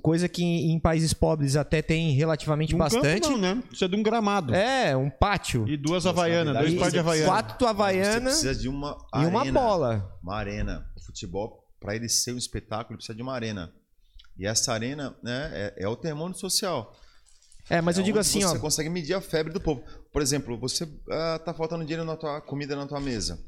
coisa 0.00 0.28
que 0.28 0.44
em, 0.44 0.72
em 0.72 0.78
países 0.78 1.12
pobres 1.12 1.56
até 1.56 1.82
tem 1.82 2.12
relativamente 2.12 2.74
Um 2.74 2.78
campo 2.78 2.94
bastante. 2.94 3.28
não, 3.28 3.36
né? 3.38 3.62
Precisa 3.68 3.88
de 3.88 3.96
um 3.96 4.02
gramado. 4.02 4.54
É, 4.54 4.96
um 4.96 5.10
pátio. 5.10 5.66
E 5.68 5.76
duas 5.76 6.06
havaianas, 6.06 6.56
dois 6.56 6.74
pares 6.74 6.92
de 6.92 6.98
havaiana. 7.00 7.26
Quatro 7.26 7.58
Você 7.66 7.70
havaiana 7.70 8.20
precisa 8.30 8.54
de 8.54 8.68
uma 8.68 8.96
e 9.16 9.26
uma 9.26 9.40
arena, 9.40 9.60
bola. 9.60 10.18
Uma 10.22 10.36
arena. 10.36 10.86
O 10.96 11.04
futebol, 11.04 11.64
para 11.80 11.96
ele 11.96 12.08
ser 12.08 12.32
um 12.32 12.38
espetáculo, 12.38 12.90
ele 12.92 12.98
precisa 12.98 13.16
de 13.16 13.22
uma 13.22 13.34
arena. 13.34 13.72
E 14.38 14.46
essa 14.46 14.72
arena 14.72 15.14
né, 15.22 15.50
é, 15.52 15.74
é 15.84 15.88
o 15.88 15.96
termômetro 15.96 16.40
social. 16.40 16.96
É, 17.70 17.80
mas 17.80 17.96
eu 17.96 18.02
É 18.02 18.04
digo 18.04 18.18
onde 18.18 18.26
assim, 18.26 18.42
você 18.42 18.56
ó. 18.56 18.60
consegue 18.60 18.88
medir 18.90 19.14
a 19.14 19.20
febre 19.20 19.52
do 19.52 19.60
povo. 19.60 19.82
Por 20.12 20.20
exemplo, 20.22 20.58
você 20.58 20.86
ah, 21.10 21.38
tá 21.44 21.54
faltando 21.54 21.84
dinheiro 21.84 22.04
na 22.04 22.16
tua 22.16 22.40
comida 22.40 22.76
na 22.76 22.86
tua 22.86 23.00
mesa. 23.00 23.38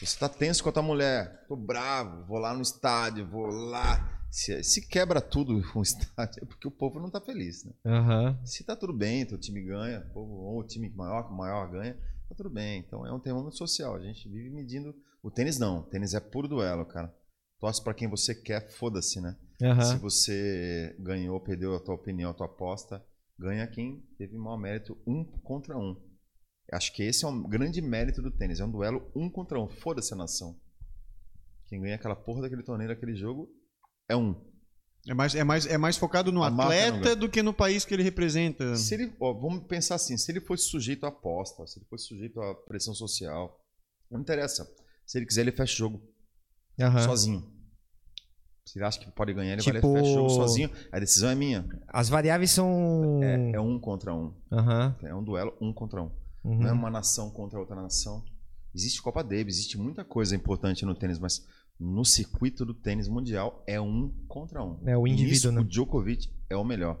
Você 0.00 0.18
tá 0.18 0.28
tenso 0.28 0.62
com 0.62 0.68
a 0.68 0.72
tua 0.72 0.82
mulher. 0.82 1.44
Tô 1.48 1.56
bravo, 1.56 2.24
vou 2.26 2.38
lá 2.38 2.54
no 2.54 2.62
estádio, 2.62 3.26
vou 3.28 3.46
lá. 3.46 4.20
Se, 4.30 4.62
se 4.62 4.86
quebra 4.88 5.20
tudo 5.20 5.62
com 5.72 5.80
o 5.80 5.82
estádio, 5.84 6.42
é 6.42 6.46
porque 6.46 6.66
o 6.66 6.70
povo 6.70 6.98
não 6.98 7.10
tá 7.10 7.20
feliz, 7.20 7.64
né? 7.64 7.72
Aham. 7.84 8.38
Se 8.44 8.64
tá 8.64 8.74
tudo 8.74 8.92
bem, 8.92 9.26
teu 9.26 9.38
time 9.38 9.60
ganha, 9.62 10.00
o 10.00 10.12
povo, 10.14 10.32
ou 10.32 10.60
o 10.60 10.66
time 10.66 10.88
maior, 10.90 11.30
maior 11.30 11.70
ganha, 11.70 11.94
tá 12.28 12.34
tudo 12.34 12.48
bem. 12.50 12.78
Então 12.80 13.06
é 13.06 13.12
um 13.12 13.20
termômetro 13.20 13.56
social. 13.58 13.94
A 13.94 14.00
gente 14.00 14.28
vive 14.28 14.48
medindo. 14.50 14.94
O 15.22 15.30
tênis 15.30 15.58
não. 15.58 15.80
O 15.80 15.82
tênis 15.82 16.14
é 16.14 16.20
puro 16.20 16.48
duelo, 16.48 16.84
cara. 16.86 17.14
Torce 17.60 17.82
pra 17.82 17.94
quem 17.94 18.08
você 18.08 18.34
quer, 18.34 18.70
foda-se, 18.72 19.20
né? 19.20 19.36
Se 19.58 19.64
Aham. 19.66 19.98
você 19.98 20.96
ganhou, 20.98 21.38
perdeu 21.38 21.76
a 21.76 21.80
tua 21.80 21.94
opinião, 21.94 22.30
a 22.30 22.34
tua 22.34 22.46
aposta, 22.46 23.04
ganha 23.38 23.66
quem 23.66 24.00
teve 24.16 24.36
maior 24.36 24.58
mérito 24.58 24.96
um 25.06 25.24
contra 25.24 25.76
um. 25.76 25.96
Acho 26.72 26.92
que 26.94 27.02
esse 27.02 27.24
é 27.24 27.28
um 27.28 27.42
grande 27.42 27.82
mérito 27.82 28.22
do 28.22 28.30
tênis. 28.30 28.60
É 28.60 28.64
um 28.64 28.70
duelo 28.70 29.10
um 29.14 29.28
contra 29.28 29.60
um. 29.60 29.68
Foda-se 29.68 30.14
a 30.14 30.16
nação. 30.16 30.58
Quem 31.66 31.80
ganha 31.80 31.96
aquela 31.96 32.16
porra 32.16 32.42
daquele 32.42 32.62
torneio, 32.62 32.88
daquele 32.88 33.14
jogo, 33.14 33.48
é 34.08 34.16
um. 34.16 34.34
É 35.08 35.14
mais, 35.14 35.34
é, 35.34 35.42
mais, 35.42 35.66
é 35.66 35.76
mais 35.76 35.96
focado 35.96 36.30
no 36.30 36.44
A 36.44 36.46
atleta 36.46 37.16
do 37.16 37.28
que 37.28 37.42
no 37.42 37.52
país 37.52 37.84
que 37.84 37.92
ele 37.92 38.04
representa. 38.04 38.76
Se 38.76 38.94
ele, 38.94 39.12
ó, 39.18 39.32
vamos 39.32 39.66
pensar 39.66 39.96
assim, 39.96 40.16
se 40.16 40.30
ele 40.30 40.40
fosse 40.40 40.64
sujeito 40.64 41.04
à 41.04 41.08
aposta, 41.08 41.66
se 41.66 41.78
ele 41.78 41.86
fosse 41.86 42.06
sujeito 42.06 42.40
à 42.40 42.54
pressão 42.54 42.94
social, 42.94 43.60
não 44.08 44.20
interessa. 44.20 44.64
Se 45.04 45.18
ele 45.18 45.26
quiser, 45.26 45.40
ele 45.40 45.50
fecha 45.52 45.74
o 45.74 45.76
jogo 45.76 46.14
Aham. 46.80 47.02
sozinho. 47.02 47.51
Ele 48.74 48.84
acha 48.84 48.98
que 49.00 49.10
pode 49.10 49.34
ganhar, 49.34 49.52
ele 49.54 49.62
Tipo- 49.62 49.92
vai 49.92 50.02
o 50.02 50.04
jogo 50.04 50.30
sozinho. 50.30 50.70
A 50.90 50.98
decisão 50.98 51.28
é 51.30 51.34
minha. 51.34 51.66
As 51.88 52.08
variáveis 52.08 52.50
são. 52.52 53.20
É, 53.22 53.52
é 53.56 53.60
um 53.60 53.78
contra 53.78 54.14
um. 54.14 54.32
Aham. 54.50 54.96
É 55.02 55.14
um 55.14 55.22
duelo 55.22 55.52
um 55.60 55.72
contra 55.72 56.00
um. 56.02 56.10
uhum. 56.44 56.58
Não 56.60 56.68
é 56.68 56.72
uma 56.72 56.90
nação 56.90 57.30
contra 57.30 57.58
outra 57.58 57.74
nação. 57.76 58.24
Existe 58.74 59.02
Copa 59.02 59.22
Davis, 59.22 59.56
existe 59.56 59.76
muita 59.76 60.04
coisa 60.04 60.34
importante 60.34 60.86
no 60.86 60.94
tênis, 60.94 61.18
mas 61.18 61.44
no 61.78 62.04
circuito 62.04 62.64
do 62.64 62.72
tênis 62.72 63.08
mundial 63.08 63.62
é 63.66 63.80
um 63.80 64.08
contra 64.28 64.62
um. 64.64 64.78
É 64.86 64.96
o 64.96 65.06
indivíduo, 65.06 65.32
Nisso, 65.32 65.52
né? 65.52 65.60
O 65.60 65.64
Djokovic 65.64 66.30
é 66.48 66.56
o 66.56 66.64
melhor 66.64 66.98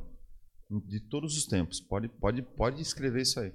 de 0.88 1.00
todos 1.00 1.36
os 1.36 1.46
tempos. 1.46 1.80
Pode, 1.80 2.08
pode, 2.08 2.42
pode 2.42 2.82
escrever 2.82 3.22
isso 3.22 3.38
aí. 3.40 3.52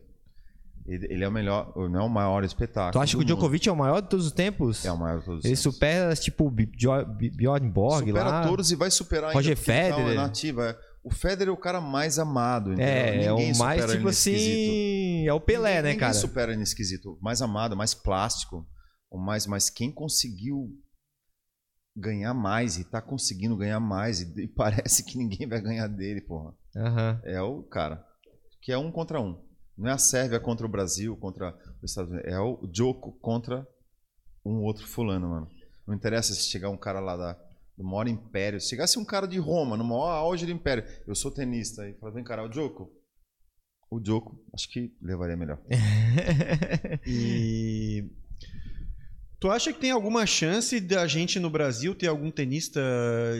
Ele, 0.87 1.05
ele 1.13 1.23
é 1.23 1.27
o 1.27 1.31
melhor, 1.31 1.73
não 1.89 1.99
é 1.99 2.03
o 2.03 2.09
maior 2.09 2.43
espetáculo. 2.45 2.93
Tu 2.93 2.99
acha 2.99 3.11
que 3.11 3.17
o 3.17 3.25
do 3.25 3.29
mundo. 3.29 3.35
Djokovic 3.39 3.67
é 3.67 3.71
o 3.71 3.75
maior 3.75 4.01
de 4.01 4.07
todos 4.09 4.25
os 4.27 4.31
tempos? 4.31 4.85
é 4.85 4.91
o 4.91 4.97
maior 4.97 5.19
de 5.19 5.25
todos 5.25 5.39
os 5.39 5.45
Ele 5.45 5.55
tempos. 5.55 5.73
supera, 5.75 6.15
tipo, 6.15 6.49
Bjorn 6.49 7.69
Borg 7.69 8.07
Supera 8.07 8.23
lá. 8.29 8.47
todos 8.47 8.71
e 8.71 8.75
vai 8.75 8.89
superar 8.89 9.33
Roger 9.33 9.57
ainda, 9.57 9.71
ele 9.71 9.89
tá 9.89 9.95
Federer. 9.97 10.15
na 10.15 10.25
ativa. 10.25 10.69
É. 10.69 10.77
O 11.03 11.13
Federer 11.13 11.49
é 11.49 11.51
o 11.51 11.57
cara 11.57 11.81
mais 11.81 12.17
amado. 12.19 12.71
entendeu? 12.73 12.85
É, 12.85 13.25
é 13.25 13.29
Ninguém 13.31 13.51
o 13.53 13.57
mais, 13.57 13.81
supera 13.81 13.91
ele 13.91 13.97
tipo 13.97 14.09
assim. 14.09 15.27
É 15.27 15.33
o 15.33 15.39
Pelé, 15.41 15.59
Ninguém- 15.69 15.75
né, 15.75 15.81
ninguém 15.89 15.99
cara? 15.99 16.13
supera 16.13 16.55
nesse 16.55 16.75
quesito. 16.75 17.17
Mais 17.21 17.41
amado, 17.41 17.75
mais 17.75 17.93
plástico. 17.93 18.65
O 19.09 19.17
mais, 19.17 19.45
mas 19.47 19.69
quem 19.69 19.91
conseguiu 19.91 20.69
ganhar 21.95 22.33
mais 22.33 22.77
e 22.77 22.83
tá 22.83 23.01
conseguindo 23.01 23.55
ganhar 23.57 23.79
mais 23.79 24.21
e, 24.21 24.41
e 24.43 24.47
parece 24.55 25.03
que 25.03 25.17
ninguém 25.17 25.47
vai 25.47 25.59
ganhar 25.61 25.87
dele, 25.87 26.21
porra. 26.21 26.53
Aham. 26.75 27.21
É 27.25 27.41
o 27.41 27.63
cara. 27.63 28.03
Que 28.61 28.71
é 28.71 28.77
um 28.77 28.91
contra 28.91 29.19
um. 29.21 29.37
Não 29.77 29.89
é 29.89 29.93
a 29.93 29.97
Sérvia 29.97 30.39
contra 30.39 30.65
o 30.65 30.69
Brasil, 30.69 31.15
contra 31.17 31.55
os 31.81 31.91
Estados 31.91 32.11
Unidos. 32.11 32.31
É 32.31 32.39
o 32.39 32.67
Joko 32.73 33.11
contra 33.19 33.67
um 34.43 34.63
outro 34.63 34.87
fulano, 34.87 35.29
mano. 35.29 35.49
Não 35.85 35.93
interessa 35.93 36.33
se 36.33 36.49
chegar 36.49 36.69
um 36.69 36.77
cara 36.77 36.99
lá 36.99 37.15
da, 37.15 37.33
do 37.77 37.83
maior 37.83 38.07
império. 38.07 38.59
Se 38.59 38.69
chegasse 38.69 38.97
um 38.97 39.05
cara 39.05 39.27
de 39.27 39.37
Roma, 39.37 39.77
no 39.77 39.83
maior 39.83 40.09
auge 40.09 40.45
do 40.45 40.51
império. 40.51 40.83
Eu 41.05 41.13
sou 41.13 41.31
tenista. 41.31 41.87
E 41.87 41.93
fala, 41.93 42.13
vem 42.13 42.23
cara, 42.23 42.43
o 42.43 42.51
Joko. 42.51 42.91
O 43.89 44.03
Joko, 44.03 44.43
acho 44.53 44.69
que 44.69 44.93
levaria 45.01 45.37
melhor. 45.37 45.61
E. 47.05 48.09
Tu 49.39 49.51
acha 49.51 49.71
que 49.71 49.79
tem 49.79 49.91
alguma 49.91 50.25
chance 50.25 50.79
da 50.79 51.05
gente 51.05 51.39
no 51.39 51.49
Brasil 51.49 51.93
ter 51.93 52.07
algum 52.07 52.31
tenista 52.31 52.81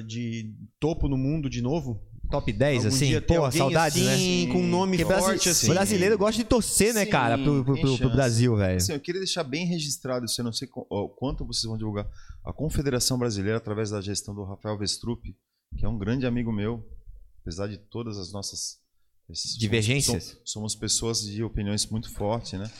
de 0.05 0.53
topo 0.79 1.09
no 1.09 1.17
mundo 1.17 1.49
de 1.49 1.59
novo? 1.59 1.99
Top 2.29 2.51
10, 2.51 2.85
Algum 2.85 2.95
assim? 2.95 3.21
Pô, 3.21 3.51
saudades, 3.51 4.03
né? 4.03 4.13
assim, 4.13 4.49
com 4.51 4.59
um 4.61 4.67
nome 4.67 4.97
Porque 4.97 5.13
forte 5.13 5.49
assim. 5.49 5.69
brasileiro 5.69 6.17
gosta 6.17 6.41
de 6.41 6.47
torcer, 6.47 6.93
né, 6.93 7.05
Sim, 7.05 7.11
cara, 7.11 7.37
pro, 7.37 7.63
pro- 7.63 7.79
pro- 7.79 7.97
pro. 7.97 8.09
Brasil, 8.09 8.55
velho. 8.57 8.77
Assim, 8.77 8.91
eu 8.93 8.99
queria 8.99 9.21
deixar 9.21 9.43
bem 9.43 9.65
registrado 9.65 10.25
isso, 10.25 10.39
eu 10.41 10.45
não 10.45 10.51
sei 10.51 10.67
quanto 11.17 11.45
vocês 11.45 11.63
vão 11.63 11.77
divulgar. 11.77 12.05
A 12.43 12.51
Confederação 12.51 13.17
Brasileira, 13.17 13.57
através 13.57 13.89
da 13.91 14.01
gestão 14.01 14.35
do 14.35 14.43
Rafael 14.43 14.77
Vestrup, 14.77 15.23
que 15.77 15.85
é 15.85 15.87
um 15.87 15.97
grande 15.97 16.25
amigo 16.25 16.51
meu, 16.51 16.85
apesar 17.41 17.67
de 17.67 17.77
todas 17.77 18.17
as 18.17 18.31
nossas 18.31 18.79
Divergências. 19.57 20.23
Somos, 20.23 20.41
somos 20.45 20.75
pessoas 20.75 21.21
de 21.21 21.43
opiniões 21.43 21.85
muito 21.87 22.09
fortes, 22.09 22.57
né? 22.57 22.71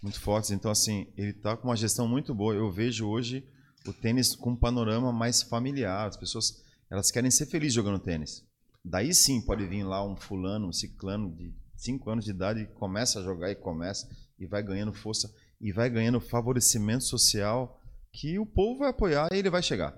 Muito 0.00 0.20
fortes. 0.20 0.52
Então, 0.52 0.70
assim, 0.70 1.08
ele 1.16 1.30
está 1.30 1.56
com 1.56 1.66
uma 1.68 1.76
gestão 1.76 2.06
muito 2.06 2.32
boa. 2.32 2.54
Eu 2.54 2.70
vejo 2.70 3.06
hoje 3.08 3.44
o 3.84 3.92
tênis 3.92 4.34
com 4.36 4.50
um 4.50 4.56
panorama 4.56 5.12
mais 5.12 5.42
familiar. 5.42 6.06
As 6.06 6.16
pessoas 6.16 6.62
elas 6.88 7.10
querem 7.10 7.30
ser 7.30 7.46
felizes 7.46 7.74
jogando 7.74 7.98
tênis. 7.98 8.44
Daí 8.88 9.12
sim 9.12 9.40
pode 9.40 9.66
vir 9.66 9.82
lá 9.82 10.06
um 10.06 10.14
fulano, 10.14 10.68
um 10.68 10.72
ciclano 10.72 11.34
de 11.34 11.52
5 11.74 12.08
anos 12.08 12.24
de 12.24 12.30
idade 12.30 12.60
e 12.60 12.66
começa 12.66 13.18
a 13.18 13.22
jogar 13.22 13.50
e 13.50 13.56
começa 13.56 14.08
e 14.38 14.46
vai 14.46 14.62
ganhando 14.62 14.92
força 14.92 15.34
e 15.60 15.72
vai 15.72 15.90
ganhando 15.90 16.20
favorecimento 16.20 17.02
social 17.02 17.82
que 18.12 18.38
o 18.38 18.46
povo 18.46 18.78
vai 18.78 18.90
apoiar 18.90 19.28
e 19.32 19.36
ele 19.38 19.50
vai 19.50 19.60
chegar. 19.60 19.92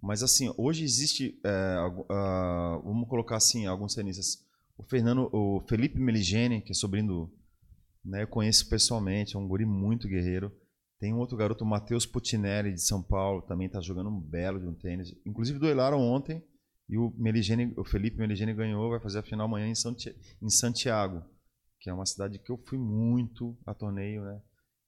Mas 0.00 0.22
assim, 0.22 0.50
hoje 0.56 0.82
existe, 0.82 1.38
é, 1.44 1.76
ah, 2.08 2.80
vamos 2.82 3.06
colocar 3.10 3.36
assim, 3.36 3.66
alguns 3.66 3.94
tenistas. 3.94 4.42
O 4.78 4.82
Fernando, 4.82 5.28
o 5.30 5.60
Felipe 5.68 6.00
Meligeni, 6.00 6.62
que 6.62 6.72
é 6.72 6.74
sobrinho 6.74 7.06
do, 7.06 7.32
né, 8.02 8.22
eu 8.22 8.28
conheço 8.28 8.70
pessoalmente, 8.70 9.36
é 9.36 9.38
um 9.38 9.46
guri 9.46 9.66
muito 9.66 10.08
guerreiro. 10.08 10.50
Tem 10.98 11.12
um 11.12 11.18
outro 11.18 11.36
garoto, 11.36 11.62
o 11.62 11.68
Matheus 11.68 12.06
Putinelli, 12.06 12.72
de 12.72 12.80
São 12.80 13.02
Paulo, 13.02 13.42
também 13.42 13.66
está 13.66 13.82
jogando 13.82 14.08
um 14.08 14.18
belo 14.18 14.58
de 14.58 14.66
um 14.66 14.74
tênis. 14.74 15.14
Inclusive 15.26 15.58
duelaram 15.58 16.00
ontem 16.00 16.42
e 16.90 16.98
o, 16.98 17.12
Meligeni, 17.16 17.72
o 17.76 17.84
Felipe 17.84 18.18
Meligeni 18.18 18.52
ganhou, 18.52 18.90
vai 18.90 19.00
fazer 19.00 19.20
a 19.20 19.22
final 19.22 19.46
amanhã 19.46 19.66
em, 19.68 19.74
Santi- 19.74 20.14
em 20.42 20.48
Santiago, 20.50 21.22
que 21.80 21.88
é 21.88 21.94
uma 21.94 22.04
cidade 22.04 22.38
que 22.38 22.50
eu 22.50 22.58
fui 22.66 22.78
muito 22.78 23.56
a 23.66 23.72
torneio, 23.72 24.22
né? 24.22 24.38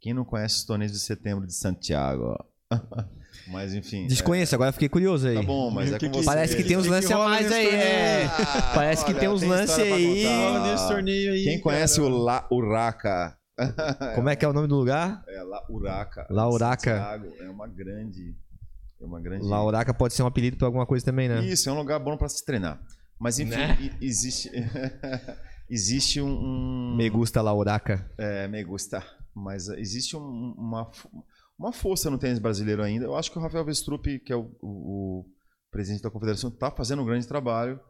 Quem 0.01 0.13
não 0.13 0.25
conhece 0.25 0.57
os 0.57 0.65
torneios 0.65 0.93
de 0.93 0.99
setembro 0.99 1.47
de 1.47 1.55
Santiago? 1.55 2.37
Mas 3.49 3.73
enfim. 3.75 4.07
Desconheço, 4.07 4.55
agora 4.55 4.73
fiquei 4.73 4.89
curioso 4.89 5.27
aí. 5.29 5.37
é, 5.37 5.41
tá 5.41 5.47
bom, 5.47 5.71
mas 5.71 5.89
E 5.89 5.93
o 5.93 5.97
é 5.97 5.99
que 5.99 6.07
com 6.07 6.13
que- 6.13 6.19
você. 6.19 6.27
Parece 6.27 6.57
que 6.57 6.65
tem 6.65 6.77
uns 6.77 6.85
que 6.85 6.91
lances 6.91 7.11
a 7.11 7.19
mais 7.19 7.51
aí, 7.53 7.65
torneio? 7.65 7.83
é. 7.83 8.25
Parece 8.75 9.05
que 9.05 9.11
olha, 9.13 9.21
tem 9.21 9.29
uns 9.29 9.43
lances 9.43 9.79
aí. 9.79 10.27
aí. 10.27 11.45
Quem 11.45 11.61
conhece 11.61 12.01
cara. 12.01 12.09
o 12.13 12.19
La 12.19 12.49
Urraca? 12.51 13.39
Como 14.15 14.29
é 14.29 14.37
que 14.37 14.45
é 14.45 14.49
o 14.49 14.53
nome 14.53 14.67
do 14.69 14.77
lugar? 14.77 15.23
É 15.29 15.43
La 15.43 15.63
Uraca. 15.71 16.27
La 16.31 16.49
Uraca. 16.49 16.97
Santiago, 16.99 17.33
É 17.41 17.49
uma 17.51 17.69
grande. 17.69 18.35
É 19.03 19.05
uma 19.05 19.21
grande. 19.21 19.45
Lauraca 19.45 19.93
pode 19.93 20.15
ser 20.15 20.23
um 20.23 20.27
apelido 20.27 20.57
pra 20.57 20.67
alguma 20.69 20.87
coisa 20.87 21.05
também, 21.05 21.29
né? 21.29 21.45
Isso, 21.45 21.69
é 21.69 21.73
um 21.73 21.79
lugar 21.79 21.99
bom 21.99 22.17
para 22.17 22.29
se 22.29 22.45
treinar. 22.45 22.81
Mas 23.19 23.39
enfim, 23.39 23.51
Né? 23.57 23.97
existe. 24.01 24.49
existe 25.69 26.21
um. 26.21 26.29
um 26.93 26.97
Me 26.97 27.09
gusta 27.11 27.41
Lauraca. 27.43 28.11
É, 28.19 28.47
me 28.49 28.63
gusta. 28.65 29.03
Mas 29.35 29.69
existe 29.69 30.17
um- 30.17 30.55
uma, 30.59 30.91
uma 31.59 31.73
força 31.73 32.11
no 32.11 32.19
tênis 32.19 32.39
brasileiro 32.39 32.83
ainda. 32.83 33.05
Eu 33.07 33.17
acho 33.17 33.31
que 33.31 33.39
o 33.39 33.41
Rafael 33.43 33.65
Vestrup, 33.65 34.05
que 34.21 34.33
é 34.33 34.37
o, 34.37 34.51
o- 34.61 35.21
o 35.21 35.25
presidente 35.71 36.03
da 36.03 36.11
confederação, 36.11 36.51
está 36.51 36.71
fazendo 36.71 37.03
um 37.03 37.07
grande 37.07 37.27
trabalho. 37.27 37.81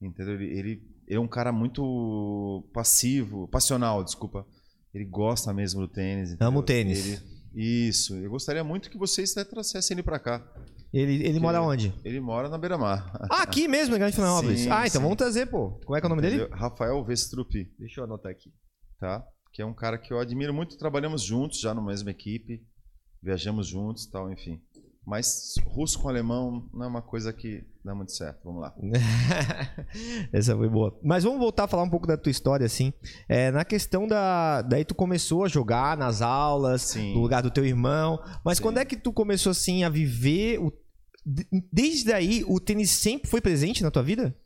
Entendeu? 0.00 0.34
Ele, 0.34 0.44
ele, 0.58 0.70
ele 1.06 1.16
é 1.16 1.20
um 1.20 1.28
cara 1.28 1.50
muito 1.52 2.68
passivo, 2.72 3.48
passional, 3.48 4.04
desculpa. 4.04 4.46
Ele 4.94 5.04
gosta 5.04 5.52
mesmo 5.52 5.80
do 5.80 5.88
tênis. 5.88 6.30
entendeu? 6.30 6.48
Amo 6.48 6.60
o 6.60 6.62
tênis. 6.62 7.06
Ele- 7.06 7.37
isso. 7.60 8.14
Eu 8.16 8.30
gostaria 8.30 8.62
muito 8.62 8.88
que 8.90 8.96
vocês 8.98 9.32
até 9.36 9.44
trouxessem 9.48 9.94
ele 9.94 10.02
para 10.02 10.18
cá. 10.18 10.46
Ele, 10.92 11.22
ele 11.26 11.38
mora 11.40 11.60
onde? 11.60 11.92
Ele 12.04 12.20
mora 12.20 12.48
na 12.48 12.56
Beira-Mar. 12.56 13.12
Ah, 13.30 13.42
aqui 13.42 13.66
mesmo, 13.68 13.94
em 13.94 13.98
Grande 13.98 14.14
Florianópolis. 14.16 14.66
Ah, 14.68 14.86
então 14.86 15.00
sim. 15.00 15.02
vamos 15.02 15.16
trazer, 15.18 15.46
pô. 15.46 15.78
Como 15.84 15.96
é 15.96 16.00
que 16.00 16.06
é 16.06 16.08
o 16.08 16.10
nome 16.10 16.22
dele? 16.22 16.48
Rafael 16.52 17.04
Vestrup, 17.04 17.50
Deixa 17.78 18.00
eu 18.00 18.04
anotar 18.04 18.30
aqui. 18.32 18.50
tá? 18.98 19.22
Que 19.52 19.60
é 19.62 19.66
um 19.66 19.74
cara 19.74 19.98
que 19.98 20.12
eu 20.12 20.18
admiro 20.18 20.54
muito. 20.54 20.78
Trabalhamos 20.78 21.22
juntos 21.22 21.60
já 21.60 21.74
na 21.74 21.82
mesma 21.82 22.10
equipe. 22.10 22.62
Viajamos 23.22 23.66
juntos 23.66 24.04
e 24.04 24.10
tal, 24.10 24.30
enfim. 24.32 24.60
Mas 25.08 25.54
russo 25.64 25.98
com 25.98 26.06
alemão 26.10 26.68
não 26.74 26.84
é 26.84 26.86
uma 26.86 27.00
coisa 27.00 27.32
que 27.32 27.64
dá 27.82 27.94
muito 27.94 28.12
certo. 28.12 28.40
Vamos 28.44 28.60
lá. 28.60 28.74
Essa 30.30 30.54
foi 30.54 30.68
boa. 30.68 30.98
Mas 31.02 31.24
vamos 31.24 31.38
voltar 31.38 31.64
a 31.64 31.66
falar 31.68 31.82
um 31.82 31.88
pouco 31.88 32.06
da 32.06 32.16
tua 32.18 32.30
história, 32.30 32.66
assim. 32.66 32.92
É, 33.26 33.50
na 33.50 33.64
questão 33.64 34.06
da. 34.06 34.60
Daí 34.60 34.84
tu 34.84 34.94
começou 34.94 35.44
a 35.44 35.48
jogar 35.48 35.96
nas 35.96 36.20
aulas, 36.20 36.82
Sim. 36.82 37.14
no 37.14 37.20
lugar 37.20 37.42
do 37.42 37.50
teu 37.50 37.64
irmão. 37.64 38.22
Mas 38.44 38.58
Sim. 38.58 38.64
quando 38.64 38.78
é 38.78 38.84
que 38.84 38.96
tu 38.98 39.10
começou, 39.10 39.50
assim, 39.50 39.82
a 39.82 39.88
viver. 39.88 40.58
O... 40.60 40.70
de- 41.24 41.46
Desde 41.72 42.12
aí, 42.12 42.44
o 42.46 42.60
tênis 42.60 42.90
sempre 42.90 43.30
foi 43.30 43.40
presente 43.40 43.82
na 43.82 43.90
tua 43.90 44.02
vida? 44.02 44.36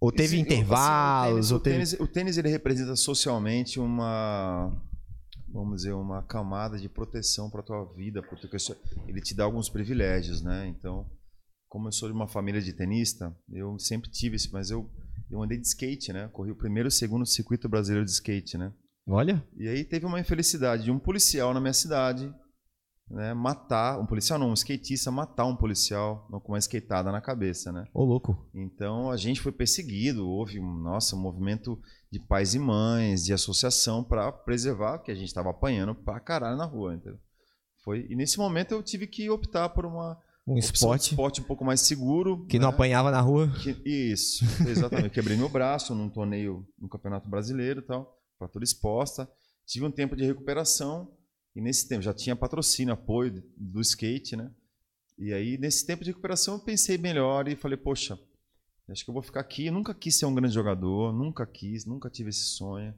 Ou 0.00 0.12
teve 0.12 0.36
Sim, 0.36 0.42
intervalos? 0.42 1.46
assim, 1.46 1.54
ou 1.54 1.58
o 1.58 1.62
teve... 1.62 1.76
tênis, 1.76 1.92
o 1.94 1.96
tênis, 1.96 2.08
o 2.10 2.12
tênis, 2.12 2.38
ele 2.38 2.48
representa 2.48 2.94
socialmente 2.94 3.80
uma, 3.80 4.72
vamos 5.54 5.76
dizer, 5.76 5.92
uma 5.92 6.22
camada 6.22 6.78
de 6.78 6.88
proteção 6.88 7.48
para 7.48 7.62
tua 7.62 7.84
vida, 7.94 8.22
porque 8.22 8.48
ele 9.06 9.20
te 9.20 9.34
dá 9.34 9.44
alguns 9.44 9.68
privilégios, 9.68 10.42
né? 10.42 10.66
Então, 10.66 11.08
como 11.68 11.88
eu 11.88 11.92
sou 11.92 12.08
de 12.08 12.14
uma 12.14 12.26
família 12.26 12.60
de 12.60 12.72
tenista, 12.72 13.34
eu 13.50 13.78
sempre 13.78 14.10
tive 14.10 14.36
esse, 14.36 14.52
mas 14.52 14.70
eu 14.70 14.90
eu 15.30 15.42
andei 15.42 15.58
de 15.58 15.66
skate, 15.66 16.12
né? 16.12 16.28
Corri 16.32 16.50
o 16.50 16.56
primeiro 16.56 16.86
e 16.86 16.90
o 16.90 16.92
segundo 16.92 17.24
circuito 17.24 17.68
brasileiro 17.68 18.04
de 18.04 18.12
skate, 18.12 18.58
né? 18.58 18.72
Olha. 19.06 19.42
E 19.56 19.68
aí 19.68 19.84
teve 19.84 20.06
uma 20.06 20.20
infelicidade 20.20 20.84
de 20.84 20.90
um 20.90 20.98
policial 20.98 21.52
na 21.52 21.60
minha 21.60 21.72
cidade, 21.72 22.32
né, 23.10 23.34
matar, 23.34 24.00
um 24.00 24.06
policial 24.06 24.38
não, 24.38 24.50
um 24.50 24.54
skatista 24.54 25.10
matar 25.10 25.44
um 25.44 25.56
policial 25.56 26.26
com 26.42 26.52
uma 26.52 26.58
skateada 26.58 27.12
na 27.12 27.20
cabeça, 27.20 27.70
né? 27.70 27.86
Ô, 27.92 28.04
louco. 28.04 28.48
Então 28.54 29.10
a 29.10 29.16
gente 29.16 29.40
foi 29.40 29.52
perseguido, 29.52 30.26
houve, 30.26 30.60
nossa, 30.60 31.14
um 31.14 31.20
movimento 31.20 31.78
de 32.14 32.20
pais 32.20 32.54
e 32.54 32.60
mães, 32.60 33.24
de 33.24 33.32
associação 33.32 34.04
para 34.04 34.30
preservar, 34.30 34.98
que 35.00 35.10
a 35.10 35.14
gente 35.16 35.26
estava 35.26 35.50
apanhando 35.50 35.96
pra 35.96 36.20
caralho 36.20 36.56
na 36.56 36.64
rua, 36.64 36.94
entendeu? 36.94 37.18
Foi, 37.82 38.06
e 38.08 38.14
nesse 38.14 38.38
momento 38.38 38.70
eu 38.72 38.82
tive 38.84 39.06
que 39.08 39.28
optar 39.28 39.68
por 39.70 39.84
uma 39.84 40.16
Um 40.46 40.56
esporte 40.56 41.10
esporte 41.10 41.40
um 41.40 41.44
pouco 41.44 41.64
mais 41.64 41.80
seguro. 41.80 42.46
que 42.46 42.56
não 42.58 42.68
né? 42.68 42.74
apanhava 42.74 43.10
na 43.10 43.20
rua. 43.20 43.52
Que- 43.62 43.82
isso, 43.84 44.44
exatamente. 44.68 45.10
Quebrei 45.10 45.36
meu 45.36 45.48
braço 45.48 45.92
num 45.92 46.08
torneio 46.08 46.64
no 46.78 46.88
Campeonato 46.88 47.28
Brasileiro 47.28 47.80
e 47.80 47.82
tal, 47.82 48.16
fratura 48.38 48.62
exposta. 48.64 49.28
Tive 49.66 49.84
um 49.84 49.90
tempo 49.90 50.14
de 50.14 50.24
recuperação 50.24 51.10
e 51.56 51.60
nesse 51.60 51.88
tempo 51.88 52.02
já 52.02 52.14
tinha 52.14 52.36
patrocínio, 52.36 52.94
apoio 52.94 53.42
do 53.56 53.80
skate, 53.80 54.36
né? 54.36 54.50
E 55.18 55.32
aí 55.32 55.58
nesse 55.58 55.84
tempo 55.84 56.04
de 56.04 56.10
recuperação 56.10 56.54
eu 56.54 56.60
pensei 56.60 56.96
melhor 56.96 57.48
e 57.48 57.56
falei, 57.56 57.76
poxa, 57.76 58.16
acho 58.90 59.04
que 59.04 59.10
eu 59.10 59.14
vou 59.14 59.22
ficar 59.22 59.40
aqui. 59.40 59.66
Eu 59.66 59.72
nunca 59.72 59.94
quis 59.94 60.18
ser 60.18 60.26
um 60.26 60.34
grande 60.34 60.54
jogador, 60.54 61.12
nunca 61.12 61.46
quis, 61.46 61.86
nunca 61.86 62.10
tive 62.10 62.30
esse 62.30 62.44
sonho. 62.56 62.94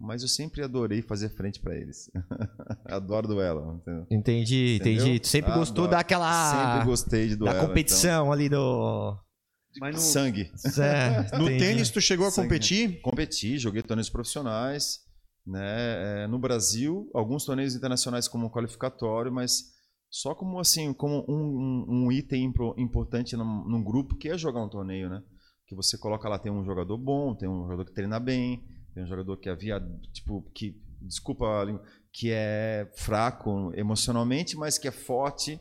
mas 0.00 0.22
eu 0.22 0.28
sempre 0.28 0.62
adorei 0.62 1.02
fazer 1.02 1.28
frente 1.30 1.60
para 1.60 1.74
eles. 1.74 2.10
Adoro 2.86 3.28
duelo. 3.28 3.76
Entendeu? 3.76 4.06
Entendi, 4.10 4.76
Entendeu? 4.76 5.02
entendi. 5.04 5.20
Tu 5.20 5.28
sempre 5.28 5.50
Adoro. 5.50 5.66
gostou 5.66 5.88
daquela. 5.88 6.50
Sempre 6.74 6.86
gostei 6.86 7.28
de 7.28 7.36
duelo. 7.36 7.56
da 7.58 7.66
competição 7.66 8.32
ali 8.32 8.48
do. 8.48 8.56
então. 8.56 9.80
Mas 9.80 9.94
no, 9.96 10.00
Sangue. 10.00 10.50
É, 10.78 11.36
no 11.36 11.46
tênis, 11.46 11.90
tu 11.90 12.00
chegou 12.00 12.26
a 12.26 12.30
Sangue. 12.30 12.48
competir? 12.48 13.00
Competi, 13.00 13.58
joguei 13.58 13.82
torneios 13.82 14.10
profissionais. 14.10 15.00
Né? 15.46 16.24
É, 16.24 16.26
no 16.26 16.38
Brasil, 16.38 17.10
alguns 17.14 17.44
torneios 17.44 17.74
internacionais 17.74 18.26
como 18.26 18.50
qualificatório, 18.50 19.30
mas 19.32 19.73
só 20.16 20.32
como 20.32 20.60
assim, 20.60 20.92
como 20.94 21.24
um, 21.28 21.34
um- 21.34 21.84
um 22.06 22.12
item 22.12 22.52
importante 22.78 23.36
num, 23.36 23.64
num 23.68 23.82
grupo 23.82 24.16
que 24.16 24.28
é 24.28 24.38
jogar 24.38 24.62
um 24.64 24.68
torneio, 24.68 25.10
né? 25.10 25.20
Que 25.66 25.74
você 25.74 25.98
coloca 25.98 26.28
lá, 26.28 26.38
tem 26.38 26.52
um 26.52 26.64
jogador 26.64 26.96
bom, 26.96 27.34
tem 27.34 27.48
um 27.48 27.62
jogador 27.64 27.84
que 27.84 27.92
treina 27.92 28.20
bem, 28.20 28.64
tem 28.94 29.02
um 29.02 29.06
jogador 29.08 29.36
que 29.38 29.48
havia, 29.48 29.80
tipo, 30.12 30.48
que, 30.54 30.80
desculpa 31.02 31.66
que 32.12 32.30
é 32.30 32.88
fraco 32.96 33.72
emocionalmente, 33.74 34.56
mas 34.56 34.78
que 34.78 34.86
é 34.86 34.92
forte 34.92 35.58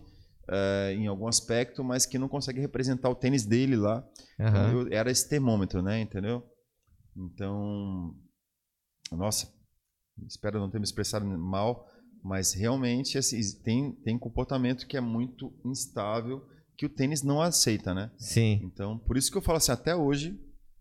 eh, 0.47 0.93
em 0.99 1.07
algum 1.07 1.27
aspecto, 1.27 1.83
mas 1.83 2.05
que 2.05 2.19
não 2.19 2.29
consegue 2.29 2.59
representar 2.61 3.09
o 3.09 3.15
tênis 3.15 3.45
dele 3.47 3.75
lá. 3.75 4.07
Então, 4.35 4.45
Aham. 4.55 4.71
eu- 4.71 4.87
era 4.91 5.09
esse 5.09 5.27
termômetro, 5.27 5.81
né? 5.81 5.99
Entendeu? 5.99 6.43
Então, 7.17 8.13
nossa, 9.11 9.51
espero 10.27 10.59
não 10.59 10.69
ter 10.69 10.77
me 10.79 10.83
expressado 10.85 11.25
mal, 11.25 11.87
mas 12.23 12.53
realmente 12.53 13.17
assim, 13.17 13.39
tem, 13.63 13.91
tem 14.03 14.17
comportamento 14.17 14.87
que 14.87 14.95
é 14.97 15.01
muito 15.01 15.53
instável 15.65 16.41
que 16.77 16.85
o 16.85 16.89
tênis 16.89 17.21
não 17.21 17.41
aceita, 17.41 17.93
né? 17.93 18.11
Sim. 18.17 18.61
Então, 18.63 18.97
por 18.97 19.17
isso 19.17 19.29
que 19.31 19.37
eu 19.37 19.41
falo 19.41 19.57
assim, 19.57 19.71
até 19.71 19.95
hoje, 19.95 20.39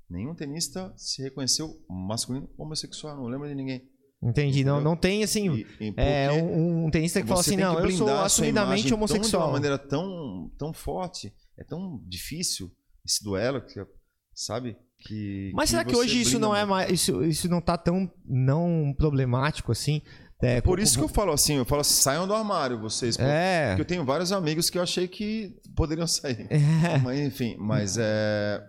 nenhum 0.09 0.34
tenista 0.34 0.93
se 0.97 1.22
reconheceu 1.22 1.68
masculino 1.88 2.49
ou 2.57 2.64
homossexual, 2.66 3.16
não 3.16 3.26
lembro 3.26 3.49
de 3.49 3.55
ninguém. 3.55 3.82
Entendi. 4.22 4.62
Não, 4.62 4.76
Entendeu? 4.76 4.90
não 4.90 4.97
tem 4.97 5.24
assim. 5.24 5.51
E- 5.53 5.66
e 5.80 5.95
É 5.97 6.30
um, 6.30 6.86
um 6.86 6.90
tenista 6.90 7.20
que 7.20 7.26
fala 7.26 7.40
assim: 7.40 7.57
não, 7.57 7.74
que 7.76 7.82
eu 7.82 7.90
sou 7.90 8.09
assumidamente 8.09 8.66
imagem 8.66 8.82
Tão, 8.82 8.88
de 8.88 8.95
homossexual. 8.95 9.47
uma 9.49 9.53
maneira 9.55 9.76
tão, 9.76 10.49
tão 10.57 10.72
forte, 10.72 11.32
é 11.59 11.64
tão 11.64 12.01
difícil 12.07 12.70
esse 13.05 13.22
duelo, 13.24 13.61
que, 13.61 13.84
sabe? 14.32 14.76
Que, 15.01 15.51
Mas 15.55 15.70
será 15.70 15.84
que 15.84 15.97
hoje 15.97 16.20
isso 16.20 16.38
não 16.38 16.55
é 16.55 16.64
mais. 16.64 16.88
Isso, 16.93 17.24
isso 17.24 17.49
não 17.49 17.61
tá 17.61 17.76
tão 17.76 18.09
não 18.24 18.95
problemático 18.97 19.72
assim? 19.72 20.01
É, 20.43 20.61
Por 20.61 20.76
co- 20.78 20.82
isso 20.82 20.99
que 20.99 21.05
eu 21.05 21.09
falo 21.09 21.32
assim, 21.32 21.55
eu 21.55 21.64
falo 21.64 21.80
assim, 21.82 21.95
saiam 21.95 22.26
do 22.26 22.34
armário 22.34 22.78
vocês. 22.80 23.16
É. 23.18 23.68
Porque 23.68 23.82
eu 23.82 23.86
tenho 23.86 24.05
vários 24.05 24.32
amigos 24.32 24.68
que 24.68 24.76
eu 24.76 24.82
achei 24.82 25.07
que 25.07 25.57
poderiam 25.76 26.07
sair. 26.07 26.47
É. 26.51 26.99
Mas 26.99 27.18
enfim, 27.20 27.57
mas 27.59 27.97
é. 27.99 28.61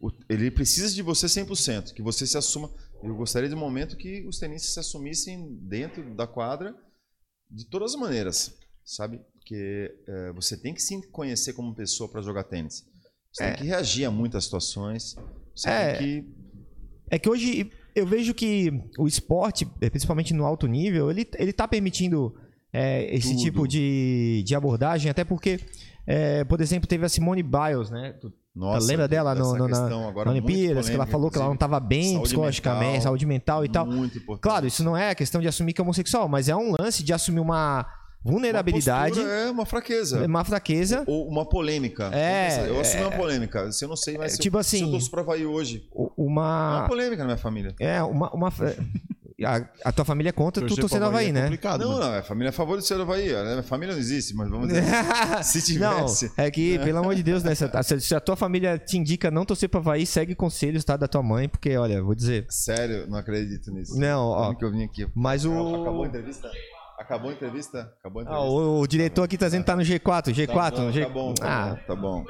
o- 0.00 0.10
ele 0.28 0.50
precisa 0.50 0.94
de 0.94 1.00
você 1.02 1.26
100%, 1.28 1.94
que 1.94 2.02
você 2.02 2.26
se 2.26 2.36
assuma. 2.36 2.70
Eu 3.02 3.14
gostaria 3.16 3.48
de 3.48 3.54
um 3.54 3.58
momento 3.58 3.96
que 3.96 4.26
os 4.26 4.38
tenistas 4.38 4.72
se 4.74 4.80
assumissem 4.80 5.56
dentro 5.62 6.14
da 6.14 6.26
quadra 6.26 6.74
de 7.50 7.64
todas 7.66 7.94
as 7.94 8.00
maneiras, 8.00 8.54
sabe? 8.84 9.18
Porque 9.34 9.94
é, 10.06 10.32
você 10.32 10.56
tem 10.56 10.74
que 10.74 10.82
se 10.82 11.00
conhecer 11.08 11.52
como 11.54 11.74
pessoa 11.74 12.10
para 12.10 12.20
jogar 12.20 12.44
tênis. 12.44 12.84
Você 13.32 13.44
tem 13.44 13.56
que 13.56 13.64
reagir 13.64 14.04
a 14.06 14.10
muitas 14.10 14.44
situações. 14.44 15.14
Você 15.54 15.68
É. 15.70 15.92
tem 15.94 16.22
que. 16.22 16.34
É 17.10 17.18
que 17.18 17.28
hoje 17.28 17.70
eu 17.96 18.06
vejo 18.06 18.32
que 18.34 18.70
o 18.98 19.06
esporte, 19.08 19.66
eh, 19.80 19.90
principalmente 19.90 20.32
no 20.34 20.44
alto 20.44 20.66
nível, 20.66 21.10
ele, 21.10 21.26
ele 21.38 21.52
tá 21.52 21.66
permitindo 21.66 22.34
é, 22.72 23.14
esse 23.14 23.30
Tudo. 23.30 23.40
tipo 23.42 23.66
de, 23.68 24.42
de 24.46 24.54
abordagem, 24.54 25.10
até 25.10 25.24
porque, 25.24 25.58
é, 26.06 26.44
por 26.44 26.60
exemplo, 26.60 26.86
teve 26.86 27.06
a 27.06 27.08
Simone 27.08 27.42
Biles, 27.42 27.90
né? 27.90 28.12
Tu 28.20 28.30
Nossa, 28.54 28.86
lembra 28.86 29.08
dela 29.08 29.34
no- 29.34 29.56
no- 29.56 29.66
na- 29.68 29.88
na 29.88 30.30
Olimpíadas, 30.30 30.88
que 30.88 30.94
ela 30.94 31.06
falou 31.06 31.30
que 31.30 31.36
ela 31.38 31.46
não 31.46 31.54
estava 31.54 31.80
bem 31.80 32.12
Saúde 32.12 32.24
psicologicamente, 32.24 32.86
mental, 32.92 33.02
saúde 33.02 33.26
mental 33.26 33.64
e 33.64 33.68
tal. 33.68 33.86
Muito 33.86 34.18
importante. 34.18 34.42
Claro, 34.42 34.66
isso 34.66 34.84
não 34.84 34.96
é 34.96 35.14
questão 35.14 35.40
de 35.40 35.48
assumir 35.48 35.72
que 35.72 35.80
é 35.80 35.84
homossexual, 35.84 36.28
mas 36.28 36.48
é 36.48 36.56
um 36.56 36.74
lance 36.78 37.02
de 37.02 37.12
assumir 37.12 37.40
Uma 37.40 37.86
vulnerabilidade, 38.26 39.14
postura 39.14 39.32
é 39.34 39.50
uma 39.50 39.66
fraqueza. 39.66 40.26
uma 40.26 40.44
fraqueza. 40.44 41.04
Ou 41.06 41.28
uma 41.28 41.44
polêmica. 41.48 42.10
É, 42.14 42.68
eu 42.68 42.80
assumi 42.80 43.02
uma 43.02 43.12
polêmica. 43.12 43.70
Se 43.72 43.84
eu 43.84 43.88
não 43.88 43.96
sei, 43.96 44.18
mas 44.18 44.34
É, 44.34 44.38
tipo 44.38 44.56
eu, 44.56 44.60
assim- 44.60 44.78
se 44.78 44.82
eu 44.84 44.90
torço 44.90 45.10
pra 45.10 45.20
Havaí 45.22 45.46
hoje. 45.46 45.86
u- 45.94 46.06
É 46.06 46.10
uma 46.16 46.78
Uma. 46.80 46.88
polêmica 46.88 47.18
na 47.18 47.26
minha 47.26 47.36
família. 47.38 47.74
É, 47.78 48.02
uma. 48.02 48.30
uma 48.34 48.52
a, 49.44 49.60
a 49.84 49.92
tua 49.92 50.04
família 50.06 50.32
conta 50.32 50.60
tu 50.62 50.66
Torcer 50.68 50.80
torcendo 50.80 51.00
pra 51.00 51.08
Havaí, 51.08 51.28
é 51.28 51.32
né? 51.32 51.42
complicado, 51.42 51.84
não, 51.84 51.98
não, 52.00 52.14
é 52.14 52.20
a 52.20 52.22
família 52.22 52.48
é 52.48 52.50
a 52.50 52.52
favor 52.54 52.78
de 52.78 52.86
ser 52.86 52.98
Havaí. 52.98 53.34
A 53.34 53.42
minha 53.44 53.62
família 53.62 53.92
não 53.94 54.00
existe, 54.00 54.34
mas 54.34 54.48
vamos 54.48 54.68
dizer. 54.68 54.82
se 55.44 55.78
Não, 55.78 55.96
tivesse. 56.06 56.32
é 56.38 56.50
que, 56.50 56.78
pelo 56.78 56.98
amor 57.00 57.14
de 57.14 57.22
Deus, 57.22 57.42
né? 57.42 57.54
Se 57.54 57.64
a, 57.64 57.82
se 57.82 58.14
a 58.14 58.20
tua 58.20 58.34
família 58.34 58.78
te 58.78 58.96
indica 58.96 59.30
não 59.30 59.44
torcer 59.44 59.68
pra 59.68 59.78
Havaí, 59.80 60.06
segue 60.06 60.34
conselhos, 60.34 60.84
tá? 60.84 60.96
Da 60.96 61.06
tua 61.06 61.22
mãe, 61.22 61.50
porque, 61.50 61.76
olha, 61.76 62.02
vou 62.02 62.14
dizer. 62.14 62.46
Sério, 62.48 63.06
não 63.08 63.18
acredito 63.18 63.70
nisso. 63.70 63.98
Não, 63.98 64.24
ó. 64.26 64.54
Que 64.54 64.64
eu 64.64 64.70
vim 64.72 64.84
aqui? 64.84 65.06
Mas 65.14 65.44
o. 65.44 65.52
Acabou 65.82 66.04
a 66.04 66.06
entrevista? 66.06 66.50
Acabou 66.98 67.30
a 67.30 67.34
entrevista? 67.34 67.80
Acabou 68.00 68.22
a 68.22 68.24
Ah, 68.24 68.28
entrevista. 68.28 68.50
o, 68.52 68.80
o 68.80 68.86
diretor 68.86 69.22
aqui 69.24 69.36
tá 69.38 69.46
dizendo 69.46 69.62
que 69.62 69.66
tá 69.66 69.76
no 69.76 69.82
G4. 69.82 70.32
G4, 70.32 70.46
Tá 70.46 70.70
bom, 70.70 70.82
no 70.86 70.92
G... 70.92 71.00
tá 71.04 71.08
bom, 71.08 71.34
tá 71.34 71.46
ah, 71.46 71.68
bom, 71.74 71.80
tá 71.86 71.96
bom. 71.96 72.24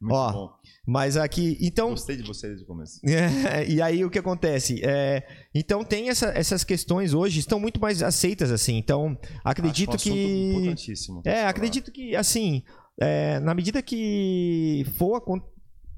Muito 0.00 0.14
Ó, 0.16 0.32
bom. 0.32 0.50
mas 0.86 1.16
aqui. 1.16 1.56
Então. 1.62 1.90
Gostei 1.90 2.16
de 2.16 2.22
você 2.24 2.48
desde 2.48 2.64
o 2.64 2.66
começo. 2.66 3.00
E 3.66 3.80
aí 3.80 4.04
o 4.04 4.10
que 4.10 4.18
acontece? 4.18 4.80
É, 4.84 5.22
então 5.54 5.82
tem 5.82 6.10
essa- 6.10 6.32
essas 6.36 6.62
questões 6.62 7.14
hoje 7.14 7.38
estão 7.40 7.58
muito 7.58 7.80
mais 7.80 8.02
aceitas 8.02 8.50
assim. 8.50 8.76
Então 8.76 9.16
acredito 9.42 9.94
Acho 9.94 10.10
um 10.10 10.12
que 10.12 10.50
importantíssimo 10.52 11.22
é 11.24 11.36
falar. 11.36 11.48
acredito 11.48 11.90
que 11.90 12.14
assim 12.14 12.62
é, 13.00 13.38
na 13.40 13.54
medida 13.54 13.80
que 13.80 14.84
for 14.98 15.22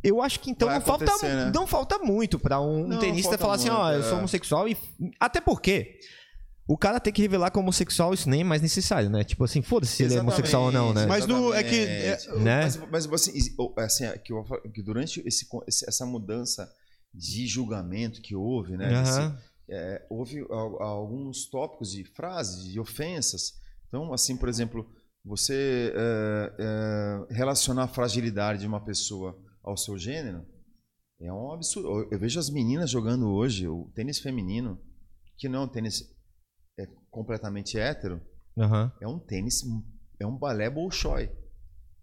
eu 0.05 0.23
acho 0.23 0.39
que 0.39 0.51
então 0.51 0.69
Vai 0.69 0.79
não 0.79 0.85
falta 0.87 1.05
né? 1.27 1.51
não 1.53 1.67
falta 1.67 1.99
muito 1.99 2.39
pra 2.39 2.61
um 2.61 2.87
Não, 2.87 2.99
tenista 3.01 3.37
falar 3.37 3.55
assim, 3.55 3.71
ó, 3.71 3.83
muito, 3.87 3.97
eu 3.97 4.03
sou 4.05 4.13
é. 4.15 4.19
homossexual 4.19 4.69
e 4.69 4.77
até 5.19 5.41
porque 5.41 5.99
o 6.69 6.77
cara 6.77 6.99
ter 6.99 7.13
que 7.13 7.23
revelar 7.23 7.51
como 7.51 7.65
homossexual 7.65 8.13
isso 8.13 8.29
nem 8.29 8.41
é 8.41 8.45
mais 8.45 8.61
necessário, 8.63 9.09
né? 9.09 9.23
Tipo 9.25 9.45
assim, 9.45 9.63
foda-se 9.63 9.93
se 9.97 10.03
ele 10.03 10.15
é 10.15 10.21
homossexual 10.21 10.65
ou 10.65 10.73
não, 10.73 10.93
né? 10.93 11.07
Mas 11.07 11.27
no- 11.27 11.53
é 11.55 11.63
que- 11.63 11.75
Exatamente. 11.77 12.45
Né? 12.45 12.61
Mas, 12.91 13.07
mas 13.07 13.13
assim, 13.13 13.33
assim, 13.77 14.05
é 14.05 14.19
que, 14.19 14.33
eu 14.33 14.45
que 14.75 14.83
durante 14.83 15.23
esse, 15.27 15.47
essa 15.87 16.05
mudança 16.05 16.69
de 17.15 17.47
julgamento 17.47 18.21
que 18.21 18.35
houve, 18.35 18.77
né? 18.77 19.03
esse- 19.03 19.19
Aham. 19.21 19.39
é, 19.71 20.07
houve 20.11 20.41
al- 20.51 20.83
alguns 20.83 21.47
tópicos 21.49 21.93
de 21.93 22.05
frases, 22.05 22.65
de 22.65 22.79
ofensas. 22.81 23.53
Então, 23.89 24.13
assim, 24.13 24.37
por 24.37 24.49
exemplo, 24.49 24.87
você 25.25 25.93
é, 25.95 26.53
é, 27.31 27.35
relacionar 27.35 27.85
a 27.85 27.89
fragilidade 27.89 28.61
de 28.61 28.67
uma 28.67 28.85
pessoa 28.85 29.37
ao 29.63 29.77
seu 29.77 29.97
gênero 29.99 30.45
é 31.21 31.33
um 31.33 31.53
absurdo. 31.53 31.89
Eu- 31.89 32.09
Eu 32.13 32.19
vejo 32.19 32.39
as 32.39 32.51
meninas 32.51 32.91
jogando 32.91 33.29
hoje 33.29 33.67
o 33.67 33.91
tênis 33.95 34.19
feminino, 34.19 34.79
que 35.39 35.49
não 35.49 35.61
é 35.61 35.65
um 35.65 35.69
tênis 35.69 36.03
é, 36.03 36.16
completamente 37.17 37.79
hétero, 37.79 38.21
Aham. 38.59 38.93
é 39.01 39.09
um 39.09 39.19
tênis, 39.19 39.63
é 40.21 40.27
um 40.27 40.37
balé 40.37 40.69
bolshoi. 40.69 41.31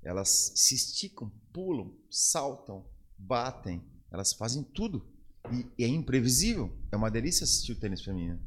Elas 0.03 0.51
se 0.55 0.73
esticam, 0.73 1.31
pulam, 1.53 1.93
saltam, 2.09 2.83
batem, 3.17 3.81
elas 4.11 4.33
fazem 4.33 4.63
tudo. 4.63 5.07
E, 5.51 5.67
e 5.77 5.83
é 5.83 5.87
imprevisível. 5.87 6.75
É 6.91 6.95
uma 6.97 7.11
delícia 7.11 7.43
assistir 7.43 7.73
o 7.73 7.79
tênis 7.79 8.01
feminino. 8.01 8.39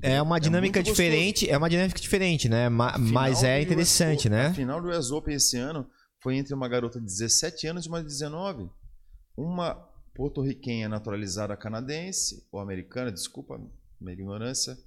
É 0.00 0.22
uma 0.22 0.38
dinâmica 0.40 0.78
muito 0.78 0.88
gostoso. 0.88 1.02
diferente, 1.10 1.50
é 1.50 1.56
uma 1.58 1.68
dinâmica 1.68 2.00
diferente, 2.00 2.48
né? 2.48 2.68
Ma- 2.70 2.94
Final 2.94 3.12
Mas 3.12 3.42
é 3.44 3.60
interessante, 3.60 4.26
US 4.28 4.30
né? 4.30 4.46
A 4.46 4.54
final 4.54 4.80
do 4.80 4.88
US 4.88 5.10
Open 5.10 5.34
esse 5.34 5.56
ano 5.58 5.86
foi 6.22 6.36
entre 6.36 6.54
uma 6.54 6.68
garota 6.68 6.98
de 6.98 7.04
17 7.06 7.66
anos 7.66 7.84
e 7.84 7.88
uma 7.88 8.00
de 8.00 8.06
19. 8.08 8.70
Uma 9.36 9.74
porto-riquenha 10.14 10.88
naturalizada 10.88 11.56
canadense, 11.56 12.46
ou 12.50 12.58
americana, 12.60 13.12
desculpa 13.12 13.60
minha 14.00 14.12
ignorância, 14.14 14.78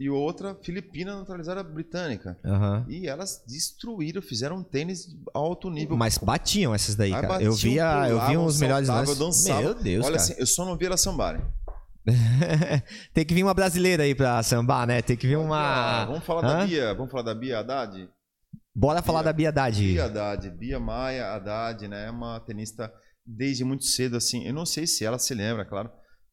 e 0.00 0.10
outra 0.10 0.54
filipina 0.62 1.16
naturalizada 1.16 1.62
britânica. 1.62 2.36
Aham. 2.44 2.84
E 2.88 3.06
elas 3.06 3.42
destruíram, 3.46 4.20
fizeram 4.20 4.56
um 4.56 4.62
tênis 4.62 5.08
alto 5.32 5.70
nível. 5.70 5.96
Mas 5.96 6.18
batiam 6.18 6.74
essas 6.74 6.94
daí, 6.96 7.12
Aí 7.12 7.20
cara. 7.20 7.28
batiam, 7.34 7.50
eu 7.50 7.54
via, 7.54 7.84
eu 8.08 8.18
vi 8.18 8.26
pulavam, 8.26 8.46
uns 8.46 8.60
melhores 8.60 8.88
lances. 8.88 9.44
Meu 9.46 9.74
Deus, 9.74 10.04
Olha 10.06 10.16
cara. 10.16 10.24
assim, 10.30 10.34
eu 10.38 10.46
só 10.46 10.64
não 10.64 10.76
vi 10.76 10.86
elas 10.86 11.00
sambarem. 11.00 11.40
Tem 13.14 13.24
que 13.24 13.32
vir 13.34 13.42
uma 13.44 13.54
brasileira 13.54 14.02
aí 14.02 14.14
pra 14.14 14.42
sambar, 14.42 14.86
né? 14.86 15.02
Tem 15.02 15.16
que 15.16 15.26
vir 15.26 15.36
Ah, 15.36 15.40
uma. 15.40 16.04
vamos 16.06 16.24
falar 16.24 16.44
Hã? 16.44 16.58
da 16.58 16.66
Bia, 16.66 16.94
vamos 16.94 17.10
falar 17.10 17.22
da 17.22 17.34
Bia 17.34 17.58
Haddad? 17.60 18.08
Bora 18.74 19.02
falar 19.02 19.20
Bia- 19.20 19.24
da 19.26 19.32
Bia 19.32 19.48
Haddad. 19.50 19.80
Bia 19.82 20.04
Haddad, 20.06 20.50
Bia 20.50 20.80
Maia 20.80 21.32
Haddad, 21.34 21.86
né? 21.88 22.06
É 22.06 22.10
uma 22.10 22.40
tenista 22.40 22.92
desde 23.24 23.64
muito 23.64 23.84
cedo, 23.84 24.16
assim. 24.16 24.44
Eu 24.46 24.54
não 24.54 24.66
sei 24.66 24.86
se 24.86 25.04
ela 25.04 25.18
se 25.18 25.32
lembra, 25.34 25.64
claro, 25.64 25.90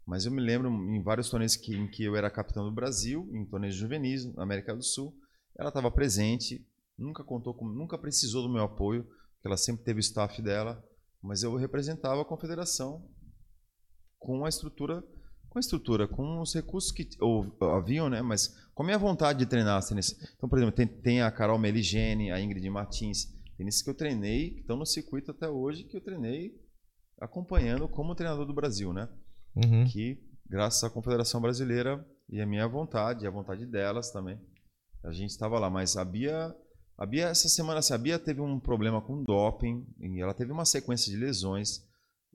mas 0.09 0.25
eu 0.25 0.31
me 0.31 0.41
lembro 0.41 0.69
em 0.69 1.03
vários 1.03 1.29
torneios 1.29 1.55
que, 1.55 1.75
em 1.75 1.87
que 1.87 2.03
eu 2.03 2.15
era 2.15 2.31
capitão 2.31 2.65
do 2.65 2.73
Brasil, 2.73 3.29
em 3.31 3.45
torneios 3.45 3.75
juvenis, 3.75 4.25
na 4.33 4.41
América 4.41 4.75
do 4.75 4.81
Sul. 4.81 5.15
Ela 5.55 5.69
estava 5.69 5.91
presente, 5.91 6.67
nunca 6.97 7.23
contou 7.23 7.53
com, 7.53 7.67
nunca 7.67 7.95
precisou 7.95 8.41
do 8.41 8.51
meu 8.51 8.63
apoio, 8.63 9.03
porque 9.03 9.47
ela 9.47 9.55
sempre 9.55 9.83
teve 9.83 9.99
o 9.99 10.01
staff 10.01 10.41
dela, 10.41 10.83
mas 11.21 11.43
eu 11.43 11.55
representava 11.55 12.23
a 12.23 12.25
confederação 12.25 13.07
com 14.17 14.45
a 14.45 14.49
estrutura 14.49 15.03
com 15.47 15.57
a 15.57 15.61
estrutura, 15.61 16.07
com 16.07 16.41
os 16.41 16.53
recursos 16.53 16.91
que 16.91 17.07
ou, 17.19 17.51
haviam, 17.73 18.07
né? 18.09 18.21
Mas 18.21 18.55
com 18.73 18.83
a 18.83 18.85
minha 18.85 18.99
vontade 18.99 19.39
de 19.39 19.45
treinar 19.47 19.83
tenis. 19.83 20.15
Então, 20.35 20.47
por 20.47 20.57
exemplo, 20.57 20.75
tem, 20.75 20.87
tem 20.87 21.21
a 21.21 21.31
Carol 21.31 21.57
Meligene, 21.57 22.31
a 22.31 22.39
Ingrid 22.39 22.69
Martins, 22.69 23.35
tenistas 23.57 23.83
que 23.83 23.89
eu 23.89 23.95
treinei, 23.95 24.51
que 24.51 24.59
estão 24.61 24.77
no 24.77 24.85
circuito 24.85 25.31
até 25.31 25.49
hoje, 25.49 25.83
que 25.83 25.97
eu 25.97 26.01
treinei 26.01 26.53
acompanhando 27.19 27.87
como 27.87 28.15
treinador 28.15 28.45
do 28.45 28.53
Brasil, 28.53 28.93
né? 28.93 29.09
Uhum. 29.63 29.85
Que 29.85 30.21
graças 30.49 30.83
à 30.83 30.89
Confederação 30.89 31.39
Brasileira 31.39 32.05
e 32.29 32.41
a 32.41 32.45
minha 32.45 32.67
vontade, 32.67 33.23
e 33.23 33.27
a 33.27 33.31
vontade 33.31 33.65
delas 33.65 34.11
também. 34.11 34.39
A 35.03 35.11
gente 35.11 35.29
estava 35.29 35.59
lá, 35.59 35.69
mas 35.69 35.95
a 35.95 36.03
Bia, 36.03 36.53
a 36.97 37.05
Bia 37.05 37.27
essa 37.27 37.47
semana, 37.47 37.79
assim, 37.79 37.93
a 37.93 37.97
Bia 37.97 38.19
teve 38.19 38.41
um 38.41 38.59
problema 38.59 39.01
com 39.01 39.23
doping 39.23 39.85
e 39.99 40.21
ela 40.21 40.33
teve 40.33 40.51
uma 40.51 40.65
sequência 40.65 41.11
de 41.11 41.17
lesões. 41.17 41.87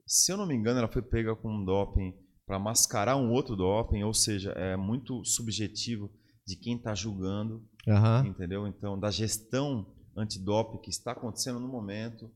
Se 0.05 0.31
eu 0.31 0.37
não 0.37 0.47
me 0.47 0.55
engano, 0.55 0.79
ela 0.79 0.91
foi 0.91 1.01
pega 1.01 1.35
com 1.35 1.49
um 1.49 1.63
doping 1.63 2.13
para 2.45 2.59
mascarar 2.59 3.15
um 3.15 3.31
outro 3.31 3.55
doping, 3.55 4.03
ou 4.03 4.13
seja, 4.13 4.51
é 4.51 4.75
muito 4.75 5.23
subjetivo 5.25 6.11
de 6.45 6.55
quem 6.55 6.77
está 6.77 6.93
julgando, 6.93 7.63
Aham. 7.87 8.27
entendeu? 8.27 8.67
Então, 8.67 8.99
da 8.99 9.09
gestão 9.09 9.85
antidoping 10.15 10.79
que 10.79 10.89
está 10.89 11.11
acontecendo 11.11 11.59
no 11.59 11.67
momento. 11.67 12.31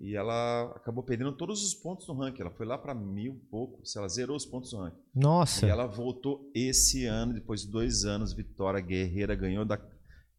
E 0.00 0.14
ela 0.14 0.72
acabou 0.76 1.02
perdendo 1.02 1.32
todos 1.32 1.64
os 1.64 1.74
pontos 1.74 2.06
no 2.06 2.14
ranking. 2.14 2.42
Ela 2.42 2.50
foi 2.52 2.64
lá 2.64 2.78
para 2.78 2.94
mil 2.94 3.34
e 3.34 3.50
pouco, 3.50 3.84
se 3.84 3.98
ela 3.98 4.08
zerou 4.08 4.36
os 4.36 4.46
pontos 4.46 4.72
no 4.72 4.80
ranking. 4.80 5.00
Nossa. 5.14 5.66
E 5.66 5.70
ela 5.70 5.86
voltou 5.86 6.50
esse 6.54 7.04
ano, 7.04 7.34
depois 7.34 7.62
de 7.62 7.68
dois 7.68 8.04
anos, 8.04 8.32
vitória 8.32 8.80
guerreira, 8.80 9.34
ganhou 9.34 9.64
da. 9.64 9.78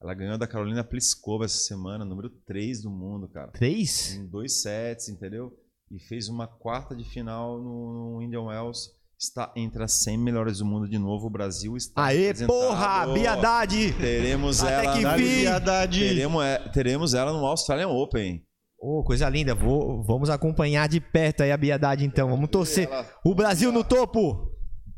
Ela 0.02 0.14
ganhou 0.14 0.38
da 0.38 0.48
Carolina 0.48 0.82
Pliskova 0.82 1.44
essa 1.44 1.58
semana, 1.58 2.06
número 2.06 2.30
3 2.30 2.84
do 2.84 2.90
mundo, 2.90 3.28
cara. 3.28 3.52
Três? 3.52 4.14
Em 4.14 4.26
dois 4.26 4.62
sets, 4.62 5.10
entendeu? 5.10 5.54
E 5.92 6.00
fez 6.00 6.30
uma 6.30 6.48
quarta 6.48 6.96
de 6.96 7.04
final 7.04 7.62
no, 7.62 8.14
no 8.14 8.22
Indian 8.22 8.44
Wells. 8.44 8.98
Está 9.20 9.52
entre 9.58 9.84
as 9.84 9.92
100 9.92 10.18
melhores 10.18 10.60
do 10.60 10.66
mundo 10.66 10.88
de 10.88 10.98
novo. 10.98 11.28
O 11.28 11.30
Brasil 11.30 11.76
está. 11.76 12.06
Aê, 12.06 12.34
porra! 12.46 13.14
Biadade! 13.14 13.92
Teremos 13.92 14.64
Até 14.64 14.86
ela. 14.86 14.96
que 14.96 15.04
na-. 15.04 15.18
Viadade. 15.18 16.00
Teremos, 16.00 16.44
é, 16.46 16.60
teremos 16.70 17.14
ela 17.14 17.34
no 17.34 17.46
Australian 17.46 17.90
Open. 17.90 18.42
Ô, 18.82 19.04
coisa 19.04 19.28
linda. 19.30 19.54
Vou, 19.54 20.02
vamos 20.04 20.30
acompanhar 20.30 20.88
de 20.88 21.00
perto 21.02 21.44
aí 21.44 21.52
a 21.52 21.58
Biadade, 21.58 22.06
então. 22.06 22.30
Vamos 22.30 22.50
torcer. 22.50 22.88
Ela- 22.88 23.06
O 23.26 23.36
Brasil 23.36 23.72
no 23.72 23.84
topo! 23.84 24.52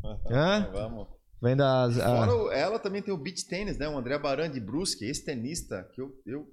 Hã? 0.30 0.70
Vamos. 0.72 1.08
Vendo 1.42 1.62
as. 1.64 1.98
a- 2.00 2.26
Fora 2.28 2.56
ela 2.56 2.78
também 2.80 3.02
tem 3.02 3.14
o 3.14 3.18
beach 3.18 3.48
tênis, 3.48 3.78
né? 3.78 3.88
O 3.90 3.98
André 3.98 4.18
Baran 4.20 4.50
de 4.50 4.60
Brusque, 4.60 5.06
esse 5.06 5.26
tenista 5.26 5.84
que 5.94 6.02
eu, 6.02 6.12
eu 6.26 6.46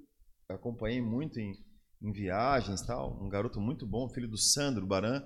acompanhei 0.49 1.01
muito 1.01 1.39
em, 1.39 1.51
em 2.01 2.11
viagens 2.11 2.81
e 2.81 2.87
tal. 2.87 3.19
Um 3.21 3.29
garoto 3.29 3.59
muito 3.61 3.85
bom, 3.85 4.09
filho 4.09 4.27
do 4.27 4.37
Sandro 4.37 4.85
Baran. 4.87 5.21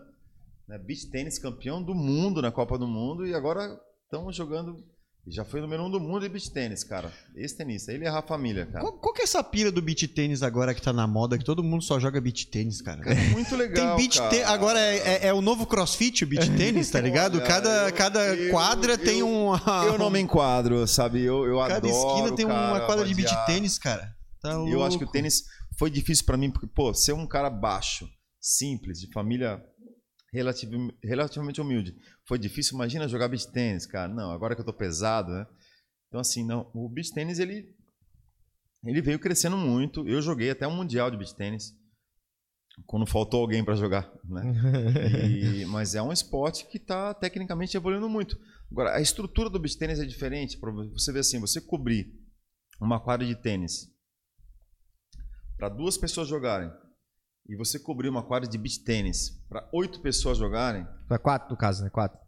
Né? 0.67 0.77
Beach 0.77 1.09
tênis 1.09 1.39
campeão 1.39 1.81
do 1.81 1.93
mundo 1.95 2.41
na 2.41 2.51
Copa 2.51 2.77
do 2.77 2.87
Mundo 2.87 3.25
e 3.25 3.33
agora 3.33 3.79
estão 4.05 4.31
jogando. 4.31 4.83
Já 5.25 5.45
foi 5.45 5.61
o 5.61 5.63
número 5.63 5.83
um 5.85 5.89
do 5.89 6.01
mundo 6.01 6.25
em 6.25 6.29
beach 6.29 6.51
tênis, 6.51 6.83
cara. 6.83 7.09
Esse 7.33 7.55
tenista, 7.55 7.93
ele 7.93 8.03
é 8.03 8.09
a 8.09 8.21
família, 8.21 8.65
cara. 8.65 8.81
Qual, 8.81 8.91
qual 8.99 9.13
que 9.13 9.21
é 9.21 9.23
essa 9.23 9.41
pira 9.41 9.71
do 9.71 9.81
beat 9.81 10.05
tênis 10.13 10.43
agora 10.43 10.73
que 10.73 10.81
tá 10.81 10.91
na 10.91 11.07
moda, 11.07 11.37
que 11.37 11.45
todo 11.45 11.63
mundo 11.63 11.81
só 11.81 11.97
joga 11.97 12.19
beat 12.19 12.45
tênis, 12.49 12.81
cara? 12.81 13.01
Cara, 13.01 13.15
muito 13.29 13.55
legal. 13.55 13.95
Tem 13.95 14.05
beat 14.05 14.19
tênis. 14.29 14.45
Agora 14.47 14.77
é, 14.77 14.97
é- 14.97 15.27
é 15.27 15.33
o 15.33 15.41
novo 15.41 15.65
crossfit, 15.65 16.25
o 16.25 16.27
beat 16.27 16.49
tênis, 16.57 16.91
tá 16.91 16.99
ligado? 17.01 17.35
Olha, 17.37 17.47
Cada, 17.47 17.87
eu- 17.89 17.93
cada 17.93 18.35
eu- 18.35 18.51
quadra 18.51 18.97
tem 18.97 19.19
eu- 19.19 19.27
um. 19.27 19.55
Eu 19.85 19.97
não 19.97 20.09
me 20.09 20.19
enquadro, 20.19 20.85
sabe? 20.87 21.21
Eu, 21.21 21.45
eu 21.45 21.57
Cada 21.59 21.77
adoro. 21.77 21.93
esquina 22.17 22.35
tem 22.35 22.45
uma 22.45 22.53
cara, 22.73 22.85
quadra 22.85 23.05
de 23.05 23.13
beat 23.15 23.31
tênis, 23.45 23.79
cara. 23.79 24.13
Tá 24.41 24.51
E 24.67 24.71
eu 24.73 24.83
acho 24.83 24.97
que 24.97 25.05
o 25.05 25.09
tênis 25.09 25.43
foi 25.79 25.89
difícil 25.89 26.25
pra 26.25 26.35
mim, 26.35 26.51
porque, 26.51 26.67
pô, 26.67 26.93
ser 26.93 27.13
um 27.13 27.25
cara 27.25 27.49
baixo, 27.49 28.09
simples, 28.41 28.99
de 28.99 29.09
família 29.13 29.63
relativ- 30.33 30.91
relativamente 31.01 31.61
humilde, 31.61 31.95
foi 32.25 32.37
difícil. 32.39 32.75
Imagina 32.75 33.07
jogar 33.07 33.27
beach 33.27 33.51
tênis, 33.51 33.85
cara. 33.85 34.11
Não, 34.13 34.31
agora 34.31 34.55
que 34.55 34.61
eu 34.61 34.65
tô 34.65 34.73
pesado, 34.73 35.31
né? 35.31 35.45
Então, 36.07 36.19
assim, 36.19 36.45
não, 36.45 36.69
o 36.73 36.87
beach 36.89 37.11
tênis, 37.13 37.39
ele, 37.39 37.75
ele 38.85 39.01
veio 39.01 39.19
crescendo 39.19 39.57
muito. 39.57 40.07
Eu 40.07 40.21
joguei 40.21 40.49
até 40.51 40.67
um 40.67 40.75
mundial 40.75 41.09
de 41.09 41.17
beach 41.17 41.35
tênis, 41.35 41.73
quando 42.85 43.05
faltou 43.05 43.41
alguém 43.41 43.63
pra 43.63 43.75
jogar, 43.75 44.11
né? 44.23 44.41
E- 45.29 45.65
mas 45.65 45.95
é 45.95 46.01
um 46.01 46.11
esporte 46.13 46.65
que 46.67 46.77
está 46.77 47.13
tecnicamente 47.13 47.75
evoluindo 47.77 48.07
muito. 48.09 48.37
Agora, 48.71 48.95
a 48.95 49.01
estrutura 49.01 49.49
do 49.49 49.59
beach 49.59 49.77
tênis 49.77 49.99
é 49.99 50.05
diferente. 50.05 50.57
Você 50.93 51.11
ver 51.11 51.19
assim, 51.19 51.39
você 51.39 51.59
cobrir 51.61 52.11
uma 52.79 52.99
quadra 52.99 53.25
de 53.25 53.35
tênis 53.35 53.91
para 55.57 55.69
duas 55.69 55.97
pessoas 55.97 56.27
jogarem 56.27 56.71
e 57.47 57.55
você 57.55 57.77
cobrir 57.79 58.09
uma 58.09 58.23
quadra 58.23 58.49
de 58.49 58.57
beach 58.57 58.79
tênis 58.83 59.29
para 59.49 59.67
oito 59.73 59.99
pessoas 60.01 60.37
jogarem, 60.37 60.87
Pra 61.07 61.17
quatro, 61.19 61.49
no 61.49 61.57
caso, 61.57 61.83
né? 61.83 61.89
Quatro. 61.89 62.19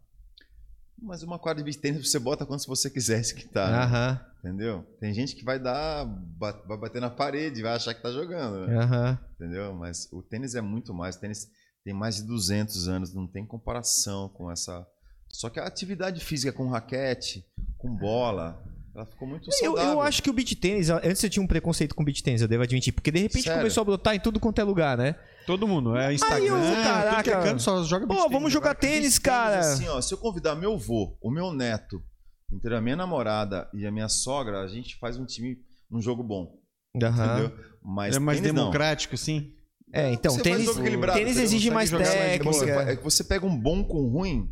mas 1.00 1.22
uma 1.22 1.38
quadra 1.38 1.62
de 1.62 1.64
beach 1.64 1.78
tênis 1.78 2.10
você 2.10 2.18
bota 2.18 2.44
quantos 2.46 2.66
você 2.66 2.88
quisesse 2.90 3.34
que 3.34 3.46
tá, 3.48 3.70
né? 3.70 3.78
Aham. 3.78 4.20
entendeu? 4.40 4.82
Tem 5.00 5.12
gente 5.14 5.34
que 5.34 5.44
vai 5.44 5.58
dar, 5.58 6.04
vai 6.38 6.78
bater 6.78 7.00
na 7.00 7.10
parede, 7.10 7.62
vai 7.62 7.74
achar 7.74 7.94
que 7.94 8.02
tá 8.02 8.10
jogando, 8.12 8.66
né? 8.66 8.76
Aham. 8.78 9.18
entendeu? 9.34 9.74
Mas 9.74 10.08
o 10.12 10.22
tênis 10.22 10.54
é 10.54 10.60
muito 10.60 10.92
mais. 10.94 11.16
O 11.16 11.20
tênis 11.20 11.48
tem 11.84 11.94
mais 11.94 12.16
de 12.16 12.22
200 12.24 12.88
anos, 12.88 13.14
não 13.14 13.26
tem 13.26 13.46
comparação 13.46 14.28
com 14.30 14.50
essa. 14.50 14.86
Só 15.28 15.50
que 15.50 15.60
a 15.60 15.66
atividade 15.66 16.24
física 16.24 16.52
com 16.52 16.68
raquete, 16.68 17.44
com 17.78 17.94
bola, 17.94 18.62
ela 18.96 19.06
ficou 19.06 19.28
muito 19.28 19.48
Eu, 19.48 19.52
saudável. 19.52 19.92
eu 19.92 20.00
acho 20.00 20.22
que 20.22 20.30
o 20.30 20.32
beat 20.32 20.54
tênis, 20.58 20.88
antes 20.88 21.22
eu 21.22 21.28
tinha 21.30 21.42
um 21.42 21.46
preconceito 21.46 21.94
com 21.94 22.02
beat 22.02 22.22
tênis, 22.22 22.40
eu 22.40 22.48
devo 22.48 22.62
admitir, 22.62 22.92
porque 22.92 23.10
de 23.10 23.18
repente 23.20 23.42
Sério? 23.44 23.60
começou 23.60 23.82
a 23.82 23.84
brotar 23.84 24.14
em 24.14 24.20
tudo 24.20 24.40
quanto 24.40 24.58
é 24.60 24.64
lugar, 24.64 24.96
né? 24.96 25.14
Todo 25.46 25.68
mundo. 25.68 25.96
É 25.96 26.12
Instagram. 26.14 26.36
Aí 26.36 26.46
eu, 26.46 26.54
tudo 26.56 26.66
que 26.66 26.80
é 26.80 26.82
caraca, 26.84 27.42
canto 27.42 27.62
só 27.62 27.82
joga 27.84 28.06
beat 28.06 28.16
Pô, 28.16 28.22
tênis 28.24 28.32
vamos 28.32 28.52
jogar 28.52 28.74
tênis, 28.74 29.18
cara. 29.18 29.58
Assim, 29.58 29.86
ó, 29.88 30.00
se 30.00 30.12
eu 30.14 30.18
convidar 30.18 30.54
meu 30.54 30.72
avô, 30.74 31.16
o 31.20 31.30
meu 31.30 31.52
neto, 31.52 32.02
entendeu? 32.50 32.78
a 32.78 32.80
minha 32.80 32.96
namorada 32.96 33.68
e 33.74 33.86
a 33.86 33.90
minha 33.92 34.08
sogra, 34.08 34.60
a 34.62 34.66
gente 34.66 34.96
faz 34.98 35.18
um 35.18 35.26
time, 35.26 35.58
um 35.92 36.00
jogo 36.00 36.22
bom, 36.22 36.58
Aham. 37.02 37.24
entendeu? 37.42 37.58
Mas 37.84 38.16
É 38.16 38.18
mais 38.18 38.38
tênis, 38.40 38.52
não. 38.54 38.62
democrático, 38.62 39.14
assim. 39.14 39.52
É, 39.92 40.10
então, 40.10 40.32
Você 40.32 40.42
tênis, 40.42 40.68
tênis 41.14 41.36
exige 41.38 41.70
mais 41.70 41.92
É 41.92 41.96
você, 41.96 42.66
técnica. 42.66 42.90
é 42.90 42.96
que 42.96 43.04
você 43.04 43.22
pega 43.22 43.46
um 43.46 43.56
bom 43.56 43.84
com 43.84 44.08
ruim, 44.08 44.50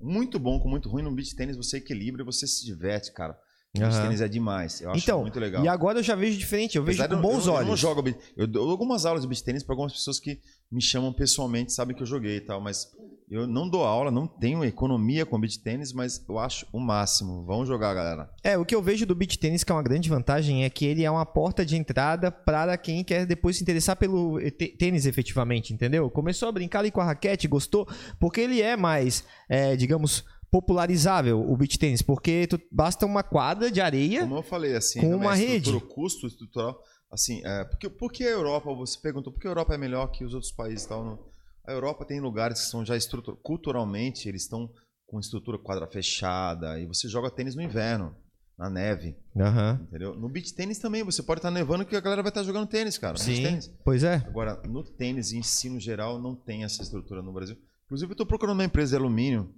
muito 0.00 0.38
bom 0.38 0.60
com 0.60 0.68
muito 0.68 0.88
ruim, 0.88 1.02
no 1.02 1.10
beach 1.10 1.34
tênis 1.34 1.56
você 1.56 1.78
equilibra 1.78 2.22
e 2.22 2.24
você 2.24 2.46
se 2.46 2.64
diverte, 2.64 3.12
cara. 3.12 3.36
O 3.78 3.82
beach 3.86 3.94
Aham. 3.96 4.02
tênis 4.06 4.20
é 4.20 4.28
demais. 4.28 4.80
Eu 4.80 4.90
acho 4.90 5.02
Então, 5.02 5.22
muito 5.22 5.38
legal. 5.40 5.64
e 5.64 5.68
agora 5.68 5.98
eu 5.98 6.02
já 6.02 6.14
vejo 6.14 6.38
diferente, 6.38 6.76
eu 6.76 6.84
vejo 6.84 7.02
Apesar 7.02 7.08
com 7.20 7.26
eu- 7.26 7.30
bons 7.34 7.46
eu, 7.46 7.52
olhos. 7.52 7.62
Eu 7.66 7.68
não 7.70 7.76
jogo 7.76 8.04
Eu 8.36 8.46
dou 8.46 8.70
algumas 8.70 9.04
aulas 9.06 9.22
de 9.22 9.28
beach 9.28 9.42
tênis 9.44 9.62
para 9.62 9.72
algumas 9.74 9.92
pessoas 9.92 10.18
que 10.20 10.38
me 10.70 10.82
chamam 10.82 11.12
pessoalmente, 11.12 11.72
sabem 11.72 11.96
que 11.96 12.02
eu 12.02 12.06
joguei 12.06 12.36
e 12.36 12.40
tal, 12.40 12.60
mas 12.60 12.86
eu 13.30 13.46
não 13.46 13.68
dou 13.68 13.84
aula, 13.84 14.10
não 14.10 14.26
tenho 14.26 14.64
economia 14.64 15.26
com 15.26 15.38
beach 15.38 15.58
tênis, 15.60 15.92
mas 15.92 16.24
eu 16.28 16.38
acho 16.38 16.66
o 16.72 16.80
máximo. 16.80 17.44
Vamos 17.44 17.68
jogar, 17.68 17.92
galera. 17.94 18.30
É, 18.42 18.56
o 18.56 18.64
que 18.64 18.74
eu 18.74 18.82
vejo 18.82 19.04
do 19.04 19.14
beach 19.14 19.38
tênis, 19.38 19.62
que 19.62 19.70
é 19.70 19.74
uma 19.74 19.82
grande 19.82 20.08
vantagem, 20.08 20.64
é 20.64 20.70
que 20.70 20.84
ele 20.86 21.04
é 21.04 21.10
uma 21.10 21.26
porta 21.26 21.64
de 21.64 21.76
entrada 21.76 22.30
para 22.30 22.76
quem 22.78 23.04
quer 23.04 23.26
depois 23.26 23.56
se 23.56 23.62
interessar 23.62 23.96
pelo 23.96 24.38
tê- 24.52 24.74
tênis 24.78 25.04
efetivamente, 25.04 25.72
entendeu? 25.74 26.10
Começou 26.10 26.48
a 26.48 26.52
brincar 26.52 26.78
ali 26.80 26.90
com 26.90 27.00
a 27.00 27.04
raquete, 27.04 27.46
gostou, 27.48 27.86
porque 28.18 28.40
ele 28.40 28.62
é 28.62 28.76
mais, 28.76 29.24
é, 29.48 29.76
digamos, 29.76 30.24
popularizável 30.50 31.40
o 31.40 31.56
beach 31.56 31.78
tênis, 31.78 32.02
porque 32.02 32.46
tu- 32.46 32.60
basta 32.70 33.04
uma 33.06 33.22
quadra 33.22 33.70
de 33.70 33.80
areia. 33.80 34.20
Como 34.22 34.36
eu 34.36 34.42
falei, 34.42 34.74
assim, 34.76 35.00
Com 35.00 35.10
né, 35.10 35.16
uma 35.16 35.34
rede. 35.34 35.70
o 35.70 35.80
custo 35.80 36.26
estrutural, 36.26 36.80
assim, 37.10 37.40
é, 37.44 37.64
porque, 37.64 37.88
por 37.88 38.12
que 38.12 38.24
a 38.24 38.30
Europa, 38.30 38.72
você 38.74 38.98
perguntou, 39.00 39.32
por 39.32 39.40
que 39.40 39.46
a 39.46 39.50
Europa 39.50 39.74
é 39.74 39.78
melhor 39.78 40.08
que 40.08 40.24
os 40.24 40.34
outros 40.34 40.52
países 40.52 40.84
e 40.84 40.88
tal? 40.88 41.04
Não? 41.04 41.18
A 41.66 41.72
Europa 41.72 42.04
tem 42.04 42.20
lugares 42.20 42.60
que 42.60 42.66
são 42.70 42.84
já 42.84 42.96
estrutura, 42.96 43.36
culturalmente, 43.42 44.28
eles 44.28 44.42
estão 44.42 44.70
com 45.06 45.18
estrutura 45.20 45.58
quadra 45.58 45.86
fechada, 45.86 46.78
e 46.80 46.86
você 46.86 47.08
joga 47.08 47.30
tênis 47.30 47.54
no 47.54 47.62
inverno, 47.62 48.14
na 48.58 48.68
neve, 48.68 49.16
Aham. 49.36 49.80
entendeu? 49.88 50.14
No 50.16 50.28
beach 50.28 50.52
tênis 50.54 50.78
também, 50.78 51.02
você 51.04 51.22
pode 51.22 51.38
estar 51.38 51.50
nevando 51.50 51.84
que 51.86 51.94
a 51.94 52.00
galera 52.00 52.22
vai 52.22 52.30
estar 52.30 52.42
jogando 52.42 52.66
tênis, 52.68 52.98
cara. 52.98 53.16
Sim, 53.16 53.42
tênis. 53.42 53.70
pois 53.84 54.02
é. 54.02 54.16
Agora, 54.26 54.60
no 54.66 54.82
tênis 54.82 55.32
em 55.32 55.42
si, 55.42 55.68
no 55.70 55.78
geral, 55.78 56.20
não 56.20 56.34
tem 56.34 56.64
essa 56.64 56.82
estrutura 56.82 57.22
no 57.22 57.32
Brasil. 57.32 57.56
Inclusive, 57.86 58.10
eu 58.10 58.14
estou 58.14 58.26
procurando 58.26 58.56
uma 58.56 58.64
empresa 58.64 58.90
de 58.90 58.96
alumínio 58.96 59.54